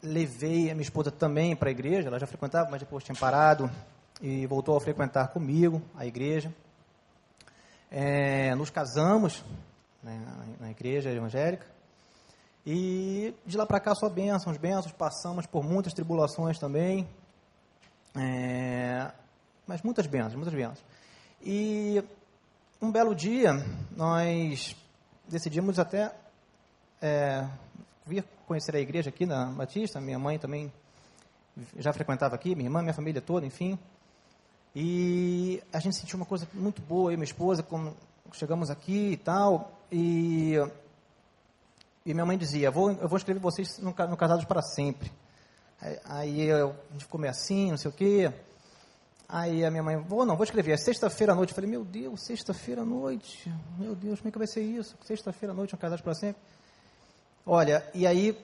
levei 0.02 0.70
a 0.70 0.74
minha 0.74 0.84
esposa 0.84 1.12
também 1.12 1.56
para 1.56 1.70
a 1.70 1.72
igreja, 1.72 2.08
ela 2.08 2.20
já 2.20 2.28
frequentava, 2.28 2.70
mas 2.70 2.80
depois 2.80 3.04
tinha 3.04 3.16
parado 3.16 3.70
e 4.22 4.46
voltou 4.46 4.76
a 4.76 4.82
frequentar 4.82 5.30
comigo 5.30 5.82
a 5.96 6.06
igreja. 6.06 6.54
É, 7.90 8.54
nos 8.56 8.70
casamos 8.70 9.44
né, 10.04 10.22
na 10.60 10.70
igreja 10.72 11.10
evangélica 11.10 11.66
e 12.70 13.34
de 13.46 13.56
lá 13.56 13.66
para 13.66 13.80
cá 13.80 13.96
só 13.96 14.10
bênçãos, 14.10 14.58
bênçãos, 14.58 14.92
passamos 14.92 15.46
por 15.46 15.64
muitas 15.64 15.94
tribulações 15.94 16.60
também, 16.60 17.08
é, 18.14 19.10
mas 19.66 19.82
muitas 19.82 20.06
bênçãos, 20.06 20.36
muitas 20.36 20.54
bênçãos. 20.54 20.84
E 21.42 22.04
um 22.82 22.92
belo 22.92 23.16
dia 23.16 23.54
nós 23.96 24.76
decidimos 25.30 25.80
até 25.80 26.14
é, 27.02 27.48
vir 28.08 28.24
conhecer 28.46 28.76
a 28.76 28.80
igreja 28.80 29.10
aqui 29.10 29.26
na 29.26 29.46
Batista, 29.48 30.00
minha 30.00 30.18
mãe 30.18 30.40
também 30.40 30.72
já 31.78 31.92
frequentava 31.92 32.36
aqui, 32.36 32.56
minha 32.56 32.68
irmã, 32.68 32.82
minha 32.82 32.94
família 32.94 33.22
toda, 33.22 33.46
enfim. 33.46 33.78
E 34.76 35.62
a 35.74 35.80
gente 35.80 35.96
sentiu 35.96 36.18
uma 36.18 36.26
coisa 36.26 36.48
muito 36.54 36.82
boa, 36.82 37.10
eu 37.10 37.14
e 37.14 37.18
minha 37.18 37.26
esposa, 37.26 37.64
quando 37.64 37.96
chegamos 38.34 38.70
aqui 38.70 39.14
e 39.14 39.18
tal, 39.18 39.72
e, 39.92 40.56
e 42.06 42.14
minha 42.14 42.26
mãe 42.26 42.38
dizia, 42.38 42.70
vou, 42.70 42.92
eu 42.92 43.08
vou 43.08 43.18
escrever 43.18 43.40
vocês 43.40 43.80
no, 43.80 43.90
no 43.92 44.18
Casados 44.18 44.46
para 44.46 44.62
Sempre. 44.62 45.12
Aí, 46.06 46.42
eu, 46.42 46.76
a 46.90 46.94
gente 46.94 47.06
ficou 47.06 47.20
meio 47.20 47.32
assim, 47.32 47.72
não 47.72 47.78
sei 47.78 47.90
o 47.90 47.94
quê. 47.94 48.32
Aí 49.30 49.66
a 49.66 49.70
minha 49.70 49.84
mãe, 49.84 49.98
vou 49.98 50.26
não, 50.26 50.38
vou 50.38 50.44
escrever, 50.44 50.72
é 50.72 50.78
sexta-feira 50.78 51.34
à 51.34 51.36
noite. 51.36 51.50
Eu 51.50 51.56
falei, 51.56 51.70
meu 51.70 51.84
Deus, 51.84 52.26
sexta-feira 52.26 52.84
à 52.84 52.86
noite, 52.86 53.52
meu 53.78 53.94
Deus, 53.94 54.20
como 54.20 54.30
é 54.30 54.32
que 54.32 54.38
vai 54.38 54.48
ser 54.48 54.62
isso? 54.62 54.96
Sexta-feira 55.02 55.54
à 55.54 55.56
noite, 55.56 55.76
um 55.76 55.78
Casados 55.78 56.02
para 56.02 56.14
Sempre. 56.14 56.42
Olha, 57.50 57.90
e 57.94 58.06
aí, 58.06 58.38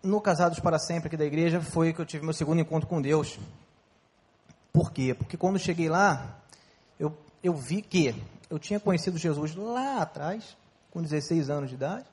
no 0.00 0.20
Casados 0.20 0.60
para 0.60 0.78
Sempre 0.78 1.08
aqui 1.08 1.16
da 1.16 1.24
igreja, 1.24 1.60
foi 1.60 1.92
que 1.92 2.00
eu 2.00 2.06
tive 2.06 2.22
meu 2.24 2.32
segundo 2.32 2.60
encontro 2.60 2.88
com 2.88 3.02
Deus. 3.02 3.36
Por 4.72 4.92
quê? 4.92 5.12
Porque 5.12 5.36
quando 5.36 5.58
cheguei 5.58 5.88
lá, 5.88 6.38
eu, 7.00 7.12
eu 7.42 7.52
vi 7.52 7.82
que 7.82 8.14
eu 8.48 8.60
tinha 8.60 8.78
conhecido 8.78 9.18
Jesus 9.18 9.56
lá 9.56 10.02
atrás, 10.02 10.56
com 10.92 11.02
16 11.02 11.50
anos 11.50 11.70
de 11.70 11.74
idade, 11.74 12.06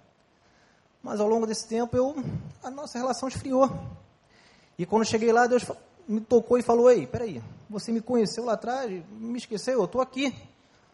mas 1.04 1.20
ao 1.20 1.28
longo 1.28 1.46
desse 1.46 1.68
tempo 1.68 1.96
eu, 1.96 2.16
a 2.64 2.72
nossa 2.72 2.98
relação 2.98 3.30
esfriou. 3.30 3.70
E 4.80 4.88
quando 4.88 5.06
cheguei 5.06 5.32
lá, 5.32 5.46
Deus 5.46 5.64
me 6.08 6.22
tocou 6.22 6.58
e 6.58 6.64
falou: 6.64 6.90
Ei, 6.90 7.06
peraí, 7.06 7.40
você 7.70 7.92
me 7.92 8.02
conheceu 8.02 8.46
lá 8.46 8.54
atrás, 8.54 8.90
me 9.12 9.38
esqueceu, 9.38 9.76
eu 9.76 9.86
estou 9.86 10.02
aqui. 10.02 10.36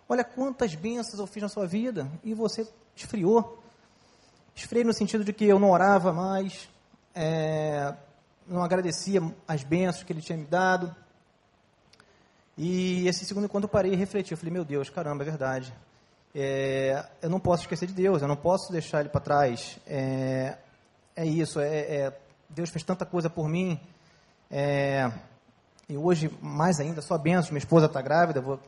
Olha 0.09 0.25
quantas 0.25 0.75
bênçãos 0.75 1.19
eu 1.19 1.25
fiz 1.25 1.41
na 1.41 1.47
sua 1.47 1.65
vida 1.65 2.05
e 2.21 2.33
você 2.33 2.67
esfriou. 2.93 3.63
Esfriei 4.55 4.83
no 4.85 4.93
sentido 4.93 5.23
de 5.23 5.33
que 5.33 5.45
eu 5.45 5.59
não 5.59 5.69
orava 5.69 6.13
mais, 6.13 6.69
é, 7.13 7.93
não 8.47 8.63
agradecia 8.63 9.21
as 9.47 9.63
bênçãos 9.63 10.03
que 10.03 10.13
ele 10.13 10.21
tinha 10.21 10.37
me 10.37 10.45
dado. 10.45 10.95
E 12.57 13.05
esse 13.07 13.25
segundo 13.25 13.45
encontro 13.45 13.65
eu 13.65 13.69
parei 13.69 13.91
e 13.91 13.95
refleti. 13.95 14.31
Eu 14.31 14.37
falei, 14.37 14.53
meu 14.53 14.63
Deus, 14.63 14.89
caramba, 14.89 15.23
é 15.23 15.25
verdade. 15.25 15.73
é, 16.33 17.05
eu 17.21 17.29
não 17.29 17.39
posso 17.39 17.63
esquecer 17.63 17.87
de 17.87 17.93
Deus, 17.93 18.21
eu 18.21 18.27
não 18.27 18.35
posso 18.35 18.71
deixar 18.71 19.01
Ele 19.01 19.09
para 19.09 19.21
trás. 19.21 19.77
É, 19.85 20.57
é 21.15 21.25
isso, 21.25 21.59
é, 21.59 21.79
é, 21.79 22.19
Deus 22.49 22.69
fez 22.69 22.83
tanta 22.83 23.05
coisa 23.05 23.29
por 23.29 23.47
mim. 23.47 23.79
É, 24.49 25.11
e 25.87 25.95
hoje, 25.97 26.29
mais 26.41 26.79
ainda, 26.79 27.01
só 27.01 27.17
benção. 27.17 27.51
Minha 27.51 27.59
esposa 27.59 27.85
está 27.85 28.01
grávida, 28.01 28.41
vou 28.41 28.59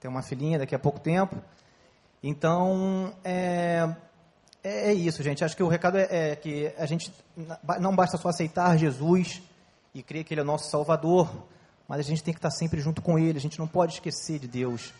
ter 0.00 0.08
uma 0.08 0.22
filhinha 0.22 0.58
daqui 0.58 0.74
a 0.74 0.78
pouco 0.78 1.00
tempo. 1.00 1.36
Então, 2.22 3.12
é, 3.24 3.88
é, 4.62 4.90
é 4.90 4.92
isso, 4.92 5.22
gente. 5.22 5.44
Acho 5.44 5.56
que 5.56 5.62
o 5.62 5.68
recado 5.68 5.96
é, 5.96 6.08
é, 6.10 6.36
que 6.36 6.72
a 6.76 6.86
gente 6.86 7.12
não 7.80 7.94
basta 7.94 8.16
só 8.16 8.28
aceitar 8.28 8.76
Jesus 8.76 9.42
e 9.94 10.02
crer 10.02 10.24
que 10.24 10.34
Ele 10.34 10.40
é 10.40 10.44
o 10.44 10.46
nosso 10.46 10.70
Salvador, 10.70 11.46
mas 11.88 12.00
a 12.00 12.02
gente 12.02 12.22
tem 12.22 12.32
que 12.32 12.38
estar 12.38 12.50
sempre 12.50 12.80
junto 12.80 13.02
com 13.02 13.18
Ele. 13.18 13.38
A 13.38 13.40
gente 13.40 13.58
não 13.58 13.66
pode 13.66 13.94
esquecer 13.94 14.38
de 14.38 14.46
Deus. 14.46 14.92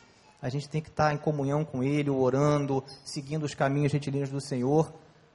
A 0.43 0.49
gente 0.49 0.69
tem 0.69 0.81
que 0.81 0.89
estar 0.89 1.13
em 1.13 1.19
comunhão 1.19 1.65
com 1.65 1.83
Ele, 1.83 2.09
orando, 2.09 2.83
seguindo 3.05 3.45
os 3.45 3.55
caminhos 3.55 3.93
retilíneos 3.93 4.31
do 4.31 4.41
Senhor, 4.41 4.91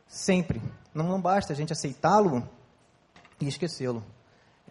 sempre. 0.07 0.61
Não, 0.93 1.07
não 1.07 1.21
basta 1.21 1.53
a 1.53 1.55
gente 1.55 1.71
aceitá-lo 1.71 2.47
e 3.39 3.47
esquecê-lo. 3.47 4.03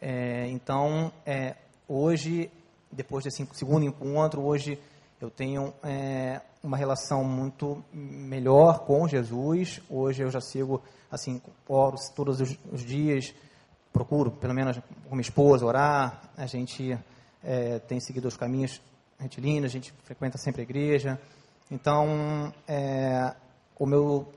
É, 0.01 0.49
então, 0.49 1.13
é, 1.25 1.55
hoje, 1.89 2.51
depois 2.91 3.25
desse 3.25 3.47
segundo 3.53 3.85
encontro, 3.85 4.43
hoje 4.43 4.79
eu 5.21 5.31
tenho 5.31 5.73
é, 5.83 6.41
uma 6.65 6.79
relação 6.79 7.23
muito 7.23 7.85
melhor 7.93 8.81
com 8.81 9.07
Jesus. 9.07 9.83
Hoje 9.89 10.23
eu 10.23 10.31
já 10.31 10.41
sigo, 10.41 10.83
assim, 11.11 11.41
oro 11.69 11.97
todos 12.17 12.41
os, 12.41 12.59
os 12.73 12.81
dias, 12.81 13.35
procuro, 13.93 14.31
pelo 14.31 14.55
menos 14.55 14.81
com 15.07 15.15
minha 15.15 15.21
esposa, 15.21 15.67
orar. 15.67 16.23
A 16.35 16.47
gente 16.47 16.99
é, 17.43 17.79
tem 17.81 18.01
seguido 18.01 18.27
os 18.27 18.37
caminhos 18.37 18.81
retilíneo, 19.19 19.67
a 19.67 19.69
gente 19.69 19.93
frequenta 20.05 20.39
sempre 20.39 20.63
a 20.63 20.65
igreja. 20.65 21.21
Então, 21.71 22.51
é, 22.67 23.35
o 23.79 23.85
meu, 23.85 24.33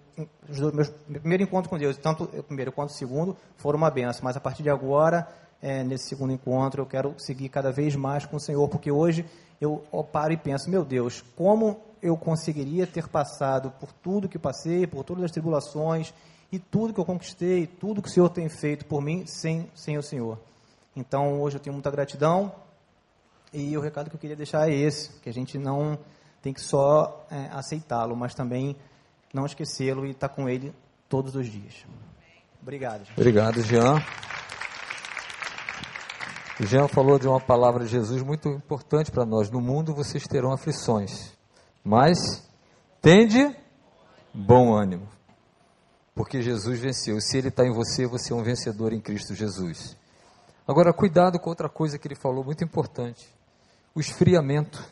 meu 0.73 0.85
primeiro 1.21 1.43
encontro 1.43 1.69
com 1.69 1.77
Deus, 1.77 1.95
tanto 1.97 2.25
o 2.25 2.43
primeiro 2.43 2.73
quanto 2.73 2.89
o 2.89 2.93
segundo, 2.93 3.37
foram 3.55 3.77
uma 3.77 3.89
benção. 3.89 4.21
Mas 4.25 4.35
a 4.35 4.41
partir 4.41 4.63
de 4.63 4.69
agora, 4.69 5.29
é, 5.61 5.81
nesse 5.81 6.09
segundo 6.09 6.33
encontro, 6.33 6.81
eu 6.81 6.85
quero 6.85 7.15
seguir 7.17 7.47
cada 7.47 7.71
vez 7.71 7.95
mais 7.95 8.25
com 8.25 8.35
o 8.35 8.39
Senhor, 8.39 8.67
porque 8.67 8.91
hoje 8.91 9.25
eu 9.61 9.81
paro 10.11 10.33
e 10.33 10.37
penso, 10.37 10.69
meu 10.69 10.83
Deus, 10.83 11.23
como 11.35 11.86
eu 12.01 12.17
conseguiria 12.17 12.85
ter 12.85 13.07
passado 13.07 13.71
por 13.79 13.91
tudo 13.91 14.29
que 14.29 14.39
passei, 14.39 14.85
por 14.87 15.03
todas 15.03 15.23
as 15.23 15.31
tribulações 15.31 16.13
e 16.51 16.59
tudo 16.59 16.93
que 16.93 16.99
eu 16.99 17.05
conquistei, 17.05 17.67
tudo 17.67 18.01
que 18.01 18.09
o 18.09 18.11
Senhor 18.11 18.29
tem 18.29 18.47
feito 18.49 18.85
por 18.85 19.01
mim 19.01 19.25
sem, 19.25 19.69
sem 19.75 19.97
o 19.97 20.03
Senhor. 20.03 20.39
Então, 20.95 21.41
hoje 21.41 21.57
eu 21.57 21.59
tenho 21.59 21.73
muita 21.73 21.91
gratidão 21.91 22.51
e 23.53 23.77
o 23.77 23.81
recado 23.81 24.09
que 24.09 24.15
eu 24.15 24.19
queria 24.19 24.35
deixar 24.35 24.69
é 24.69 24.73
esse, 24.73 25.11
que 25.19 25.29
a 25.29 25.33
gente 25.33 25.57
não 25.57 25.97
tem 26.41 26.53
que 26.53 26.61
só 26.61 27.25
é, 27.29 27.49
aceitá-lo, 27.51 28.15
mas 28.15 28.33
também 28.33 28.75
não 29.33 29.45
esquecê-lo 29.45 30.05
e 30.05 30.11
estar 30.11 30.29
tá 30.29 30.35
com 30.35 30.47
ele 30.49 30.73
todos 31.09 31.35
os 31.35 31.47
dias. 31.47 31.85
Obrigado. 32.61 32.99
Gente. 32.99 33.11
Obrigado, 33.17 33.61
Jean. 33.61 34.01
Jean 36.59 36.87
falou 36.87 37.19
de 37.19 37.27
uma 37.27 37.39
palavra 37.39 37.85
de 37.85 37.91
Jesus 37.91 38.23
muito 38.23 38.49
importante 38.49 39.11
para 39.11 39.25
nós. 39.25 39.49
No 39.51 39.61
mundo 39.61 39.93
vocês 39.93 40.23
terão 40.27 40.51
aflições, 40.51 41.36
mas 41.87 42.45
tende 43.01 43.55
bom 44.33 44.73
ânimo, 44.73 45.07
porque 46.13 46.41
Jesus 46.41 46.81
venceu. 46.81 47.21
Se 47.21 47.37
Ele 47.37 47.47
está 47.47 47.65
em 47.65 47.71
você, 47.71 48.05
você 48.05 48.33
é 48.33 48.35
um 48.35 48.43
vencedor 48.43 48.91
em 48.91 48.99
Cristo 48.99 49.33
Jesus. 49.33 49.95
Agora, 50.67 50.91
cuidado 50.91 51.39
com 51.39 51.49
outra 51.49 51.69
coisa 51.69 51.97
que 51.97 52.05
ele 52.05 52.15
falou, 52.15 52.43
muito 52.43 52.61
importante 52.61 53.25
o 53.95 54.01
esfriamento. 54.01 54.83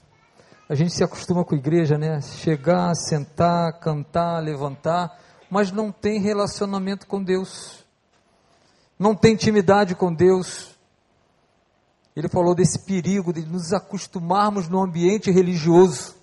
A 0.69 0.73
gente 0.73 0.93
se 0.93 1.03
acostuma 1.03 1.43
com 1.43 1.53
a 1.53 1.58
igreja, 1.58 1.97
né? 1.97 2.21
Chegar, 2.21 2.95
sentar, 2.95 3.77
cantar, 3.77 4.41
levantar, 4.41 5.19
mas 5.49 5.73
não 5.73 5.91
tem 5.91 6.21
relacionamento 6.21 7.05
com 7.08 7.21
Deus. 7.21 7.86
Não 8.97 9.13
tem 9.13 9.34
intimidade 9.34 9.95
com 9.95 10.13
Deus. 10.13 10.73
Ele 12.15 12.29
falou 12.29 12.55
desse 12.55 12.79
perigo 12.79 13.34
de 13.34 13.45
nos 13.45 13.73
acostumarmos 13.73 14.69
no 14.69 14.81
ambiente 14.81 15.29
religioso. 15.29 16.14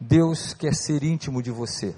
Deus 0.00 0.54
quer 0.54 0.74
ser 0.74 1.02
íntimo 1.04 1.42
de 1.42 1.50
você. 1.50 1.94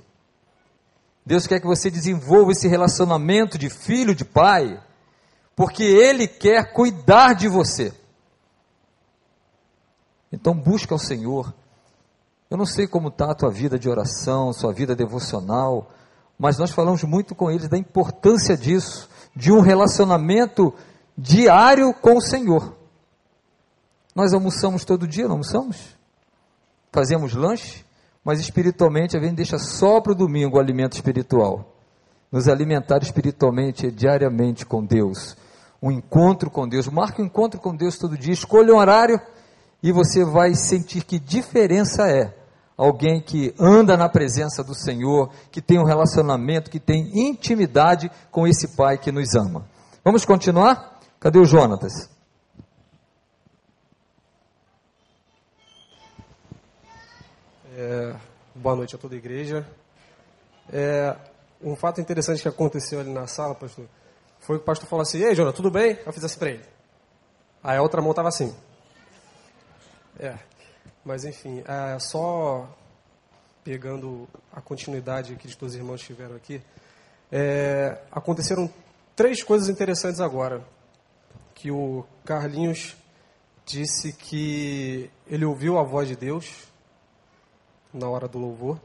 Deus 1.25 1.47
quer 1.47 1.61
que 1.61 1.67
você 1.67 1.89
desenvolva 1.89 2.51
esse 2.51 2.67
relacionamento 2.67 3.57
de 3.57 3.71
filho, 3.71 4.15
de 4.15 4.25
pai, 4.25 4.83
porque 5.55 5.85
Ele 5.85 6.27
quer 6.27 6.73
cuidar 6.73 7.35
de 7.35 7.47
você. 7.47 7.95
Então 10.33 10.55
busca 10.55 10.95
o 10.95 10.99
Senhor. 10.99 11.55
Eu 12.51 12.57
não 12.57 12.67
sei 12.67 12.89
como 12.89 13.09
está 13.09 13.31
a 13.31 13.35
tua 13.35 13.51
vida 13.51 13.79
de 13.79 13.89
oração, 13.89 14.53
sua 14.53 14.73
vida 14.73 14.97
devocional, 14.97 15.91
mas 16.37 16.59
nós 16.59 16.73
falamos 16.73 17.05
muito 17.05 17.35
com 17.35 17.51
eles 17.51 17.69
da 17.69 17.79
importância 17.79 18.57
disso, 18.57 19.09
de 19.35 19.53
um 19.53 19.61
relacionamento 19.61 20.75
diário 21.17 21.95
com 21.95 22.17
o 22.17 22.21
Senhor. 22.21 22.77
Nós 24.15 24.35
almoçamos 24.35 24.85
todo 24.85 25.07
dia, 25.07 25.25
não 25.25 25.33
almoçamos? 25.33 25.97
Fazemos 26.91 27.33
lanche, 27.33 27.85
mas 28.25 28.41
espiritualmente 28.41 29.17
a 29.17 29.21
gente 29.21 29.35
deixa 29.35 29.59
só 29.59 30.01
para 30.01 30.13
o 30.13 30.15
domingo 30.15 30.57
o 30.57 30.61
alimento 30.61 30.95
espiritual. 30.95 31.75
Nos 32.31 32.49
alimentar 32.49 33.03
espiritualmente 33.03 33.91
diariamente 33.91 34.65
com 34.65 34.85
Deus. 34.85 35.37
Um 35.83 35.91
encontro 35.91 36.51
com 36.51 36.69
Deus. 36.69 36.89
Marque 36.89 37.21
um 37.21 37.27
encontro 37.27 37.61
com 37.61 37.75
Deus 37.75 37.99
todo 37.99 38.17
dia. 38.17 38.33
Escolha 38.33 38.73
um 38.73 38.79
horário 38.79 39.21
e 39.83 39.91
você 39.91 40.25
vai 40.25 40.55
sentir 40.55 41.05
que 41.05 41.19
diferença 41.19 42.09
é 42.09 42.33
alguém 42.77 43.21
que 43.21 43.55
anda 43.59 43.97
na 43.97 44.09
presença 44.09 44.63
do 44.63 44.75
Senhor, 44.75 45.31
que 45.51 45.61
tem 45.61 45.79
um 45.79 45.85
relacionamento, 45.85 46.71
que 46.71 46.81
tem 46.81 47.11
intimidade 47.29 48.11
com 48.31 48.47
esse 48.47 48.69
Pai 48.77 48.97
que 48.97 49.13
nos 49.13 49.35
ama. 49.35 49.67
Vamos 50.05 50.25
continuar? 50.25 51.01
Cadê 51.21 51.39
o 51.39 51.45
Jonatas? 51.45 52.12
É, 57.75 58.15
boa 58.55 58.77
noite 58.77 58.95
a 58.95 58.99
toda 58.99 59.15
a 59.15 59.19
igreja. 59.19 59.67
É, 60.71 61.17
um 61.63 61.75
fato 61.75 62.03
interessante 62.03 62.43
que 62.43 62.49
aconteceu 62.49 63.01
ali 63.01 63.11
na 63.11 63.27
sala, 63.27 63.55
pastor, 63.55 63.87
foi 64.41 64.59
que 64.59 64.63
o 64.63 64.67
pastor 64.67 64.87
falou 64.87 65.03
assim: 65.03 65.23
Ei, 65.23 65.35
Jonas, 65.35 65.55
tudo 65.55 65.71
bem? 65.71 65.99
Eu 66.05 66.13
fiz 66.13 66.23
assim 66.23 66.39
para 66.39 66.51
ele. 66.51 66.65
Aí 67.65 67.79
a 67.79 67.83
outra 67.83 68.03
mão 68.03 68.11
estava 68.11 68.29
assim. 68.29 68.55
É, 70.19 70.37
mas 71.03 71.25
enfim, 71.25 71.65
é, 71.67 71.99
só 71.99 72.69
pegando 73.65 74.29
a 74.53 74.61
continuidade 74.61 75.37
que 75.37 75.47
os 75.47 75.57
dois 75.57 75.75
irmãos 75.75 76.03
tiveram 76.03 76.37
aqui, 76.37 76.61
é, 77.31 78.03
aconteceram 78.11 78.69
três 79.17 79.43
coisas 79.43 79.71
interessantes 79.71 80.21
agora. 80.21 80.63
Que 81.55 81.71
o 81.71 82.05
Carlinhos 82.23 82.97
disse 83.65 84.13
que 84.13 85.11
ele 85.27 85.47
ouviu 85.47 85.79
a 85.79 85.83
voz 85.83 86.07
de 86.07 86.17
Deus 86.17 86.71
na 87.93 88.09
hora 88.09 88.27
do 88.27 88.39
louvor 88.39 88.81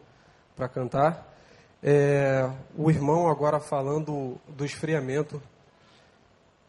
para 0.56 0.67
cantar. 0.67 1.36
É, 1.82 2.50
o 2.76 2.89
irmão 2.89 3.30
agora 3.30 3.60
falando 3.60 4.39
do 4.48 4.65
esfriamento. 4.65 5.41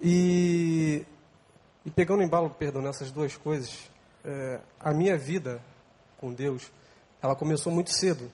E, 0.01 1.05
e 1.85 1.91
pegando 1.91 2.23
embalo, 2.23 2.51
perdão, 2.51 2.83
nessas 2.83 3.11
duas 3.11 3.37
coisas, 3.37 3.91
é, 4.25 4.61
a 4.79 4.93
minha 4.93 5.17
vida 5.17 5.61
com 6.19 6.33
Deus, 6.33 6.71
ela 7.23 7.35
começou 7.35 7.73
muito 7.73 7.91
cedo. 7.91 8.31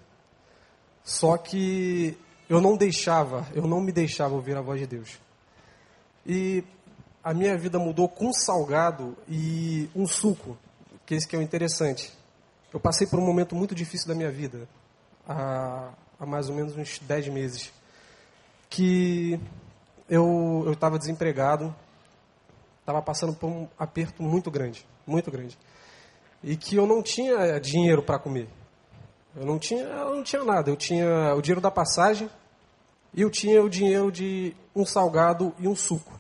Só 1.02 1.36
que 1.36 2.18
eu 2.48 2.60
não 2.60 2.76
deixava, 2.76 3.46
eu 3.54 3.66
não 3.66 3.80
me 3.80 3.92
deixava 3.92 4.34
ouvir 4.34 4.56
a 4.56 4.60
voz 4.60 4.80
de 4.80 4.86
Deus. 4.86 5.18
E 6.26 6.64
a 7.22 7.32
minha 7.32 7.56
vida 7.56 7.78
mudou 7.78 8.08
com 8.08 8.32
salgado 8.32 9.16
e 9.28 9.88
um 9.94 10.06
suco, 10.06 10.56
que 11.06 11.14
esse 11.14 11.26
que 11.26 11.36
é 11.36 11.38
o 11.38 11.42
interessante. 11.42 12.12
Eu 12.74 12.80
passei 12.80 13.06
por 13.06 13.18
um 13.18 13.24
momento 13.24 13.54
muito 13.54 13.74
difícil 13.74 14.06
da 14.06 14.14
minha 14.14 14.30
vida, 14.30 14.68
há, 15.26 15.94
há 16.20 16.26
mais 16.26 16.50
ou 16.50 16.54
menos 16.54 16.76
uns 16.76 16.98
10 16.98 17.28
meses, 17.28 17.72
que 18.68 19.40
eu 20.10 20.70
estava 20.70 20.98
desempregado, 20.98 21.74
estava 22.80 23.00
passando 23.00 23.32
por 23.32 23.46
um 23.48 23.66
aperto 23.78 24.22
muito 24.22 24.50
grande, 24.50 24.84
muito 25.06 25.30
grande 25.30 25.56
e 26.44 26.56
que 26.56 26.76
eu 26.76 26.86
não 26.86 27.02
tinha 27.02 27.58
dinheiro 27.58 28.02
para 28.02 28.18
comer. 28.18 28.46
Eu 29.34 29.46
não 29.46 29.58
tinha, 29.58 29.82
eu 29.82 30.16
não 30.16 30.22
tinha 30.22 30.44
nada. 30.44 30.70
Eu 30.70 30.76
tinha 30.76 31.34
o 31.34 31.40
dinheiro 31.40 31.60
da 31.60 31.70
passagem 31.70 32.28
e 33.14 33.22
eu 33.22 33.30
tinha 33.30 33.62
o 33.62 33.68
dinheiro 33.68 34.12
de 34.12 34.54
um 34.76 34.84
salgado 34.84 35.54
e 35.58 35.66
um 35.66 35.74
suco, 35.74 36.12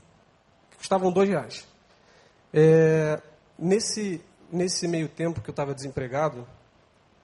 que 0.70 0.78
custavam 0.78 1.12
dois 1.12 1.28
reais. 1.28 1.68
É, 2.52 3.20
nesse, 3.58 4.20
nesse 4.54 4.86
meio 4.86 5.08
tempo 5.08 5.40
que 5.40 5.50
eu 5.50 5.52
estava 5.52 5.74
desempregado, 5.74 6.46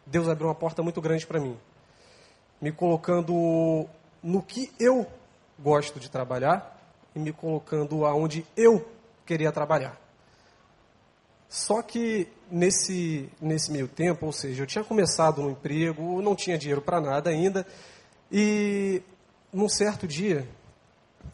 Deus 0.04 0.28
abriu 0.28 0.48
uma 0.48 0.54
porta 0.54 0.82
muito 0.82 1.00
grande 1.00 1.24
para 1.24 1.38
mim, 1.38 1.56
me 2.60 2.72
colocando 2.72 3.86
no 4.20 4.42
que 4.42 4.72
eu 4.80 5.06
gosto 5.56 6.00
de 6.00 6.10
trabalhar 6.10 6.76
e 7.14 7.20
me 7.20 7.32
colocando 7.32 8.04
aonde 8.04 8.44
eu 8.56 8.84
queria 9.24 9.52
trabalhar. 9.52 9.98
Só 11.48 11.82
que 11.82 12.28
nesse, 12.50 13.28
nesse 13.40 13.70
meio 13.70 13.86
tempo, 13.86 14.26
ou 14.26 14.32
seja, 14.32 14.62
eu 14.64 14.66
tinha 14.66 14.82
começado 14.82 15.40
no 15.40 15.50
emprego, 15.50 16.20
não 16.20 16.34
tinha 16.34 16.58
dinheiro 16.58 16.82
para 16.82 17.00
nada 17.00 17.30
ainda, 17.30 17.64
e 18.30 19.02
num 19.52 19.68
certo 19.68 20.06
dia 20.06 20.48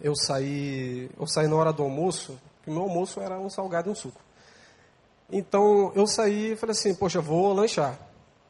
eu 0.00 0.14
saí, 0.14 1.10
eu 1.18 1.26
saí 1.26 1.48
na 1.48 1.56
hora 1.56 1.72
do 1.72 1.82
almoço, 1.82 2.38
que 2.62 2.70
meu 2.70 2.82
almoço 2.82 3.18
era 3.20 3.38
um 3.38 3.48
salgado 3.48 3.88
e 3.88 3.92
um 3.92 3.94
suco. 3.94 4.25
Então 5.30 5.92
eu 5.94 6.06
saí 6.06 6.52
e 6.52 6.56
falei 6.56 6.72
assim, 6.72 6.94
poxa, 6.94 7.20
vou 7.20 7.52
lanchar. 7.52 7.98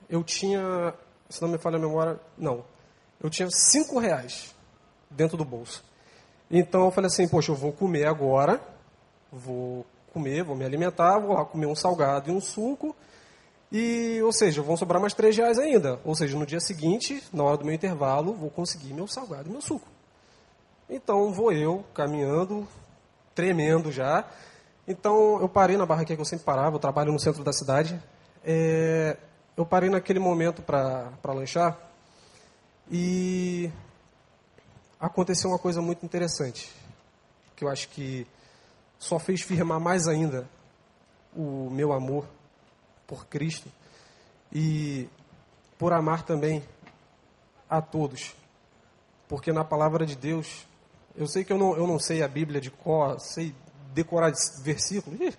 Eu 0.09 0.23
tinha, 0.23 0.95
se 1.29 1.41
não 1.43 1.49
me 1.49 1.59
falha 1.59 1.77
a 1.77 1.81
memória, 1.81 2.21
não, 2.37 2.65
eu 3.23 3.31
tinha 3.31 3.49
cinco 3.51 3.99
reais 3.99 4.55
dentro 5.11 5.37
do 5.37 5.45
bolso. 5.45 5.85
Então 6.51 6.85
eu 6.85 6.91
falei 6.91 7.09
assim, 7.09 7.27
poxa, 7.27 7.51
eu 7.51 7.57
vou 7.57 7.73
comer 7.73 8.07
agora, 8.07 8.61
vou 9.33 9.85
comer, 10.12 10.45
vou 10.45 10.57
me 10.57 10.65
alimentar, 10.65 11.19
vou 11.19 11.35
lá 11.35 11.45
comer 11.45 11.67
um 11.67 11.75
salgado 11.75 12.31
e 12.31 12.35
um 12.35 12.41
suco, 12.41 12.95
e, 13.71 14.21
ou 14.23 14.33
seja, 14.33 14.62
vão 14.62 14.77
sobrar 14.77 15.01
mais 15.01 15.12
três 15.12 15.37
reais 15.37 15.59
ainda. 15.59 15.99
Ou 16.05 16.15
seja, 16.15 16.39
no 16.39 16.47
dia 16.47 16.61
seguinte, 16.61 17.23
na 17.33 17.43
hora 17.43 17.57
do 17.57 17.65
meu 17.65 17.75
intervalo, 17.75 18.33
vou 18.33 18.51
conseguir 18.51 18.93
meu 18.93 19.09
salgado 19.09 19.49
e 19.49 19.53
meu 19.53 19.61
suco. 19.61 19.89
Então 20.89 21.33
vou 21.33 21.53
eu 21.53 21.85
caminhando, 21.93 22.67
tremendo 23.35 23.91
já. 23.91 24.25
Então 24.87 25.40
eu 25.40 25.49
parei 25.49 25.77
na 25.77 25.85
barraquinha 25.85 26.16
que 26.16 26.20
eu 26.20 26.27
sempre 26.27 26.44
parava, 26.44 26.77
eu 26.77 26.81
trabalho 26.81 27.12
no 27.12 27.18
centro 27.18 27.42
da 27.42 27.53
cidade. 27.53 28.01
É, 28.44 29.16
eu 29.57 29.66
parei 29.66 29.90
naquele 29.90 30.18
momento 30.18 30.62
para 30.62 31.11
lanchar 31.25 31.77
e 32.90 33.70
aconteceu 35.01 35.51
uma 35.51 35.59
coisa 35.59 35.83
muito 35.83 36.05
interessante, 36.05 36.72
que 37.57 37.64
eu 37.64 37.68
acho 37.68 37.88
que 37.88 38.27
só 38.99 39.18
fez 39.18 39.42
firmar 39.42 39.81
mais 39.81 40.07
ainda 40.07 40.49
o 41.35 41.68
meu 41.70 41.92
amor 41.92 42.25
por 43.07 43.27
Cristo 43.27 43.68
e 44.53 45.09
por 45.79 45.92
amar 45.92 46.22
também 46.22 46.62
a 47.68 47.83
todos. 47.83 48.35
Porque 49.29 49.53
na 49.53 49.64
palavra 49.64 50.07
de 50.07 50.14
Deus, 50.14 50.66
eu 51.16 51.27
sei 51.27 51.44
que 51.44 51.53
eu 51.53 51.59
não, 51.59 51.77
eu 51.77 51.87
não 51.87 51.99
sei 51.99 52.22
a 52.22 52.29
Bíblia 52.29 52.61
de 52.61 52.70
cor, 52.70 53.18
sei 53.18 53.55
decorar 53.97 54.31
versículos, 54.63 55.19
ih, 55.19 55.35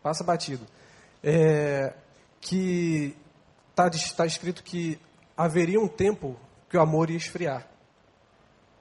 passa 0.00 0.22
batido. 0.22 0.64
É, 1.22 1.92
que 2.40 3.16
está 3.70 3.90
tá 4.16 4.24
escrito 4.24 4.62
que 4.62 4.98
haveria 5.36 5.80
um 5.80 5.88
tempo 5.88 6.36
que 6.68 6.76
o 6.76 6.80
amor 6.80 7.10
ia 7.10 7.16
esfriar. 7.16 7.66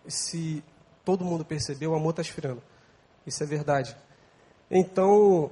Se 0.08 0.64
todo 1.04 1.26
mundo 1.26 1.44
percebeu, 1.44 1.92
o 1.92 1.96
amor 1.96 2.12
está 2.12 2.22
esfriando. 2.22 2.62
Isso 3.26 3.44
é 3.44 3.46
verdade. 3.46 3.98
Então, 4.70 5.52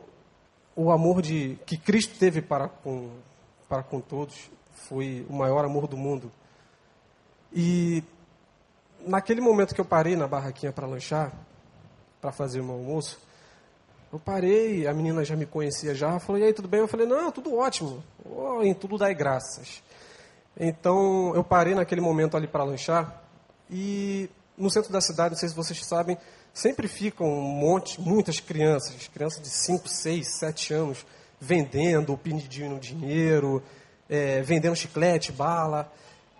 o 0.75 0.91
amor 0.91 1.21
de, 1.21 1.57
que 1.65 1.77
Cristo 1.77 2.17
teve 2.19 2.41
para 2.41 2.69
com, 2.69 3.09
para 3.67 3.81
com 3.81 3.99
todos 3.99 4.49
foi 4.87 5.25
o 5.27 5.33
maior 5.33 5.65
amor 5.65 5.87
do 5.87 5.97
mundo. 5.97 6.31
E 7.51 8.03
naquele 9.05 9.41
momento 9.41 9.73
que 9.73 9.81
eu 9.81 9.85
parei 9.85 10.15
na 10.15 10.27
barraquinha 10.27 10.71
para 10.71 10.85
lanchar, 10.85 11.33
para 12.21 12.31
fazer 12.31 12.61
o 12.61 12.63
meu 12.63 12.75
almoço, 12.75 13.26
eu 14.17 14.19
parei, 14.19 14.87
a 14.87 14.93
menina 14.95 15.23
já 15.23 15.35
me 15.35 15.45
conhecia 15.45 15.93
já, 15.93 16.17
falou, 16.19 16.41
e 16.41 16.45
aí, 16.45 16.51
tudo 16.51 16.67
bem? 16.67 16.79
Eu 16.79 16.87
falei, 16.87 17.05
não, 17.05 17.31
tudo 17.31 17.55
ótimo, 17.55 18.03
oh, 18.25 18.63
em 18.63 18.73
tudo 18.73 18.97
dai 18.97 19.13
graças. 19.13 19.83
Então, 20.59 21.35
eu 21.35 21.43
parei 21.43 21.75
naquele 21.75 22.01
momento 22.01 22.35
ali 22.35 22.47
para 22.47 22.63
lanchar, 22.63 23.23
e 23.69 24.27
no 24.57 24.71
centro 24.71 24.91
da 24.91 24.99
cidade, 24.99 25.35
não 25.35 25.37
sei 25.37 25.49
se 25.49 25.55
vocês 25.55 25.85
sabem, 25.85 26.17
sempre 26.51 26.87
ficam 26.87 27.27
um 27.27 27.41
monte, 27.41 28.01
muitas 28.01 28.39
crianças, 28.39 29.07
crianças 29.07 29.39
de 29.39 29.49
5, 29.49 29.87
6, 29.87 30.39
7 30.39 30.73
anos, 30.73 31.05
vendendo, 31.39 32.17
pedindo 32.17 32.79
dinheiro, 32.79 33.61
é, 34.09 34.41
vendendo 34.41 34.75
chiclete, 34.75 35.31
bala. 35.31 35.93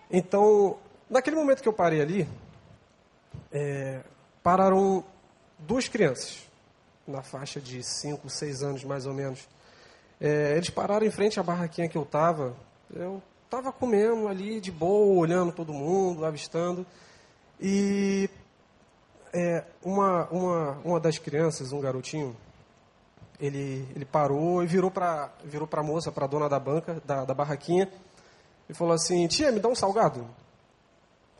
Então, 0.10 0.78
naquele 1.08 1.36
momento 1.36 1.62
que 1.62 1.70
eu 1.70 1.74
parei 1.74 2.02
ali, 2.02 2.28
é, 3.52 4.02
pararam 4.42 5.04
duas 5.60 5.88
crianças, 5.88 6.47
na 7.08 7.22
faixa 7.22 7.62
de 7.62 7.82
5, 7.82 8.30
6 8.30 8.63
anos 8.63 8.84
mais 8.84 9.06
ou 9.06 9.13
menos. 9.13 9.48
É, 10.20 10.54
eles 10.56 10.70
pararam 10.70 11.06
em 11.06 11.12
frente 11.12 11.39
à 11.39 11.43
barraquinha 11.43 11.88
que 11.88 11.98
eu 11.98 12.04
estava. 12.04 12.56
Eu 12.93 13.22
estava 13.46 13.72
comendo 13.72 14.28
ali 14.28 14.60
de 14.60 14.72
boa, 14.72 15.20
olhando 15.20 15.52
todo 15.52 15.74
mundo, 15.74 16.26
avistando. 16.26 16.86
E 17.60 18.30
é, 19.34 19.63
uma, 19.84 20.28
uma, 20.30 20.72
uma 20.84 21.00
das 21.00 21.17
crianças, 21.17 21.72
um 21.72 21.80
garotinho, 21.80 22.36
ele, 23.39 23.88
ele 23.96 24.06
parou 24.06 24.63
e 24.63 24.67
virou 24.67 24.91
para 24.91 25.32
virou 25.43 25.70
a 25.72 25.84
moça, 25.84 26.12
para 26.12 26.26
a 26.26 26.28
dona 26.28 26.50
da 26.50 26.60
banca, 26.60 27.02
da, 27.06 27.24
da 27.24 27.34
barraquinha, 27.34 27.89
e 28.67 28.74
falou 28.74 28.93
assim: 28.93 29.28
Tia, 29.28 29.52
me 29.52 29.60
dá 29.60 29.70
um 29.70 29.76
salgado. 29.76 30.28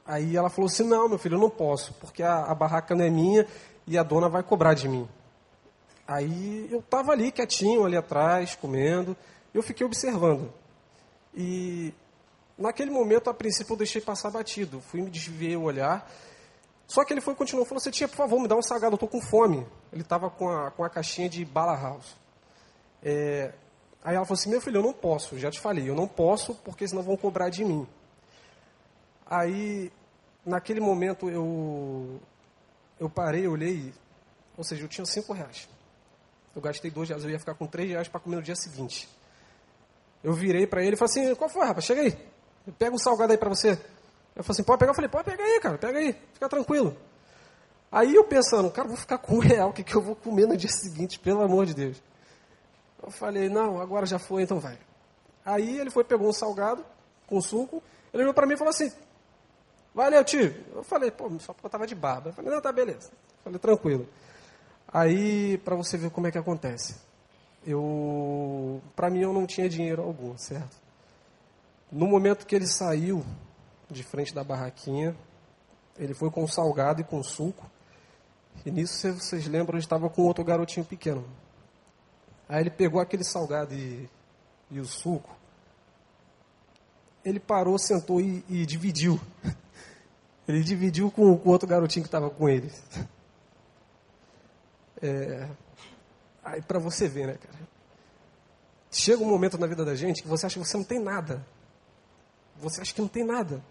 Aí 0.06 0.38
ela 0.38 0.50
falou 0.50 0.68
assim: 0.68 0.84
Não, 0.84 1.10
meu 1.10 1.18
filho, 1.18 1.36
eu 1.36 1.42
não 1.42 1.50
posso, 1.50 1.94
porque 1.96 2.24
a, 2.24 2.46
a 2.46 2.56
barraca 2.56 2.96
não 2.96 3.04
é 3.04 3.10
minha 3.10 3.46
e 3.86 3.98
a 3.98 4.04
dona 4.04 4.30
vai 4.30 4.44
cobrar 4.44 4.74
de 4.74 4.88
mim. 4.88 5.08
Aí 6.08 6.68
eu 6.72 6.80
estava 6.80 7.12
ali 7.12 7.32
quietinho, 7.32 7.86
ali 7.86 7.98
atrás, 7.98 8.56
comendo, 8.56 9.16
eu 9.54 9.62
fiquei 9.62 9.86
observando. 9.86 10.54
E 11.36 11.94
naquele 12.58 12.92
momento, 12.92 13.30
a 13.30 13.34
princípio, 13.34 13.74
eu 13.74 13.78
deixei 13.78 14.02
passar 14.02 14.32
batido. 14.32 14.80
Fui 14.82 15.02
me 15.02 15.10
desviei 15.10 15.56
o 15.56 15.64
olhar 15.64 16.10
só 16.88 17.04
que 17.04 17.14
ele 17.14 17.20
foi 17.20 17.34
e 17.34 17.38
continuou, 17.38 17.66
falou 17.66 17.80
assim, 17.80 17.92
tia, 17.92 18.08
por 18.08 18.16
favor, 18.16 18.40
me 18.40 18.48
dá 18.48 18.56
um 18.56 18.62
salgado, 18.62 18.94
eu 18.94 18.96
estou 18.96 19.10
com 19.10 19.20
fome. 19.20 19.68
Ele 19.92 20.02
estava 20.02 20.30
com 20.30 20.50
a, 20.50 20.72
com 20.72 20.84
a 20.86 20.90
caixinha 20.90 21.28
de 21.28 21.44
bala 21.44 21.76
house. 21.76 22.16
É, 23.04 23.54
aí 24.02 24.16
ela 24.16 24.26
falou 24.26 24.40
assim, 24.40 24.50
meu 24.50 24.62
filho, 24.62 24.78
eu 24.78 24.84
não 24.84 24.94
posso, 24.94 25.38
já 25.38 25.52
te 25.52 25.60
falei, 25.60 25.90
eu 25.90 25.96
não 25.96 26.08
posso, 26.08 26.56
porque 26.56 26.88
senão 26.88 27.04
vão 27.04 27.18
cobrar 27.18 27.50
de 27.50 27.66
mim. 27.66 27.86
Aí, 29.26 29.92
naquele 30.46 30.80
momento, 30.80 31.30
eu, 31.30 32.22
eu 32.98 33.10
parei, 33.10 33.46
olhei, 33.48 33.94
ou 34.58 34.64
seja, 34.64 34.86
eu 34.86 34.88
tinha 34.88 35.06
cinco 35.06 35.34
reais. 35.34 35.68
Eu 36.58 36.62
gastei 36.62 36.90
dois 36.90 37.08
reais, 37.08 37.24
eu 37.24 37.30
ia 37.30 37.38
ficar 37.38 37.54
com 37.54 37.68
três 37.68 37.88
reais 37.88 38.08
para 38.08 38.20
comer 38.20 38.38
no 38.38 38.42
dia 38.42 38.56
seguinte. 38.56 39.08
Eu 40.24 40.34
virei 40.34 40.66
para 40.66 40.82
ele 40.82 40.96
e 40.96 40.98
falei 40.98 41.12
assim, 41.12 41.36
qual 41.36 41.48
foi, 41.48 41.64
rapaz? 41.64 41.86
Chega 41.86 42.02
aí. 42.02 42.18
Pega 42.80 42.96
um 42.96 42.98
salgado 42.98 43.32
aí 43.32 43.38
para 43.38 43.48
você. 43.48 43.80
Eu 44.36 44.44
falei 44.44 44.56
assim, 44.56 44.64
pode 44.64 44.80
pegar? 44.80 44.90
Eu 44.90 44.96
falei, 44.96 45.08
pode 45.08 45.24
pegar 45.24 45.44
aí, 45.44 45.60
cara, 45.60 45.78
pega 45.78 46.00
aí, 46.00 46.16
fica 46.34 46.50
tranquilo. 46.50 46.98
Aí 47.92 48.16
eu 48.16 48.24
pensando, 48.24 48.72
cara, 48.72 48.88
vou 48.88 48.98
ficar 48.98 49.20
com 49.20 49.36
um 49.36 49.40
real, 49.40 49.70
o 49.70 49.74
que, 49.74 49.84
que 49.84 49.94
eu 49.94 50.02
vou 50.02 50.16
comer 50.16 50.48
no 50.48 50.58
dia 50.58 50.70
seguinte, 50.70 51.20
pelo 51.20 51.44
amor 51.44 51.68
de 51.68 51.76
Deus. 51.76 52.02
Eu 53.04 53.12
falei, 53.12 53.50
não, 53.50 53.80
agora 53.80 54.08
já 54.08 54.18
foi, 54.18 54.42
então 54.42 54.60
vai. 54.60 54.80
Aí 55.46 55.80
ele 55.80 55.92
foi, 55.92 56.04
pegou 56.04 56.28
um 56.28 56.34
salgado 56.34 56.84
com 57.28 57.40
suco, 57.40 57.84
ele 58.12 58.24
olhou 58.24 58.34
para 58.34 58.48
mim 58.48 58.56
e 58.56 58.58
falou 58.58 58.72
assim, 58.72 58.92
valeu, 59.94 60.26
tio. 60.26 60.56
Eu 60.74 60.84
falei, 60.84 61.12
pô, 61.12 61.30
só 61.40 61.54
porque 61.54 61.68
eu 61.68 61.70
estava 61.70 61.86
de 61.86 61.94
barba. 61.94 62.30
Eu 62.30 62.34
falei, 62.34 62.50
não, 62.50 62.60
tá 62.60 62.72
beleza. 62.72 63.12
Eu 63.12 63.44
falei, 63.44 63.60
tranquilo. 63.60 64.10
Aí, 64.92 65.58
para 65.60 65.76
você 65.76 65.98
ver 65.98 66.10
como 66.10 66.28
é 66.28 66.32
que 66.32 66.38
acontece. 66.38 66.96
Eu, 67.66 68.82
para 68.96 69.10
mim, 69.10 69.20
eu 69.20 69.34
não 69.34 69.46
tinha 69.46 69.68
dinheiro 69.68 70.02
algum, 70.02 70.38
certo? 70.38 70.78
No 71.92 72.08
momento 72.08 72.46
que 72.46 72.56
ele 72.56 72.68
saiu, 72.68 73.26
de 73.90 74.04
frente 74.04 74.34
da 74.34 74.44
barraquinha. 74.44 75.16
Ele 75.98 76.14
foi 76.14 76.30
com 76.30 76.48
salgado 76.48 77.02
e 77.02 77.04
com 77.04 77.24
suco. 77.24 77.70
E 78.66 78.72
nisso, 78.72 78.94
se 78.96 79.12
vocês 79.12 79.48
lembram, 79.48 79.76
ele 79.76 79.84
estava 79.84 80.10
com 80.10 80.24
outro 80.24 80.44
garotinho 80.44 80.86
pequeno. 80.86 81.26
Aí 82.48 82.62
ele 82.62 82.70
pegou 82.70 83.00
aquele 83.00 83.24
salgado 83.24 83.74
e, 83.74 84.10
e 84.70 84.80
o 84.80 84.86
suco. 84.86 85.36
Ele 87.24 87.40
parou, 87.40 87.78
sentou 87.78 88.22
e, 88.22 88.44
e 88.48 88.66
dividiu. 88.66 89.20
Ele 90.48 90.64
dividiu 90.64 91.12
com 91.12 91.24
o 91.24 91.50
outro 91.50 91.68
garotinho 91.68 92.04
que 92.04 92.08
estava 92.08 92.30
com 92.30 92.48
ele. 92.48 92.72
É, 95.02 95.48
aí 96.44 96.62
para 96.62 96.80
você 96.80 97.08
ver, 97.08 97.28
né, 97.28 97.34
cara? 97.34 97.58
Chega 98.92 99.22
um 99.22 99.28
momento 99.28 99.58
na 99.58 99.68
vida 99.68 99.84
da 99.84 99.96
gente 99.96 100.22
que 100.22 100.28
você 100.28 100.46
acha 100.46 100.60
que 100.60 100.66
você 100.66 100.78
não 100.78 100.84
tem 100.84 101.00
nada. 101.00 101.46
Você 102.58 102.82
acha 102.82 102.94
que 102.94 103.02
não 103.02 103.08
tem 103.08 103.24
nada. 103.24 103.62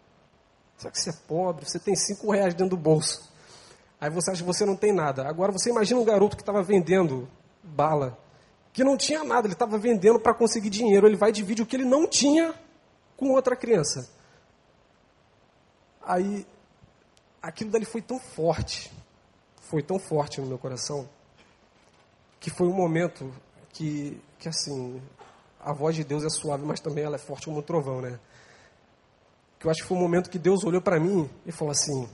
Só 0.76 0.90
que 0.90 1.00
você 1.00 1.10
é 1.10 1.14
pobre, 1.26 1.64
você 1.64 1.78
tem 1.78 1.96
cinco 1.96 2.30
reais 2.30 2.54
dentro 2.54 2.76
do 2.76 2.82
bolso. 2.82 3.32
Aí 4.00 4.10
você 4.10 4.30
acha 4.30 4.42
que 4.42 4.46
você 4.46 4.64
não 4.64 4.76
tem 4.76 4.92
nada. 4.92 5.26
Agora 5.26 5.50
você 5.50 5.70
imagina 5.70 5.98
um 5.98 6.04
garoto 6.04 6.36
que 6.36 6.42
estava 6.42 6.62
vendendo 6.62 7.28
bala, 7.62 8.16
que 8.72 8.84
não 8.84 8.96
tinha 8.96 9.24
nada, 9.24 9.46
ele 9.46 9.54
estava 9.54 9.78
vendendo 9.78 10.20
para 10.20 10.34
conseguir 10.34 10.68
dinheiro. 10.68 11.06
Ele 11.06 11.16
vai 11.16 11.32
dividir 11.32 11.62
o 11.62 11.66
que 11.66 11.76
ele 11.76 11.84
não 11.84 12.06
tinha 12.06 12.54
com 13.16 13.30
outra 13.30 13.56
criança. 13.56 14.08
Aí 16.02 16.46
aquilo 17.42 17.70
dali 17.70 17.84
foi 17.84 18.02
tão 18.02 18.20
forte, 18.20 18.92
foi 19.62 19.82
tão 19.82 19.98
forte 19.98 20.40
no 20.40 20.46
meu 20.46 20.58
coração, 20.58 21.08
que 22.46 22.50
foi 22.50 22.68
um 22.68 22.72
momento 22.72 23.34
que, 23.70 24.22
que 24.38 24.48
assim, 24.48 25.02
a 25.58 25.72
voz 25.72 25.96
de 25.96 26.04
Deus 26.04 26.22
é 26.22 26.28
suave, 26.28 26.64
mas 26.64 26.78
também 26.78 27.02
ela 27.02 27.16
é 27.16 27.18
forte 27.18 27.46
como 27.46 27.58
um 27.58 27.62
trovão, 27.62 28.00
né? 28.00 28.20
que 29.58 29.66
eu 29.66 29.70
acho 29.72 29.82
que 29.82 29.88
foi 29.88 29.96
um 29.96 30.00
momento 30.00 30.30
que 30.30 30.38
Deus 30.38 30.62
olhou 30.62 30.80
para 30.80 31.00
mim 31.00 31.28
e 31.44 31.50
falou 31.50 31.72
assim: 31.72 32.08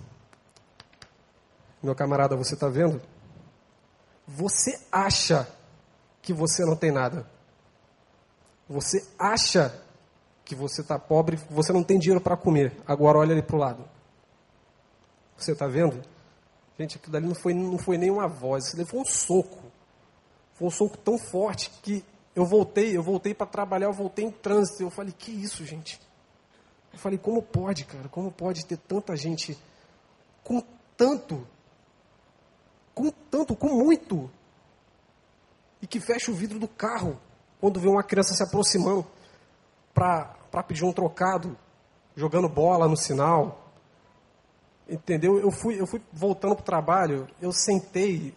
Meu 1.83 1.95
camarada, 1.95 2.35
você 2.35 2.55
está 2.55 2.67
vendo? 2.67 2.99
Você 4.27 4.81
acha 4.91 5.47
que 6.23 6.33
você 6.33 6.65
não 6.65 6.77
tem 6.77 6.91
nada, 6.91 7.27
Você 8.67 9.07
acha 9.19 9.85
que 10.47 10.55
você 10.55 10.81
está 10.81 10.99
pobre, 10.99 11.37
você 11.51 11.75
não 11.75 11.85
tem 11.85 11.99
dinheiro 11.99 12.23
para 12.23 12.39
comer. 12.39 12.75
Agora 12.87 13.19
olha 13.19 13.33
ali 13.33 13.43
para 13.43 13.57
o 13.57 13.59
lado. 13.59 13.85
Você 15.37 15.53
está 15.53 15.67
vendo? 15.67 16.03
Gente, 16.79 16.97
aquilo 16.97 17.13
dali 17.13 17.27
não 17.27 17.35
foi, 17.35 17.53
não 17.53 17.77
foi 17.77 17.99
nem 17.99 18.11
uma 18.11 18.29
voz, 18.29 18.73
isso 18.73 18.87
foi 18.87 18.99
um 18.99 19.05
soco. 19.05 19.72
Foi 20.63 20.69
um 20.69 20.71
soco 20.71 20.97
tão 20.97 21.19
forte 21.19 21.71
que 21.83 22.05
eu 22.37 22.47
voltei, 22.47 22.97
eu 22.97 23.03
voltei 23.03 23.35
para 23.35 23.49
trabalhar, 23.49 23.87
eu 23.87 23.93
voltei 23.93 24.25
em 24.25 24.31
trânsito. 24.31 24.81
Eu 24.81 24.91
falei, 24.91 25.13
que 25.13 25.33
isso, 25.33 25.65
gente? 25.67 26.01
Eu 26.93 27.01
falei, 27.01 27.19
como 27.19 27.43
pode, 27.43 27.85
cara? 27.85 28.09
Como 28.09 28.31
pode 28.31 28.65
ter 28.65 28.77
tanta 28.77 29.17
gente 29.17 29.59
com 30.45 30.63
tanto, 30.97 31.45
com 32.95 33.11
tanto, 33.11 33.57
com 33.57 33.71
muito, 33.71 34.31
e 35.81 35.87
que 35.87 35.99
fecha 35.99 36.31
o 36.31 36.35
vidro 36.35 36.61
do 36.61 36.69
carro 36.69 37.19
quando 37.61 37.81
vê 37.81 37.89
uma 37.89 38.05
criança 38.05 38.33
se 38.33 38.45
aproximando 38.45 39.05
para 39.93 40.63
pedir 40.69 40.85
um 40.85 40.93
trocado, 40.93 41.59
jogando 42.15 42.49
bola 42.49 42.87
no 42.87 42.97
sinal. 42.97 43.69
Entendeu? 44.89 45.41
Eu 45.41 45.51
fui, 45.51 45.81
eu 45.81 45.89
fui 45.89 46.01
voltando 46.13 46.55
para 46.55 46.63
o 46.63 46.67
trabalho, 46.67 47.29
eu 47.41 47.53
sentei, 47.53 48.33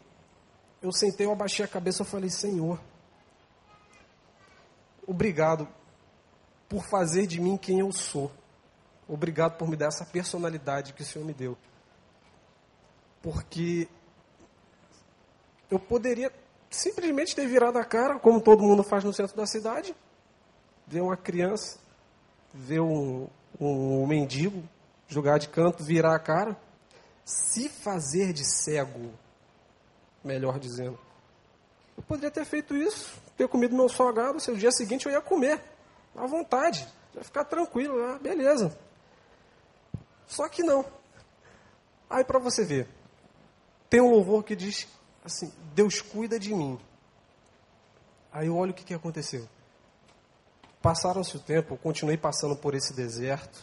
eu 0.86 0.92
sentei, 0.92 1.26
eu 1.26 1.32
abaixei 1.32 1.66
a 1.66 1.68
cabeça, 1.68 2.04
eu 2.04 2.06
falei, 2.06 2.30
Senhor, 2.30 2.80
obrigado 5.08 5.68
por 6.70 6.86
fazer 6.86 7.26
de 7.26 7.42
mim 7.42 7.58
quem 7.58 7.80
eu 7.80 7.92
sou. 7.92 8.32
Obrigado 9.08 9.58
por 9.58 9.68
me 9.68 9.76
dar 9.76 9.88
essa 9.88 10.06
personalidade 10.06 10.94
que 10.94 11.02
o 11.02 11.06
Senhor 11.06 11.26
me 11.26 11.34
deu. 11.34 11.58
Porque 13.22 13.88
eu 15.70 15.80
poderia 15.80 16.32
simplesmente 16.70 17.36
ter 17.36 17.48
virado 17.48 17.80
a 17.80 17.84
cara, 17.84 18.20
como 18.20 18.40
todo 18.40 18.62
mundo 18.62 18.84
faz 18.84 19.04
no 19.04 19.14
centro 19.14 19.36
da 19.36 19.48
cidade, 19.48 19.96
ver 20.86 21.02
uma 21.02 21.18
criança, 21.18 21.80
ver 22.54 22.80
um, 22.80 23.28
um, 23.60 24.04
um 24.04 24.08
mendigo 24.08 24.64
jogar 25.08 25.40
de 25.40 25.50
canto, 25.50 25.84
virar 25.84 26.16
a 26.16 26.20
cara, 26.20 26.56
se 27.24 27.70
fazer 27.70 28.34
de 28.34 28.46
cego, 28.46 29.12
melhor 30.26 30.60
dizendo. 30.60 31.00
Eu 31.96 32.04
poderia 32.04 32.32
ter 32.32 32.44
feito 32.44 32.76
isso, 32.76 33.14
ter 33.38 33.48
comido 33.48 33.76
meu 33.76 33.88
salgado, 33.88 34.40
se 34.40 34.52
o 34.52 34.58
dia 34.58 34.72
seguinte 34.72 35.06
eu 35.06 35.12
ia 35.12 35.22
comer, 35.22 35.62
à 36.16 36.26
vontade, 36.26 36.86
ia 37.14 37.24
ficar 37.24 37.46
tranquilo, 37.46 38.04
ah, 38.04 38.20
beleza. 38.20 38.78
Só 40.28 40.50
que 40.50 40.64
não. 40.64 40.86
Aí 42.10 42.24
para 42.24 42.40
você 42.40 42.66
ver, 42.66 42.88
tem 43.90 44.02
um 44.02 44.10
louvor 44.10 44.44
que 44.44 44.56
diz 44.56 44.88
assim: 45.24 45.52
Deus 45.74 46.02
cuida 46.02 46.40
de 46.40 46.54
mim. 46.54 46.80
Aí 48.32 48.48
eu 48.48 48.58
olho 48.58 48.72
o 48.72 48.74
que, 48.74 48.84
que 48.84 48.94
aconteceu. 48.94 49.48
Passaram-se 50.82 51.38
o 51.38 51.40
tempo, 51.40 51.74
eu 51.74 51.78
continuei 51.78 52.18
passando 52.18 52.56
por 52.56 52.76
esse 52.76 52.94
deserto. 52.94 53.60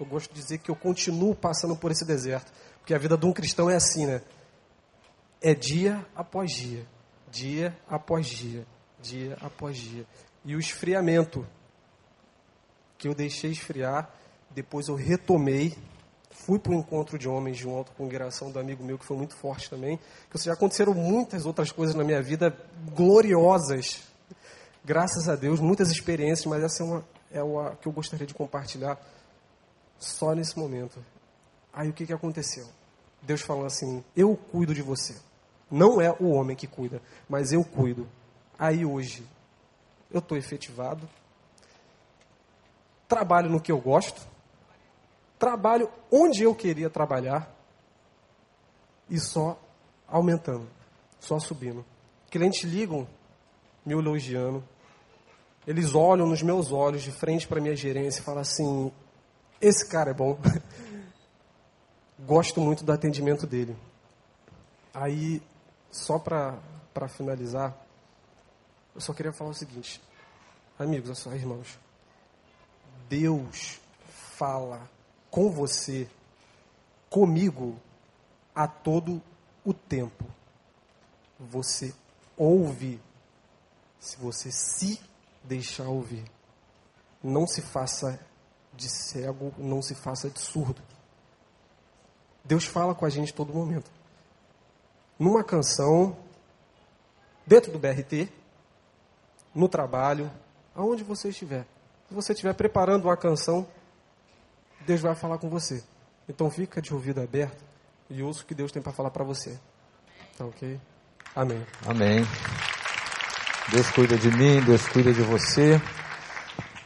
Eu 0.00 0.06
gosto 0.06 0.32
de 0.32 0.40
dizer 0.40 0.58
que 0.58 0.70
eu 0.70 0.74
continuo 0.74 1.34
passando 1.34 1.76
por 1.76 1.90
esse 1.90 2.04
deserto. 2.04 2.50
Porque 2.78 2.94
a 2.94 2.98
vida 2.98 3.16
de 3.16 3.26
um 3.26 3.32
cristão 3.32 3.70
é 3.70 3.76
assim, 3.76 4.06
né? 4.06 4.22
É 5.42 5.54
dia 5.54 6.06
após 6.14 6.52
dia, 6.52 6.86
dia 7.30 7.76
após 7.88 8.26
dia, 8.26 8.66
dia 9.00 9.36
após 9.40 9.76
dia. 9.76 10.06
E 10.44 10.54
o 10.54 10.60
esfriamento, 10.60 11.46
que 12.96 13.08
eu 13.08 13.14
deixei 13.14 13.50
esfriar, 13.50 14.08
depois 14.50 14.88
eu 14.88 14.94
retomei 14.94 15.76
fui 16.32 16.58
para 16.58 16.72
o 16.72 16.74
encontro 16.74 17.18
de 17.18 17.28
homens 17.28 17.58
de 17.58 17.66
uma 17.66 17.78
autocongregação 17.78 18.50
do 18.50 18.58
amigo 18.58 18.82
meu, 18.82 18.98
que 18.98 19.04
foi 19.04 19.16
muito 19.16 19.34
forte 19.34 19.70
também. 19.70 19.98
Que 20.30 20.38
já 20.38 20.54
aconteceram 20.54 20.94
muitas 20.94 21.46
outras 21.46 21.70
coisas 21.70 21.94
na 21.94 22.02
minha 22.02 22.22
vida 22.22 22.56
gloriosas. 22.94 24.02
Graças 24.84 25.28
a 25.28 25.36
Deus, 25.36 25.60
muitas 25.60 25.90
experiências, 25.90 26.46
mas 26.46 26.62
essa 26.62 26.82
é 26.82 26.86
uma 26.86 27.04
é 27.30 27.42
uma 27.42 27.76
que 27.76 27.88
eu 27.88 27.92
gostaria 27.92 28.26
de 28.26 28.34
compartilhar 28.34 29.00
só 29.98 30.34
nesse 30.34 30.58
momento. 30.58 31.02
Aí 31.72 31.88
o 31.88 31.92
que, 31.92 32.04
que 32.04 32.12
aconteceu? 32.12 32.66
Deus 33.22 33.40
falou 33.40 33.64
assim: 33.64 34.04
Eu 34.16 34.36
cuido 34.36 34.74
de 34.74 34.82
você. 34.82 35.14
Não 35.72 36.02
é 36.02 36.14
o 36.20 36.28
homem 36.32 36.54
que 36.54 36.66
cuida, 36.66 37.00
mas 37.26 37.50
eu 37.50 37.64
cuido. 37.64 38.06
Aí 38.58 38.84
hoje, 38.84 39.26
eu 40.10 40.18
estou 40.18 40.36
efetivado, 40.36 41.08
trabalho 43.08 43.48
no 43.48 43.58
que 43.58 43.72
eu 43.72 43.78
gosto, 43.78 44.20
trabalho 45.38 45.90
onde 46.10 46.42
eu 46.42 46.54
queria 46.54 46.90
trabalhar 46.90 47.50
e 49.08 49.18
só 49.18 49.58
aumentando, 50.06 50.68
só 51.18 51.38
subindo. 51.38 51.82
Clientes 52.30 52.64
ligam 52.64 53.08
me 53.82 53.94
elogiando, 53.94 54.62
eles 55.66 55.94
olham 55.94 56.26
nos 56.26 56.42
meus 56.42 56.70
olhos 56.70 57.02
de 57.02 57.10
frente 57.10 57.48
para 57.48 57.62
minha 57.62 57.74
gerência 57.74 58.20
e 58.20 58.24
falam 58.24 58.42
assim: 58.42 58.92
esse 59.58 59.88
cara 59.88 60.10
é 60.10 60.14
bom. 60.14 60.38
Gosto 62.20 62.60
muito 62.60 62.84
do 62.84 62.92
atendimento 62.92 63.46
dele. 63.46 63.74
Aí, 64.92 65.42
só 65.92 66.18
para 66.18 66.58
finalizar, 67.08 67.76
eu 68.94 69.00
só 69.00 69.12
queria 69.12 69.32
falar 69.32 69.50
o 69.50 69.54
seguinte, 69.54 70.02
amigos, 70.78 71.18
só 71.18 71.32
irmãos. 71.34 71.78
Deus 73.08 73.78
fala 74.08 74.90
com 75.30 75.50
você, 75.50 76.08
comigo, 77.10 77.78
a 78.54 78.66
todo 78.66 79.22
o 79.64 79.74
tempo. 79.74 80.24
Você 81.38 81.94
ouve 82.36 83.00
se 84.00 84.16
você 84.16 84.50
se 84.50 84.98
deixar 85.44 85.88
ouvir. 85.88 86.24
Não 87.22 87.46
se 87.46 87.60
faça 87.60 88.18
de 88.74 88.88
cego, 88.88 89.54
não 89.58 89.82
se 89.82 89.94
faça 89.94 90.30
de 90.30 90.40
surdo. 90.40 90.80
Deus 92.44 92.64
fala 92.64 92.94
com 92.94 93.04
a 93.04 93.10
gente 93.10 93.32
todo 93.32 93.52
momento. 93.52 93.90
Numa 95.22 95.44
canção, 95.44 96.16
dentro 97.46 97.70
do 97.70 97.78
BRT, 97.78 98.28
no 99.54 99.68
trabalho, 99.68 100.28
aonde 100.74 101.04
você 101.04 101.28
estiver. 101.28 101.64
Se 102.08 102.12
você 102.12 102.32
estiver 102.32 102.52
preparando 102.54 103.04
uma 103.04 103.16
canção, 103.16 103.64
Deus 104.84 105.00
vai 105.00 105.14
falar 105.14 105.38
com 105.38 105.48
você. 105.48 105.80
Então 106.28 106.50
fica 106.50 106.82
de 106.82 106.92
ouvido 106.92 107.20
aberto 107.20 107.62
e 108.10 108.20
ouça 108.20 108.42
o 108.42 108.44
que 108.44 108.52
Deus 108.52 108.72
tem 108.72 108.82
para 108.82 108.90
falar 108.90 109.12
para 109.12 109.22
você. 109.22 109.56
Tá 110.36 110.44
ok? 110.44 110.80
Amém. 111.36 111.64
Amém. 111.86 112.24
Deus 113.70 113.88
cuida 113.92 114.18
de 114.18 114.28
mim, 114.28 114.60
Deus 114.64 114.88
cuida 114.88 115.12
de 115.12 115.22
você. 115.22 115.80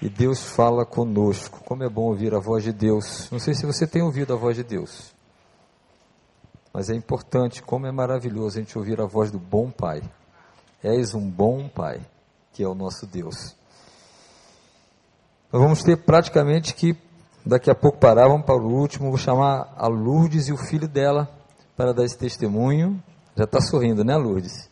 E 0.03 0.11
Deus 0.11 0.45
fala 0.51 0.85
conosco. 0.85 1.65
Como 1.65 1.83
é 1.83 1.89
bom 1.89 2.03
ouvir 2.03 2.35
a 2.35 2.39
voz 2.39 2.63
de 2.63 2.75
Deus. 2.75 3.31
Não 3.31 3.39
sei 3.39 3.55
se 3.55 3.65
você 3.65 3.87
tem 3.87 4.03
ouvido 4.03 4.35
a 4.35 4.37
voz 4.37 4.57
de 4.57 4.63
Deus. 4.63 5.16
Mas 6.77 6.91
é 6.91 6.95
importante, 6.95 7.63
como 7.63 7.87
é 7.87 7.91
maravilhoso 7.91 8.59
a 8.59 8.61
gente 8.61 8.77
ouvir 8.77 9.01
a 9.01 9.07
voz 9.07 9.31
do 9.31 9.39
bom 9.39 9.71
Pai. 9.71 10.03
És 10.85 11.15
um 11.15 11.27
bom 11.27 11.71
Pai, 11.71 12.03
que 12.53 12.63
é 12.63 12.69
o 12.69 12.75
nosso 12.75 13.07
Deus. 13.07 13.57
Nós 15.51 15.63
vamos 15.63 15.83
ter 15.83 15.97
praticamente 15.97 16.75
que 16.75 16.95
Daqui 17.47 17.71
a 17.71 17.75
pouco 17.77 17.99
parar, 17.99 18.27
vamos 18.27 18.45
para 18.45 18.57
o 18.57 18.75
último. 18.75 19.09
Vou 19.09 19.17
chamar 19.17 19.73
a 19.77 19.87
Lourdes 19.87 20.49
e 20.49 20.53
o 20.53 20.57
filho 20.57 20.89
dela 20.89 21.31
para 21.77 21.95
dar 21.95 22.05
esse 22.05 22.19
testemunho. 22.19 23.01
Já 23.37 23.45
está 23.45 23.61
sorrindo, 23.61 24.05
né, 24.05 24.17
Lourdes? 24.17 24.69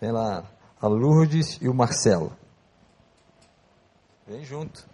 Vem 0.00 0.10
lá, 0.10 0.42
a 0.78 0.88
Lourdes 0.88 1.56
e 1.62 1.68
o 1.68 1.74
Marcelo. 1.74 2.32
Vem 4.26 4.44
junto. 4.44 4.84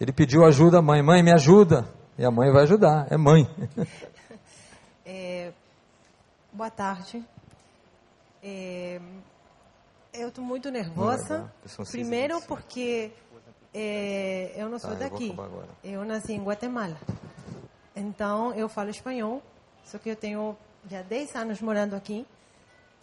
Ele 0.00 0.12
pediu 0.12 0.46
ajuda 0.46 0.78
à 0.78 0.82
mãe. 0.82 1.02
Mãe, 1.02 1.22
me 1.22 1.30
ajuda. 1.30 1.86
E 2.16 2.24
a 2.24 2.30
mãe 2.30 2.50
vai 2.50 2.62
ajudar. 2.62 3.06
É 3.10 3.18
mãe. 3.18 3.46
É, 5.06 5.52
boa 6.50 6.70
tarde. 6.70 7.22
É, 8.42 8.98
eu 10.14 10.28
estou 10.28 10.42
muito 10.42 10.70
nervosa. 10.70 11.52
Primeiro 11.90 12.40
porque 12.42 13.12
é, 13.74 14.54
eu 14.56 14.68
não 14.70 14.78
sou 14.78 14.90
tá, 14.90 15.08
daqui. 15.08 15.34
Eu, 15.82 15.92
eu, 15.92 16.04
nasci 16.04 16.32
em 16.32 16.42
Guatemala. 16.42 16.96
Então, 17.94 18.54
eu 18.54 18.68
falo 18.68 18.88
espanhol, 18.88 19.42
só 19.84 19.98
que 19.98 20.08
eu 20.08 20.16
tenho 20.16 20.56
já 20.88 21.02
10 21.02 21.36
anos 21.36 21.60
morando 21.60 21.94
aqui. 21.94 22.26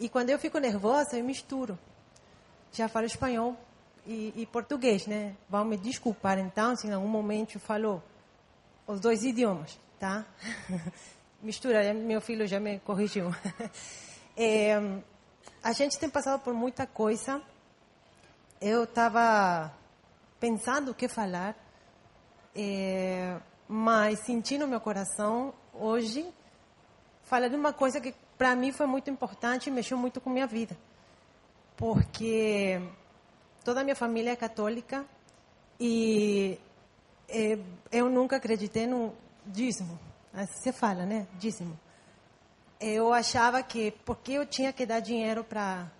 E 0.00 0.08
quando 0.08 0.30
eu 0.30 0.38
fico 0.38 0.58
nervosa, 0.58 1.16
eu 1.16 1.24
misturo. 1.24 1.78
Já 2.72 2.88
falo 2.88 3.06
espanhol 3.06 3.56
e, 4.04 4.32
e 4.34 4.46
português, 4.46 5.06
né? 5.06 5.36
Vão 5.48 5.64
me 5.64 5.76
desculpar, 5.76 6.38
então, 6.38 6.74
se 6.74 6.88
em 6.88 6.92
algum 6.92 7.08
momento 7.08 7.54
eu 7.54 7.60
falo 7.60 8.02
os 8.86 8.98
dois 8.98 9.22
idiomas, 9.22 9.78
tá? 10.00 10.26
Mistura, 11.42 11.92
meu 11.92 12.20
filho 12.20 12.46
já 12.46 12.60
me 12.60 12.78
corrigiu. 12.78 13.34
É, 14.36 14.76
a 15.60 15.72
gente 15.72 15.98
tem 15.98 16.08
passado 16.08 16.40
por 16.40 16.54
muita 16.54 16.86
coisa. 16.86 17.42
Eu 18.60 18.84
estava 18.84 19.74
pensando 20.38 20.92
o 20.92 20.94
que 20.94 21.08
falar, 21.08 21.56
é, 22.54 23.40
mas 23.66 24.20
senti 24.20 24.56
no 24.56 24.68
meu 24.68 24.80
coração 24.80 25.52
hoje 25.74 26.32
falar 27.24 27.48
de 27.48 27.56
uma 27.56 27.72
coisa 27.72 28.00
que 28.00 28.14
para 28.38 28.54
mim 28.54 28.70
foi 28.70 28.86
muito 28.86 29.10
importante 29.10 29.66
e 29.66 29.72
mexeu 29.72 29.98
muito 29.98 30.20
com 30.20 30.30
minha 30.30 30.46
vida. 30.46 30.78
Porque 31.76 32.80
toda 33.64 33.80
a 33.80 33.82
minha 33.84 33.96
família 33.96 34.30
é 34.30 34.36
católica 34.36 35.04
e 35.80 36.56
é, 37.28 37.58
eu 37.90 38.08
nunca 38.08 38.36
acreditei 38.36 38.86
no 38.86 39.12
dízimo. 39.44 40.11
Assim 40.32 40.62
se 40.62 40.72
fala, 40.72 41.04
né? 41.04 41.26
Dízimo. 41.38 41.78
Eu 42.80 43.12
achava 43.12 43.62
que 43.62 43.92
porque 44.04 44.32
eu 44.32 44.46
tinha 44.46 44.72
que 44.72 44.86
dar 44.86 45.00
dinheiro 45.00 45.44
para 45.44 45.90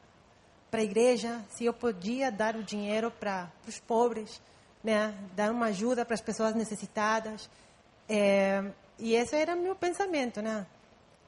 para 0.71 0.81
a 0.81 0.85
igreja, 0.85 1.45
se 1.51 1.67
eu 1.67 1.75
podia 1.75 2.33
dar 2.33 2.57
o 2.57 2.63
dinheiro 2.63 3.11
para 3.11 3.53
os 3.69 3.79
pobres, 3.79 4.41
né? 4.83 5.15
Dar 5.37 5.51
uma 5.51 5.67
ajuda 5.67 6.03
para 6.03 6.15
as 6.15 6.23
pessoas 6.23 6.55
necessitadas. 6.55 7.51
É, 8.09 8.65
e 8.99 9.15
esse 9.15 9.37
era 9.37 9.55
meu 9.55 9.77
pensamento, 9.77 10.41
né? 10.41 10.67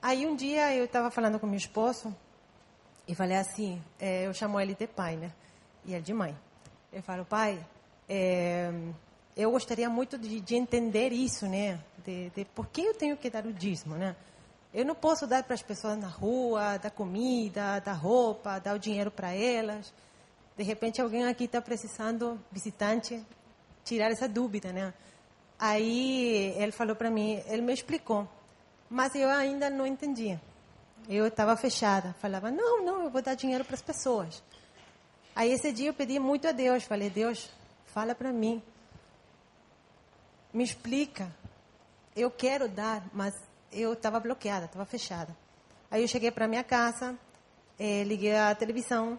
Aí 0.00 0.26
um 0.26 0.34
dia 0.34 0.74
eu 0.74 0.86
estava 0.86 1.11
falando 1.11 1.38
com 1.38 1.46
meu 1.46 1.59
esposo 1.59 2.16
e 3.07 3.14
falei 3.14 3.36
assim, 3.36 3.82
é, 4.00 4.26
eu 4.26 4.32
chamo 4.32 4.59
ele 4.59 4.74
de 4.74 4.86
pai, 4.86 5.16
né? 5.16 5.30
E 5.84 5.92
ele 5.92 6.02
de 6.02 6.14
mãe. 6.14 6.34
Eu 6.90 7.02
falo, 7.02 7.26
pai, 7.26 7.62
é, 8.09 8.72
eu 9.37 9.51
gostaria 9.51 9.91
muito 9.91 10.16
de, 10.16 10.41
de, 10.41 10.55
entender 10.55 11.12
isso, 11.12 11.47
né? 11.47 11.80
De, 12.05 12.30
de 12.30 12.45
por 12.45 12.68
que 12.68 12.82
eu 12.82 12.95
tenho 12.95 13.16
que 13.16 13.28
dar 13.28 13.45
o 13.45 13.53
dízimo, 13.53 13.97
né? 13.97 14.14
Eu 14.72 14.85
não 14.85 14.95
posso 14.95 15.26
dar 15.26 15.43
para 15.45 15.55
as 15.55 15.62
pessoas 15.62 15.99
na 15.99 16.09
rua, 16.09 16.78
dar 16.78 16.91
comida, 16.91 17.80
dar 17.80 17.93
roupa, 17.93 18.59
dar 18.59 18.74
o 18.74 18.78
dinheiro 18.78 19.11
para 19.11 19.32
elas. 19.32 19.93
De 20.57 20.62
repente 20.62 21.01
alguém 21.01 21.24
aqui 21.24 21.45
está 21.45 21.61
precisando, 21.61 22.41
visitante, 22.51 23.24
tirar 23.85 24.11
essa 24.11 24.28
dúvida, 24.28 24.72
né? 24.72 24.95
Aí 25.59 26.55
ele 26.57 26.72
falou 26.72 26.97
para 26.97 27.11
mim, 27.11 27.43
ele 27.47 27.62
me 27.62 27.72
explicou, 27.72 28.28
mas 28.89 29.14
eu 29.14 29.28
ainda 29.30 29.70
não 29.70 29.87
entendia. 29.87 30.41
Eu 31.09 31.26
estava 31.26 31.57
fechada, 31.57 32.14
falava, 32.20 32.51
não, 32.51 32.85
não, 32.85 33.05
eu 33.05 33.11
vou 33.11 33.22
dar 33.22 33.35
dinheiro 33.35 33.64
para 33.64 33.74
as 33.74 33.82
pessoas. 33.82 34.43
Aí 35.35 35.51
esse 35.53 35.72
dia 35.72 35.89
eu 35.89 35.95
pedi 35.95 36.18
muito 36.18 36.49
a 36.49 36.53
Deus, 36.53 36.85
falei, 36.85 37.11
Deus, 37.11 37.51
fala 37.87 38.14
para 38.14 38.32
mim, 38.32 38.62
me 40.55 40.62
explica. 40.62 41.34
Eu 42.14 42.30
quero 42.30 42.68
dar, 42.68 43.05
mas 43.12 43.34
eu 43.72 43.92
estava 43.92 44.20
bloqueada, 44.20 44.66
estava 44.66 44.86
fechada. 44.86 45.36
Aí 45.90 46.00
eu 46.00 46.09
cheguei 46.09 46.30
para 46.30 46.46
minha 46.46 46.62
casa, 46.62 47.18
eh, 47.76 48.05
liguei 48.05 48.36
a 48.36 48.55
televisão, 48.55 49.18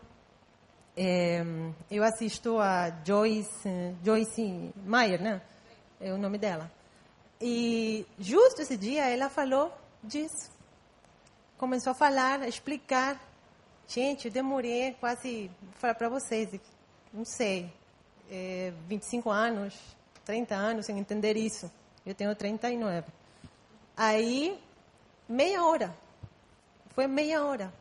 eh, 0.96 1.44
eu 1.92 2.04
assisto 2.04 2.58
a 2.58 2.90
Joyce, 3.04 3.70
Joyce 4.02 4.74
Meyer, 4.78 5.22
né? 5.22 5.42
É 6.00 6.14
o 6.14 6.18
nome 6.18 6.38
dela. 6.38 6.72
E 7.42 8.06
justo 8.18 8.62
esse 8.62 8.78
dia 8.78 9.10
ela 9.10 9.30
falou 9.30 9.74
disso. 10.02 10.50
Começou 11.58 11.92
a 11.92 11.96
falar, 11.96 12.42
a 12.42 12.48
explicar. 12.48 13.20
Gente, 13.88 14.28
eu 14.28 14.32
demorei 14.32 14.94
quase, 15.00 15.52
vou 15.62 15.74
falar 15.74 15.96
para 15.96 16.10
vocês, 16.10 16.50
não 17.14 17.24
sei, 17.24 17.72
é, 18.32 18.74
25 18.88 19.30
anos, 19.30 19.76
30 20.26 20.56
anos 20.56 20.86
sem 20.86 20.98
entender 20.98 21.38
isso. 21.38 21.72
Eu 22.06 22.14
tenho 22.14 22.36
39. 22.36 23.04
Aí, 23.96 24.60
meia 25.30 25.64
hora. 25.64 25.96
Foi 26.94 27.08
meia 27.08 27.44
hora. 27.44 27.74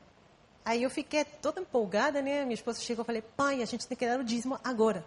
Aí 0.64 0.82
eu 0.82 0.90
fiquei 0.90 1.24
toda 1.24 1.60
empolgada, 1.60 2.22
né? 2.22 2.42
Minha 2.42 2.54
esposa 2.54 2.80
chegou 2.80 3.02
e 3.02 3.06
falei, 3.06 3.22
pai, 3.22 3.62
a 3.62 3.66
gente 3.66 3.86
tem 3.86 3.96
que 3.96 4.06
dar 4.06 4.18
o 4.18 4.24
dízimo 4.24 4.58
agora. 4.62 5.04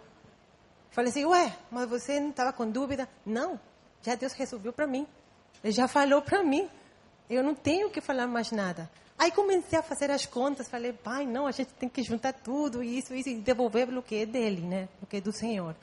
Falei 0.90 1.10
assim, 1.10 1.24
ué, 1.24 1.56
mas 1.70 1.88
você 1.88 2.20
não 2.20 2.30
estava 2.30 2.52
com 2.52 2.70
dúvida? 2.70 3.08
Não, 3.24 3.58
já 4.02 4.14
Deus 4.14 4.32
resolveu 4.32 4.72
para 4.72 4.86
mim. 4.86 5.06
Ele 5.62 5.72
já 5.72 5.88
falou 5.88 6.22
para 6.22 6.42
mim. 6.42 6.68
Eu 7.28 7.42
não 7.42 7.54
tenho 7.54 7.90
que 7.90 8.00
falar 8.00 8.26
mais 8.26 8.50
nada. 8.52 8.88
Aí 9.18 9.32
comecei 9.32 9.76
a 9.76 9.82
fazer 9.82 10.10
as 10.12 10.24
contas, 10.26 10.68
falei, 10.68 10.92
pai, 10.92 11.26
não, 11.26 11.46
a 11.46 11.50
gente 11.50 11.72
tem 11.74 11.88
que 11.88 12.02
juntar 12.04 12.32
tudo, 12.32 12.82
isso, 12.82 13.12
isso, 13.12 13.28
e 13.28 13.34
devolver 13.40 13.88
o 13.88 14.02
que 14.02 14.22
é 14.22 14.26
dele, 14.26 14.62
né? 14.62 14.88
O 15.02 15.06
que 15.06 15.16
é 15.16 15.20
do 15.20 15.32
Senhor. 15.32 15.74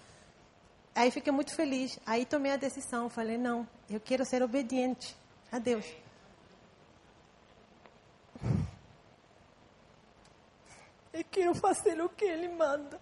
Aí 0.95 1.11
fiquei 1.11 1.33
muito 1.33 1.53
feliz. 1.53 1.99
Aí 2.05 2.25
tomei 2.25 2.53
a 2.53 2.55
decisão, 2.55 3.09
falei, 3.09 3.37
não, 3.37 3.67
eu 3.89 3.99
quero 3.99 4.23
ser 4.23 4.41
obediente 4.41 5.13
a 5.51 5.59
Deus. 5.59 5.85
Eu 11.11 11.23
quero 11.29 11.53
fazer 11.55 12.01
o 12.01 12.07
que 12.07 12.23
Ele 12.23 12.47
manda. 12.47 12.99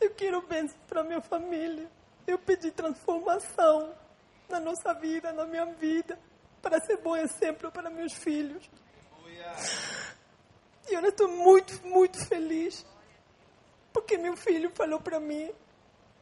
Eu 0.00 0.14
quero 0.14 0.40
bênção 0.46 0.78
para 0.88 1.04
minha 1.04 1.20
família. 1.20 1.90
Eu 2.26 2.38
pedi 2.38 2.70
transformação 2.70 3.94
na 4.48 4.58
nossa 4.58 4.94
vida, 4.94 5.32
na 5.32 5.44
minha 5.44 5.66
vida, 5.66 6.18
para 6.62 6.80
ser 6.80 6.96
bom 6.98 7.16
exemplo 7.16 7.70
para 7.70 7.90
meus 7.90 8.14
filhos. 8.14 8.68
E 10.88 10.94
eu 10.94 11.04
estou 11.04 11.28
muito, 11.28 11.86
muito 11.86 12.26
feliz. 12.26 12.86
Porque 13.92 14.16
meu 14.16 14.36
filho 14.36 14.70
falou 14.70 15.00
para 15.00 15.20
mim, 15.20 15.52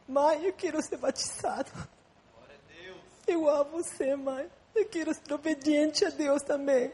mãe, 0.09 0.45
eu 0.45 0.53
quero 0.53 0.81
ser 0.81 0.97
batizado. 0.97 1.71
Eu 3.27 3.47
amo 3.47 3.83
você, 3.83 4.15
mãe. 4.15 4.49
Eu 4.73 4.85
quero 4.87 5.13
ser 5.13 5.33
obediente 5.33 6.03
a 6.03 6.09
Deus 6.09 6.41
também. 6.41 6.91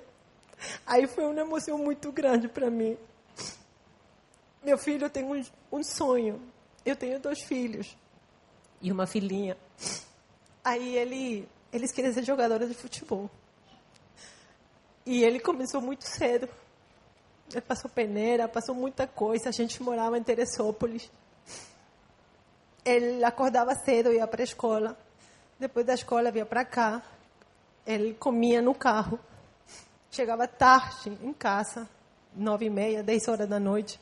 Aí 0.86 1.08
foi 1.08 1.26
uma 1.26 1.40
emoção 1.40 1.78
muito 1.78 2.12
grande 2.12 2.48
para 2.48 2.70
mim. 2.70 2.98
Meu 4.64 4.78
filho 4.78 5.10
tem 5.10 5.24
um, 5.24 5.44
um 5.72 5.84
sonho 5.84 6.42
eu 6.86 6.96
tenho 6.96 7.20
dois 7.20 7.42
filhos 7.42 7.98
e 8.80 8.92
uma 8.92 9.08
filhinha. 9.08 9.58
Aí 10.64 10.96
ele, 10.96 11.50
eles 11.74 11.92
queriam 11.92 12.14
ser 12.14 12.24
jogadores 12.24 12.70
de 12.70 12.76
futebol. 12.76 13.30
E 15.04 15.24
ele 15.24 15.40
começou 15.40 15.82
muito 15.82 16.04
cedo. 16.04 16.48
Ele 17.52 17.62
passou 17.62 17.90
peneira, 17.90 18.48
passou 18.48 18.76
muita 18.76 19.08
coisa. 19.08 19.50
A 19.50 19.52
gente 19.52 19.82
morava 19.82 20.18
em 20.18 20.24
Teresópolis. 20.24 21.12
Ele 22.86 23.24
acordava 23.24 23.76
cedo, 23.76 24.14
ia 24.14 24.28
para 24.28 24.44
a 24.44 24.46
escola. 24.46 24.98
Depois 25.60 25.86
da 25.86 25.96
escola, 25.96 26.32
vinha 26.32 26.46
para 26.46 26.64
cá. 26.64 27.02
Ele 27.86 28.14
comia 28.14 28.62
no 28.62 28.74
carro. 28.74 29.20
Chegava 30.12 30.48
tarde 30.48 31.18
em 31.22 31.34
casa, 31.34 31.90
nove 32.34 32.66
e 32.66 32.70
meia, 32.70 33.04
dez 33.04 33.28
horas 33.28 33.50
da 33.50 33.60
noite 33.60 34.00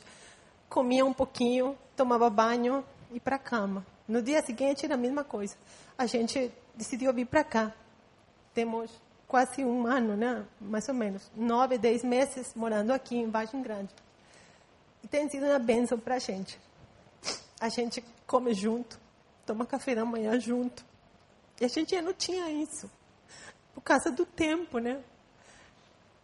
comia 0.73 1.05
um 1.05 1.13
pouquinho, 1.13 1.77
tomava 1.95 2.27
banho 2.31 2.84
e 3.11 3.19
para 3.19 3.36
a 3.36 3.39
cama. 3.39 3.86
No 4.07 4.23
dia 4.23 4.41
seguinte 4.41 4.84
era 4.84 4.95
a 4.95 4.97
mesma 4.97 5.23
coisa. 5.23 5.55
A 5.95 6.07
gente 6.07 6.51
decidiu 6.73 7.13
vir 7.13 7.27
para 7.27 7.43
cá. 7.43 7.71
Temos 8.55 8.89
quase 9.27 9.63
um 9.63 9.86
ano, 9.86 10.17
né? 10.17 10.43
mais 10.59 10.89
ou 10.89 10.95
menos, 10.95 11.31
nove, 11.36 11.77
dez 11.77 12.03
meses 12.03 12.55
morando 12.55 12.91
aqui 12.91 13.15
em 13.15 13.29
Vargem 13.29 13.61
Grande. 13.61 13.93
E 15.03 15.07
tem 15.07 15.29
sido 15.29 15.45
uma 15.45 15.59
bênção 15.59 15.99
para 15.99 16.15
a 16.15 16.19
gente. 16.19 16.59
A 17.64 17.70
gente 17.70 18.03
come 18.28 18.53
junto, 18.53 18.99
toma 19.45 19.66
café 19.66 19.95
da 19.95 20.03
manhã 20.03 20.38
junto. 20.38 20.84
E 21.61 21.64
a 21.64 21.68
gente 21.70 21.99
não 22.01 22.14
tinha 22.14 22.49
isso, 22.49 22.91
por 23.74 23.80
causa 23.80 24.11
do 24.11 24.26
tempo, 24.26 24.80
né? 24.80 25.01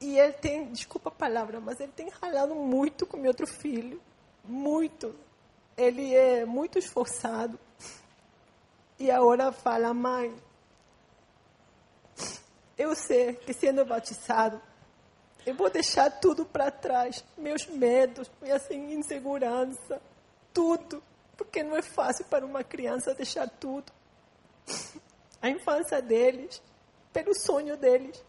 E 0.01 0.19
ele 0.19 0.33
tem, 0.33 0.69
desculpa 0.73 1.07
a 1.07 1.13
palavra, 1.13 1.61
mas 1.61 1.79
ele 1.79 1.93
tem 1.93 2.09
ralado 2.09 2.53
muito 2.53 3.05
com 3.05 3.15
meu 3.15 3.29
outro 3.29 3.47
filho 3.47 4.01
muito. 4.43 5.15
Ele 5.77 6.13
é 6.13 6.43
muito 6.43 6.77
esforçado. 6.77 7.57
E 8.97 9.09
agora 9.09 9.53
fala, 9.53 9.93
mãe, 9.93 10.35
eu 12.77 12.93
sei 12.95 13.33
que 13.33 13.53
sendo 13.53 13.85
batizado, 13.85 14.61
eu 15.45 15.55
vou 15.55 15.69
deixar 15.69 16.09
tudo 16.19 16.45
para 16.45 16.69
trás, 16.69 17.23
meus 17.37 17.65
medos, 17.67 18.29
minha 18.41 18.93
insegurança, 18.93 20.01
tudo, 20.53 21.01
porque 21.39 21.63
não 21.63 21.77
é 21.77 21.81
fácil 21.81 22.25
para 22.25 22.45
uma 22.45 22.63
criança 22.63 23.15
deixar 23.15 23.49
tudo. 23.49 23.91
A 25.41 25.49
infância 25.49 26.01
deles, 26.01 26.61
pelo 27.13 27.33
sonho 27.33 27.77
deles. 27.77 28.21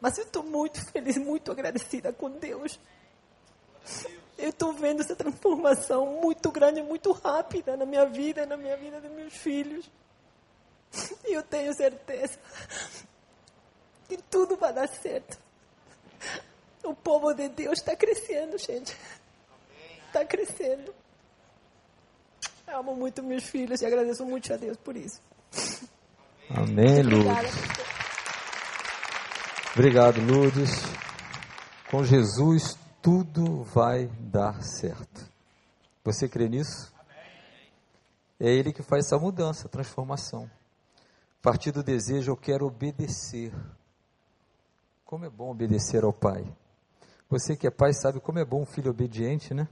Mas 0.00 0.18
eu 0.18 0.24
estou 0.24 0.42
muito 0.42 0.84
feliz, 0.92 1.16
muito 1.16 1.50
agradecida 1.50 2.12
com 2.12 2.30
Deus 2.30 2.78
eu 4.38 4.50
estou 4.50 4.72
vendo 4.72 5.00
essa 5.00 5.16
transformação 5.16 6.06
muito 6.22 6.50
grande, 6.52 6.80
muito 6.80 7.10
rápida 7.10 7.76
na 7.76 7.84
minha 7.84 8.06
vida, 8.06 8.46
na 8.46 8.56
minha 8.56 8.76
vida 8.76 9.00
dos 9.00 9.10
meus 9.10 9.34
filhos. 9.34 9.90
E 11.26 11.34
eu 11.34 11.42
tenho 11.42 11.74
certeza 11.74 12.38
que 14.08 14.16
tudo 14.16 14.56
vai 14.56 14.72
dar 14.72 14.88
certo. 14.88 15.38
O 16.84 16.94
povo 16.94 17.34
de 17.34 17.48
Deus 17.48 17.80
está 17.80 17.96
crescendo, 17.96 18.56
gente. 18.58 18.96
Está 20.06 20.24
crescendo. 20.24 20.94
Eu 22.68 22.80
amo 22.80 22.94
muito 22.94 23.22
meus 23.22 23.44
filhos 23.44 23.80
e 23.80 23.86
agradeço 23.86 24.26
muito 24.26 24.52
a 24.52 24.56
Deus 24.56 24.76
por 24.76 24.94
isso. 24.94 25.22
Amém, 26.50 27.02
Lourdes. 27.02 27.54
Obrigado, 29.74 30.20
Lourdes. 30.20 30.70
Com 31.90 32.04
Jesus 32.04 32.78
tudo 33.00 33.62
vai 33.62 34.06
dar 34.20 34.62
certo. 34.62 35.26
Você 36.04 36.28
crê 36.28 36.46
nisso? 36.46 36.92
É 38.38 38.50
Ele 38.50 38.72
que 38.72 38.82
faz 38.82 39.06
essa 39.06 39.18
mudança, 39.18 39.68
transformação. 39.68 40.50
A 41.40 41.42
partir 41.42 41.72
do 41.72 41.82
desejo, 41.82 42.32
eu 42.32 42.36
quero 42.36 42.66
obedecer. 42.66 43.52
Como 45.06 45.24
é 45.24 45.30
bom 45.30 45.50
obedecer 45.50 46.04
ao 46.04 46.12
Pai. 46.12 46.44
Você 47.30 47.56
que 47.56 47.66
é 47.66 47.70
pai 47.70 47.92
sabe 47.92 48.20
como 48.20 48.38
é 48.38 48.44
bom 48.44 48.62
um 48.62 48.66
filho 48.66 48.90
obediente, 48.90 49.52
né? 49.52 49.68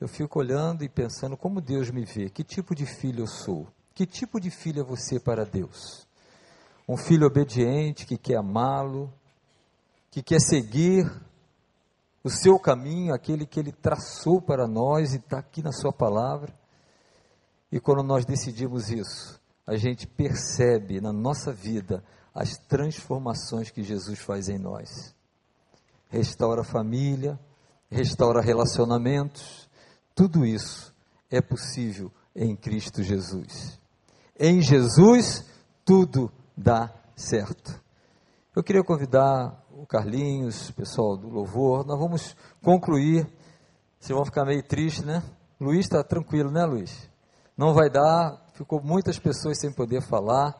Eu 0.00 0.08
fico 0.08 0.38
olhando 0.38 0.84
e 0.84 0.88
pensando 0.88 1.36
como 1.36 1.60
Deus 1.60 1.90
me 1.90 2.04
vê, 2.04 2.28
que 2.28 2.44
tipo 2.44 2.74
de 2.74 2.84
filho 2.84 3.22
eu 3.22 3.26
sou, 3.26 3.66
que 3.94 4.06
tipo 4.06 4.38
de 4.40 4.50
filho 4.50 4.80
é 4.80 4.84
você 4.84 5.18
para 5.18 5.44
Deus. 5.44 6.06
Um 6.88 6.96
filho 6.96 7.26
obediente 7.26 8.06
que 8.06 8.16
quer 8.16 8.36
amá-lo, 8.36 9.12
que 10.10 10.22
quer 10.22 10.40
seguir 10.40 11.10
o 12.22 12.30
seu 12.30 12.58
caminho, 12.58 13.14
aquele 13.14 13.46
que 13.46 13.58
ele 13.58 13.72
traçou 13.72 14.40
para 14.40 14.66
nós 14.66 15.12
e 15.12 15.16
está 15.16 15.38
aqui 15.38 15.62
na 15.62 15.72
sua 15.72 15.92
palavra. 15.92 16.52
E 17.70 17.80
quando 17.80 18.02
nós 18.02 18.24
decidimos 18.24 18.90
isso, 18.90 19.40
a 19.66 19.76
gente 19.76 20.06
percebe 20.06 21.00
na 21.00 21.12
nossa 21.12 21.52
vida 21.52 22.04
as 22.34 22.58
transformações 22.58 23.70
que 23.70 23.82
Jesus 23.82 24.18
faz 24.18 24.48
em 24.48 24.58
nós. 24.58 25.14
Restaura 26.08 26.60
a 26.60 26.64
família, 26.64 27.38
restaura 27.90 28.40
relacionamentos, 28.40 29.65
tudo 30.16 30.46
isso 30.46 30.94
é 31.30 31.42
possível 31.42 32.10
em 32.34 32.56
Cristo 32.56 33.02
Jesus. 33.02 33.78
Em 34.40 34.62
Jesus, 34.62 35.44
tudo 35.84 36.32
dá 36.56 36.90
certo. 37.14 37.78
Eu 38.54 38.64
queria 38.64 38.82
convidar 38.82 39.62
o 39.70 39.86
Carlinhos, 39.86 40.70
o 40.70 40.72
pessoal 40.72 41.18
do 41.18 41.28
louvor, 41.28 41.84
nós 41.84 41.98
vamos 41.98 42.34
concluir. 42.62 43.30
Vocês 44.00 44.16
vão 44.16 44.24
ficar 44.24 44.46
meio 44.46 44.62
tristes, 44.62 45.04
né? 45.04 45.22
Luiz 45.60 45.80
está 45.80 46.02
tranquilo, 46.02 46.50
né, 46.50 46.64
Luiz? 46.64 47.10
Não 47.54 47.74
vai 47.74 47.90
dar, 47.90 48.42
ficou 48.54 48.82
muitas 48.82 49.18
pessoas 49.18 49.60
sem 49.60 49.70
poder 49.70 50.00
falar, 50.00 50.54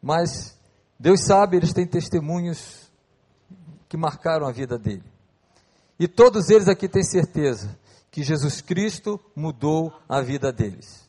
mas 0.00 0.58
Deus 0.98 1.20
sabe, 1.26 1.58
eles 1.58 1.74
têm 1.74 1.86
testemunhos 1.86 2.90
que 3.90 3.96
marcaram 3.98 4.46
a 4.46 4.52
vida 4.52 4.78
dele. 4.78 5.04
E 5.98 6.08
todos 6.08 6.48
eles 6.48 6.66
aqui 6.66 6.88
têm 6.88 7.02
certeza 7.02 7.78
que 8.16 8.22
Jesus 8.22 8.62
Cristo 8.62 9.20
mudou 9.36 9.92
a 10.08 10.22
vida 10.22 10.50
deles. 10.50 11.06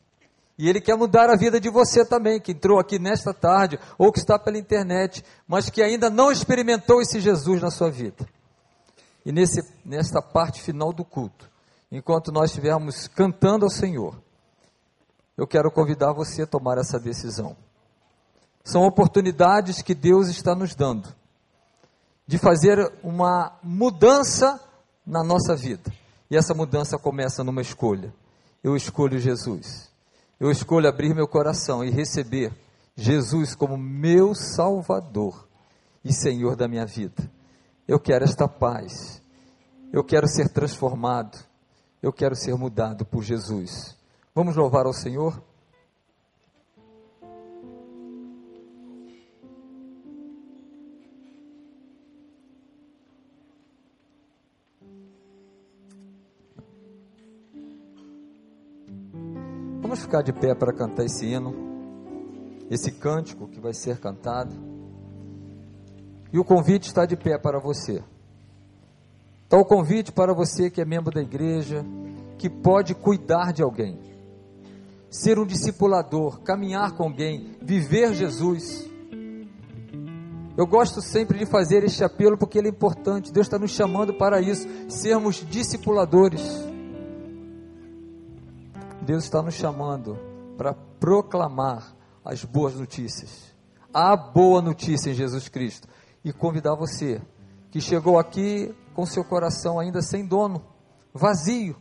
E 0.57 0.67
Ele 0.67 0.81
quer 0.81 0.97
mudar 0.97 1.29
a 1.29 1.37
vida 1.37 1.57
de 1.57 1.69
você 1.69 2.03
também, 2.03 2.37
que 2.37 2.51
entrou 2.51 2.81
aqui 2.81 2.99
nesta 2.99 3.33
tarde, 3.33 3.79
ou 3.97 4.11
que 4.11 4.19
está 4.19 4.37
pela 4.37 4.57
internet, 4.57 5.23
mas 5.47 5.69
que 5.69 5.81
ainda 5.81 6.09
não 6.09 6.29
experimentou 6.29 7.01
esse 7.01 7.21
Jesus 7.21 7.61
na 7.61 7.71
sua 7.71 7.89
vida. 7.89 8.27
E 9.25 9.31
nesse, 9.31 9.63
nesta 9.85 10.21
parte 10.21 10.61
final 10.61 10.91
do 10.91 11.05
culto, 11.05 11.49
enquanto 11.89 12.29
nós 12.29 12.49
estivermos 12.49 13.07
cantando 13.07 13.63
ao 13.63 13.71
Senhor, 13.71 14.21
eu 15.37 15.47
quero 15.47 15.71
convidar 15.71 16.11
você 16.11 16.41
a 16.41 16.45
tomar 16.45 16.77
essa 16.77 16.99
decisão. 16.99 17.55
São 18.65 18.81
oportunidades 18.83 19.81
que 19.81 19.95
Deus 19.95 20.27
está 20.27 20.53
nos 20.53 20.75
dando 20.75 21.07
de 22.27 22.37
fazer 22.37 22.91
uma 23.01 23.57
mudança 23.63 24.59
na 25.05 25.23
nossa 25.23 25.55
vida. 25.55 25.89
E 26.29 26.35
essa 26.35 26.53
mudança 26.53 26.97
começa 26.97 27.43
numa 27.43 27.61
escolha. 27.61 28.13
Eu 28.63 28.75
escolho 28.75 29.19
Jesus. 29.19 29.89
Eu 30.39 30.51
escolho 30.51 30.87
abrir 30.87 31.15
meu 31.15 31.27
coração 31.27 31.83
e 31.83 31.89
receber 31.89 32.53
Jesus 32.95 33.55
como 33.55 33.77
meu 33.77 34.35
Salvador 34.35 35.47
e 36.03 36.13
Senhor 36.13 36.55
da 36.55 36.67
minha 36.67 36.85
vida. 36.85 37.29
Eu 37.87 37.99
quero 37.99 38.25
esta 38.25 38.47
paz. 38.47 39.21
Eu 39.91 40.03
quero 40.03 40.27
ser 40.27 40.49
transformado. 40.49 41.37
Eu 42.01 42.11
quero 42.11 42.35
ser 42.35 42.55
mudado 42.55 43.05
por 43.05 43.23
Jesus. 43.23 43.95
Vamos 44.35 44.55
louvar 44.55 44.85
ao 44.85 44.93
Senhor? 44.93 45.41
Ficar 60.07 60.21
de 60.21 60.31
pé 60.31 60.55
para 60.55 60.71
cantar 60.71 61.03
esse 61.03 61.25
hino, 61.25 61.53
esse 62.69 62.91
cântico 62.93 63.45
que 63.45 63.59
vai 63.59 63.73
ser 63.73 63.99
cantado. 63.99 64.55
E 66.31 66.39
o 66.39 66.45
convite 66.45 66.87
está 66.87 67.05
de 67.05 67.17
pé 67.17 67.37
para 67.37 67.59
você. 67.59 68.01
Está 69.43 69.57
o 69.57 69.65
convite 69.65 70.13
para 70.13 70.33
você 70.33 70.69
que 70.69 70.79
é 70.79 70.85
membro 70.85 71.13
da 71.13 71.21
igreja, 71.21 71.85
que 72.37 72.49
pode 72.49 72.95
cuidar 72.95 73.51
de 73.51 73.61
alguém, 73.61 73.99
ser 75.09 75.37
um 75.39 75.45
discipulador, 75.45 76.39
caminhar 76.39 76.93
com 76.93 77.03
alguém, 77.03 77.57
viver 77.61 78.13
Jesus. 78.13 78.89
Eu 80.55 80.65
gosto 80.65 81.01
sempre 81.01 81.37
de 81.37 81.45
fazer 81.45 81.83
este 81.83 82.03
apelo 82.03 82.37
porque 82.37 82.57
ele 82.57 82.67
é 82.69 82.71
importante. 82.71 83.31
Deus 83.31 83.45
está 83.45 83.59
nos 83.59 83.71
chamando 83.71 84.13
para 84.13 84.39
isso, 84.39 84.67
sermos 84.87 85.45
discipuladores. 85.49 86.66
Deus 89.07 89.23
está 89.23 89.41
nos 89.41 89.53
chamando 89.53 90.19
para 90.57 90.73
proclamar 90.73 91.95
as 92.25 92.43
boas 92.43 92.75
notícias. 92.75 93.55
A 93.93 94.17
boa 94.17 94.61
notícia 94.61 95.11
em 95.11 95.13
Jesus 95.13 95.47
Cristo. 95.47 95.87
E 96.25 96.33
convidar 96.33 96.75
você 96.75 97.21
que 97.71 97.79
chegou 97.79 98.19
aqui 98.19 98.75
com 98.93 99.05
seu 99.05 99.23
coração 99.23 99.79
ainda 99.79 100.01
sem 100.01 100.25
dono, 100.25 100.61
vazio. 101.13 101.77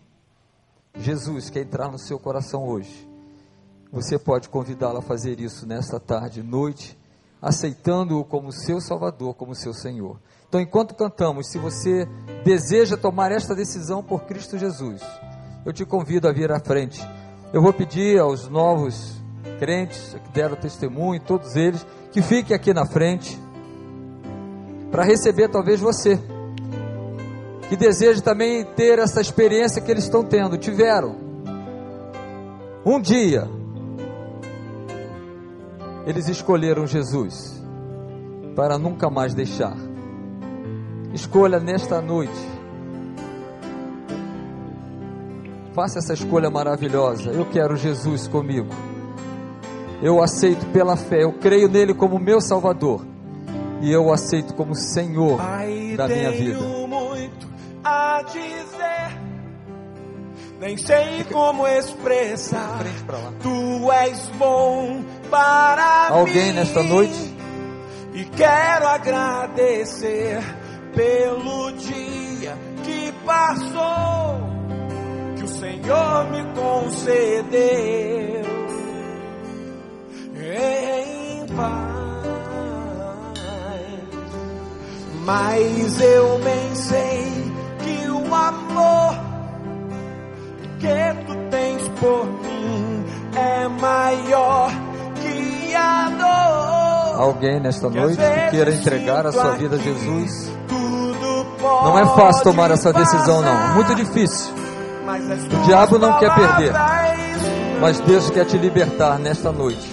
Jesus 0.95 1.51
quer 1.51 1.63
entrar 1.63 1.91
no 1.91 1.99
seu 1.99 2.17
coração 2.17 2.65
hoje. 2.65 3.11
Você 3.91 4.21
pode 4.21 4.49
convidá-lo 4.49 4.99
a 4.99 5.03
fazer 5.03 5.41
isso 5.41 5.67
nesta 5.67 5.99
tarde, 5.99 6.45
noite, 6.45 6.97
aceitando-o 7.43 8.25
como 8.25 8.53
seu 8.53 8.81
Salvador, 8.81 9.35
como 9.35 9.53
seu 9.53 9.75
Senhor. 9.75 10.21
Então, 10.49 10.61
enquanto 10.61 10.95
cantamos, 10.95 11.49
se 11.49 11.59
você 11.59 12.07
deseja 12.45 12.97
tomar 12.97 13.33
esta 13.33 13.53
decisão 13.53 14.01
por 14.01 14.27
Cristo 14.27 14.57
Jesus, 14.57 15.03
eu 15.67 15.73
te 15.73 15.85
convido 15.85 16.29
a 16.29 16.33
vir 16.33 16.53
à 16.53 16.61
frente. 16.61 17.05
Eu 17.53 17.61
vou 17.61 17.73
pedir 17.73 18.21
aos 18.21 18.49
novos 18.49 19.21
crentes 19.59 20.17
que 20.25 20.33
deram 20.33 20.55
testemunho, 20.55 21.21
todos 21.21 21.57
eles, 21.57 21.85
que 22.13 22.23
fiquem 22.23 22.55
aqui 22.55 22.73
na 22.73 22.87
frente 22.87 23.37
para 24.93 25.03
receber 25.03 25.49
talvez 25.49 25.81
você, 25.81 26.21
que 27.69 27.77
deseja 27.77 28.21
também 28.23 28.65
ter 28.65 29.01
essa 29.01 29.21
experiência 29.21 29.83
que 29.83 29.91
eles 29.91 30.05
estão 30.05 30.23
tendo, 30.23 30.57
tiveram. 30.57 31.17
Um 32.85 33.01
dia, 33.01 33.49
eles 36.07 36.29
escolheram 36.29 36.87
Jesus 36.87 37.61
para 38.55 38.79
nunca 38.79 39.11
mais 39.11 39.35
deixar. 39.35 39.77
Escolha 41.13 41.59
nesta 41.59 42.01
noite 42.01 42.56
Faça 45.77 45.99
essa 45.99 46.15
escolha 46.15 46.49
maravilhosa. 46.49 47.31
Eu 47.31 47.45
quero 47.45 47.77
Jesus 47.77 48.27
comigo. 48.27 48.75
Eu 50.01 50.23
aceito 50.23 50.65
pela 50.73 50.97
fé. 50.97 51.23
Eu 51.23 51.35
creio 51.35 51.69
nele 51.69 51.93
como 51.93 52.19
meu 52.19 52.41
Salvador. 52.41 53.05
E 53.83 53.93
eu 53.93 54.11
aceito 54.11 54.55
como 54.55 54.75
Senhor 54.75 55.37
da 55.95 56.09
minha 56.09 56.33
vida. 56.33 56.59
muito 56.61 57.47
a 57.85 58.23
dizer. 58.23 59.21
Nem 60.59 60.79
sei 60.79 61.25
como 61.31 61.67
expressar. 61.69 62.83
Tu 63.43 63.93
és 63.93 64.31
bom 64.39 65.05
para 65.31 66.09
Alguém 66.09 66.47
mim. 66.47 66.53
nesta 66.55 66.83
noite? 66.83 67.37
E 68.15 68.25
quero 68.25 68.89
agradecer 68.89 70.41
pelo 70.95 71.71
dia 71.73 72.57
que 72.83 73.13
passou 73.27 74.46
Senhor 75.87 76.25
me 76.33 76.43
concedeu 76.53 78.43
em 80.35 81.47
paz. 81.55 81.97
Mas 85.25 86.01
eu 86.01 86.41
bem 86.41 86.75
sei 86.75 87.53
que 87.85 88.11
o 88.11 88.35
amor 88.35 89.15
que 90.81 91.25
tu 91.25 91.37
tens 91.51 91.89
por 92.01 92.27
mim 92.27 93.05
é 93.37 93.69
maior 93.69 94.73
que 95.23 95.73
a 95.73 96.11
dor. 96.11 97.21
Alguém 97.23 97.61
nesta 97.61 97.89
noite 97.89 98.17
que 98.17 98.51
queira 98.51 98.75
entregar 98.75 99.25
a 99.25 99.31
sua 99.31 99.53
vida 99.53 99.77
a 99.77 99.79
Jesus? 99.79 100.51
Não 101.63 101.97
é 101.97 102.05
fácil 102.07 102.43
tomar 102.43 102.73
essa 102.73 102.93
decisão, 102.93 103.41
não. 103.41 103.75
Muito 103.75 103.95
difícil. 103.95 104.66
O 105.07 105.63
diabo 105.67 105.99
não 105.99 106.19
quer 106.19 106.35
perder, 106.35 106.73
mas 107.81 108.01
Deus 108.01 108.29
quer 108.31 108.45
te 108.45 108.59
libertar 108.59 109.21
nesta 109.21 109.53
noite. 109.53 109.87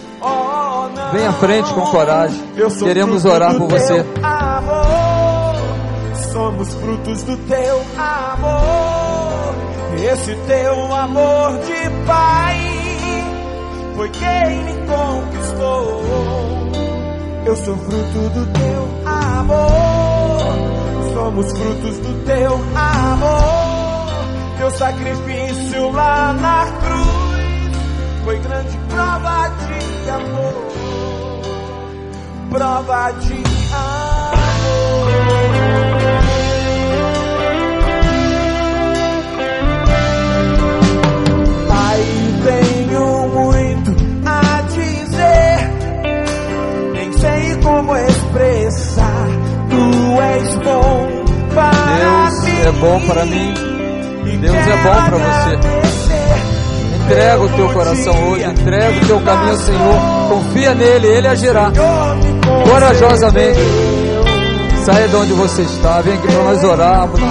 Vem 1.11 1.27
à 1.27 1.33
frente 1.33 1.71
com 1.73 1.81
coragem. 1.81 2.41
Queremos 2.79 3.23
orar 3.23 3.53
por 3.55 3.67
você. 3.67 4.03
Somos 6.31 6.73
frutos 6.73 7.21
do 7.23 7.37
teu 7.37 7.81
amor. 7.95 9.53
Esse 10.11 10.35
teu 10.47 10.95
amor 10.95 11.59
de 11.59 11.89
pai 12.07 12.57
foi 13.95 14.09
quem 14.09 14.63
me 14.63 14.73
conquistou. 14.87 16.01
Eu 17.45 17.55
sou 17.57 17.77
fruto 17.77 18.29
do 18.29 18.45
teu 18.47 18.89
amor. 19.05 20.39
Somos 21.13 21.51
frutos 21.51 21.99
do 21.99 22.25
teu 22.25 22.53
amor. 22.75 23.72
Teu 24.57 24.71
sacrifício 24.71 25.91
lá 25.91 26.33
na 26.33 26.65
cruz 26.81 28.23
foi 28.23 28.39
grande 28.39 28.77
prova 28.89 29.49
de 29.49 30.09
amor, 30.09 30.53
prova 32.49 33.11
de 33.19 33.43
tenho 42.43 43.27
muito 43.29 43.91
a 44.25 44.61
dizer, 44.61 45.69
nem 46.93 47.13
sei 47.13 47.55
como 47.63 47.95
expressar. 47.95 49.27
Tu 49.69 50.21
és 50.21 50.55
bom 50.57 51.23
para 51.53 51.71
Deus 51.71 52.43
mim. 52.43 52.61
é 52.61 52.71
bom 52.71 53.07
para 53.07 53.25
mim. 53.25 53.72
Deus 54.43 54.57
é 54.57 54.83
bom 54.83 55.05
para 55.05 55.17
você. 55.17 55.59
Entrega 57.05 57.41
o 57.43 57.49
teu 57.49 57.69
coração 57.69 58.27
hoje, 58.27 58.43
entrega 58.43 58.97
o 58.97 59.07
teu 59.07 59.21
caminho 59.21 59.51
ao 59.51 59.57
Senhor. 59.57 60.01
Confia 60.27 60.75
nele, 60.75 61.07
ele 61.07 61.27
agirá. 61.27 61.71
Corajosamente. 62.69 63.59
Saia 64.83 65.07
de 65.07 65.15
onde 65.15 65.31
você 65.31 65.61
está, 65.61 66.01
vem 66.01 66.15
aqui 66.15 66.27
para 66.27 66.43
nós 66.43 66.61
orarmos. 66.61 67.21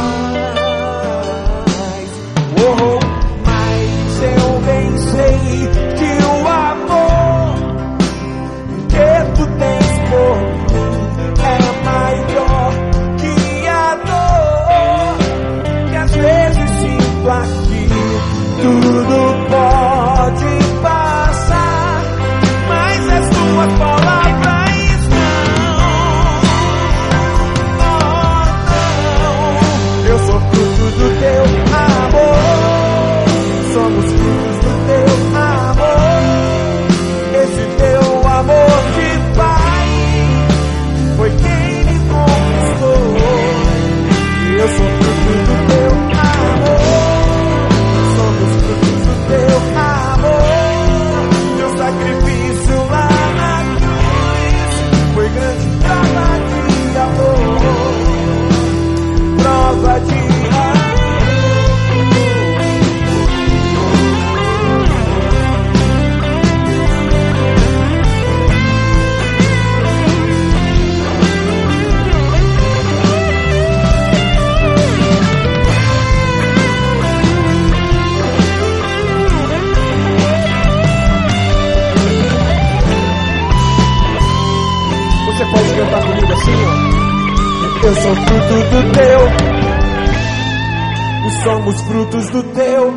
Somos 91.73 91.81
frutos 91.83 92.29
do 92.31 92.43
teu. 92.43 92.95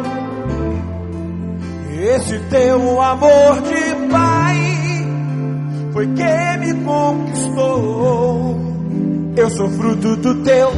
Esse 2.15 2.39
teu 2.49 3.01
amor 3.01 3.61
de 3.61 4.09
pai 4.11 5.07
foi 5.93 6.07
quem 6.07 6.57
me 6.59 6.83
conquistou. 6.83 8.59
Eu 9.37 9.49
sou 9.51 9.69
fruto 9.69 10.17
do 10.17 10.43
teu. 10.43 10.71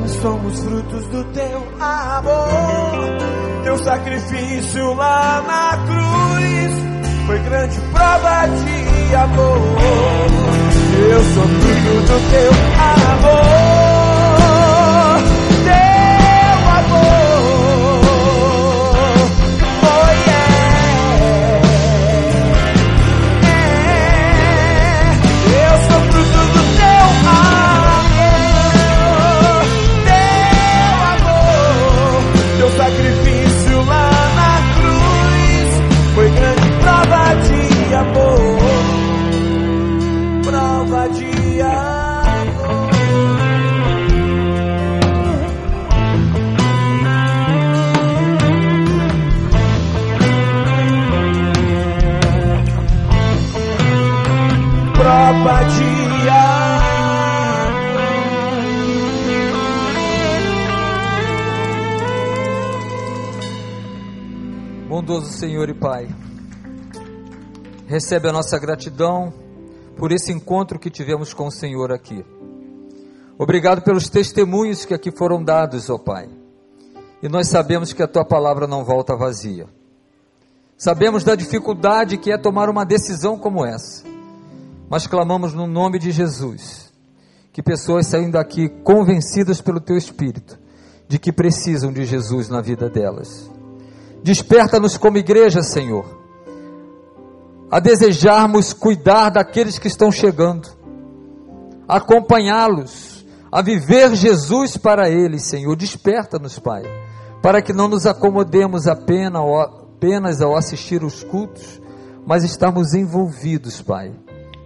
Nós 0.00 0.10
somos 0.22 0.60
frutos 0.60 1.06
do 1.08 1.24
teu 1.24 1.64
amor. 1.80 3.64
Teu 3.64 3.78
sacrifício 3.78 4.94
lá 4.94 5.42
na 5.48 5.78
cruz 5.84 7.26
foi 7.26 7.38
grande 7.40 7.80
prova 7.92 8.46
de 8.46 9.14
amor. 9.16 9.58
Eu 11.10 11.24
sou 11.34 11.44
filho 11.44 12.00
do 12.02 12.30
teu 12.30 12.52
amor. 12.84 13.47
De 55.38 56.08
Bondoso 64.88 65.32
Senhor 65.32 65.68
e 65.68 65.74
Pai, 65.74 66.08
recebe 67.86 68.28
a 68.28 68.32
nossa 68.32 68.58
gratidão 68.58 69.32
por 69.96 70.10
esse 70.10 70.32
encontro 70.32 70.76
que 70.76 70.90
tivemos 70.90 71.32
com 71.32 71.46
o 71.46 71.52
Senhor 71.52 71.92
aqui. 71.92 72.24
Obrigado 73.38 73.82
pelos 73.82 74.08
testemunhos 74.08 74.84
que 74.84 74.92
aqui 74.92 75.12
foram 75.12 75.44
dados, 75.44 75.88
ó 75.88 75.98
Pai. 75.98 76.28
E 77.22 77.28
nós 77.28 77.46
sabemos 77.46 77.92
que 77.92 78.02
a 78.02 78.08
tua 78.08 78.24
palavra 78.24 78.66
não 78.66 78.84
volta 78.84 79.14
vazia. 79.14 79.68
Sabemos 80.76 81.22
da 81.22 81.36
dificuldade 81.36 82.18
que 82.18 82.32
é 82.32 82.36
tomar 82.36 82.68
uma 82.68 82.84
decisão 82.84 83.38
como 83.38 83.64
essa. 83.64 84.17
Mas 84.88 85.06
clamamos 85.06 85.52
no 85.54 85.66
nome 85.66 85.98
de 85.98 86.10
Jesus 86.10 86.92
que 87.52 87.62
pessoas 87.62 88.06
saiam 88.06 88.30
daqui 88.30 88.68
convencidas 88.84 89.60
pelo 89.60 89.80
teu 89.80 89.96
espírito 89.96 90.58
de 91.08 91.18
que 91.18 91.32
precisam 91.32 91.92
de 91.92 92.04
Jesus 92.04 92.48
na 92.48 92.60
vida 92.60 92.88
delas. 92.88 93.50
Desperta-nos 94.22 94.96
como 94.96 95.18
igreja, 95.18 95.62
Senhor, 95.62 96.18
a 97.70 97.80
desejarmos 97.80 98.72
cuidar 98.72 99.30
daqueles 99.30 99.78
que 99.78 99.88
estão 99.88 100.12
chegando, 100.12 100.68
acompanhá-los, 101.88 103.26
a 103.50 103.62
viver 103.62 104.14
Jesus 104.14 104.76
para 104.76 105.08
eles, 105.08 105.44
Senhor. 105.44 105.74
Desperta-nos, 105.74 106.58
Pai, 106.58 106.82
para 107.42 107.62
que 107.62 107.72
não 107.72 107.88
nos 107.88 108.06
acomodemos 108.06 108.86
apenas, 108.86 110.40
ao 110.40 110.56
assistir 110.56 111.02
os 111.02 111.24
cultos, 111.24 111.80
mas 112.26 112.44
estarmos 112.44 112.94
envolvidos, 112.94 113.80
Pai, 113.80 114.12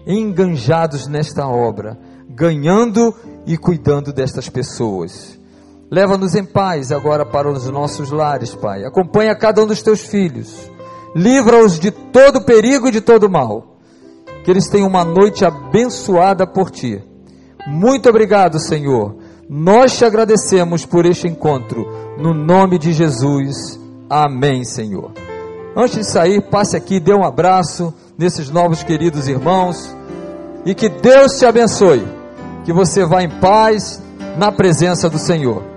enganjados 0.06 1.06
nesta 1.06 1.46
obra, 1.46 1.98
ganhando 2.28 3.14
e 3.46 3.56
cuidando 3.56 4.12
destas 4.12 4.48
pessoas. 4.48 5.38
Leva-nos 5.90 6.34
em 6.34 6.44
paz 6.44 6.90
agora 6.90 7.26
para 7.26 7.50
os 7.50 7.68
nossos 7.68 8.10
lares, 8.10 8.54
Pai. 8.54 8.84
Acompanha 8.84 9.36
cada 9.36 9.62
um 9.62 9.66
dos 9.66 9.82
teus 9.82 10.00
filhos. 10.00 10.70
Livra-os 11.14 11.78
de 11.78 11.90
todo 11.90 12.44
perigo 12.44 12.88
e 12.88 12.90
de 12.90 13.00
todo 13.00 13.28
mal. 13.28 13.76
Que 14.42 14.50
eles 14.50 14.68
tenham 14.68 14.88
uma 14.88 15.04
noite 15.04 15.44
abençoada 15.44 16.46
por 16.46 16.70
ti. 16.70 17.02
Muito 17.66 18.08
obrigado, 18.08 18.58
Senhor. 18.58 19.16
Nós 19.48 19.98
te 19.98 20.04
agradecemos 20.04 20.86
por 20.86 21.04
este 21.04 21.28
encontro. 21.28 21.86
No 22.18 22.32
nome 22.32 22.78
de 22.78 22.92
Jesus. 22.92 23.78
Amém, 24.08 24.64
Senhor. 24.64 25.12
Antes 25.76 25.96
de 25.96 26.10
sair, 26.10 26.40
passe 26.50 26.76
aqui, 26.76 26.98
dê 26.98 27.12
um 27.12 27.24
abraço 27.24 27.92
nesses 28.18 28.50
novos 28.50 28.82
queridos 28.82 29.28
irmãos. 29.28 29.94
E 30.64 30.74
que 30.74 30.88
Deus 30.88 31.38
te 31.38 31.46
abençoe. 31.46 32.04
Que 32.64 32.72
você 32.72 33.04
vá 33.04 33.22
em 33.22 33.30
paz 33.40 34.00
na 34.38 34.52
presença 34.52 35.10
do 35.10 35.18
Senhor. 35.18 35.71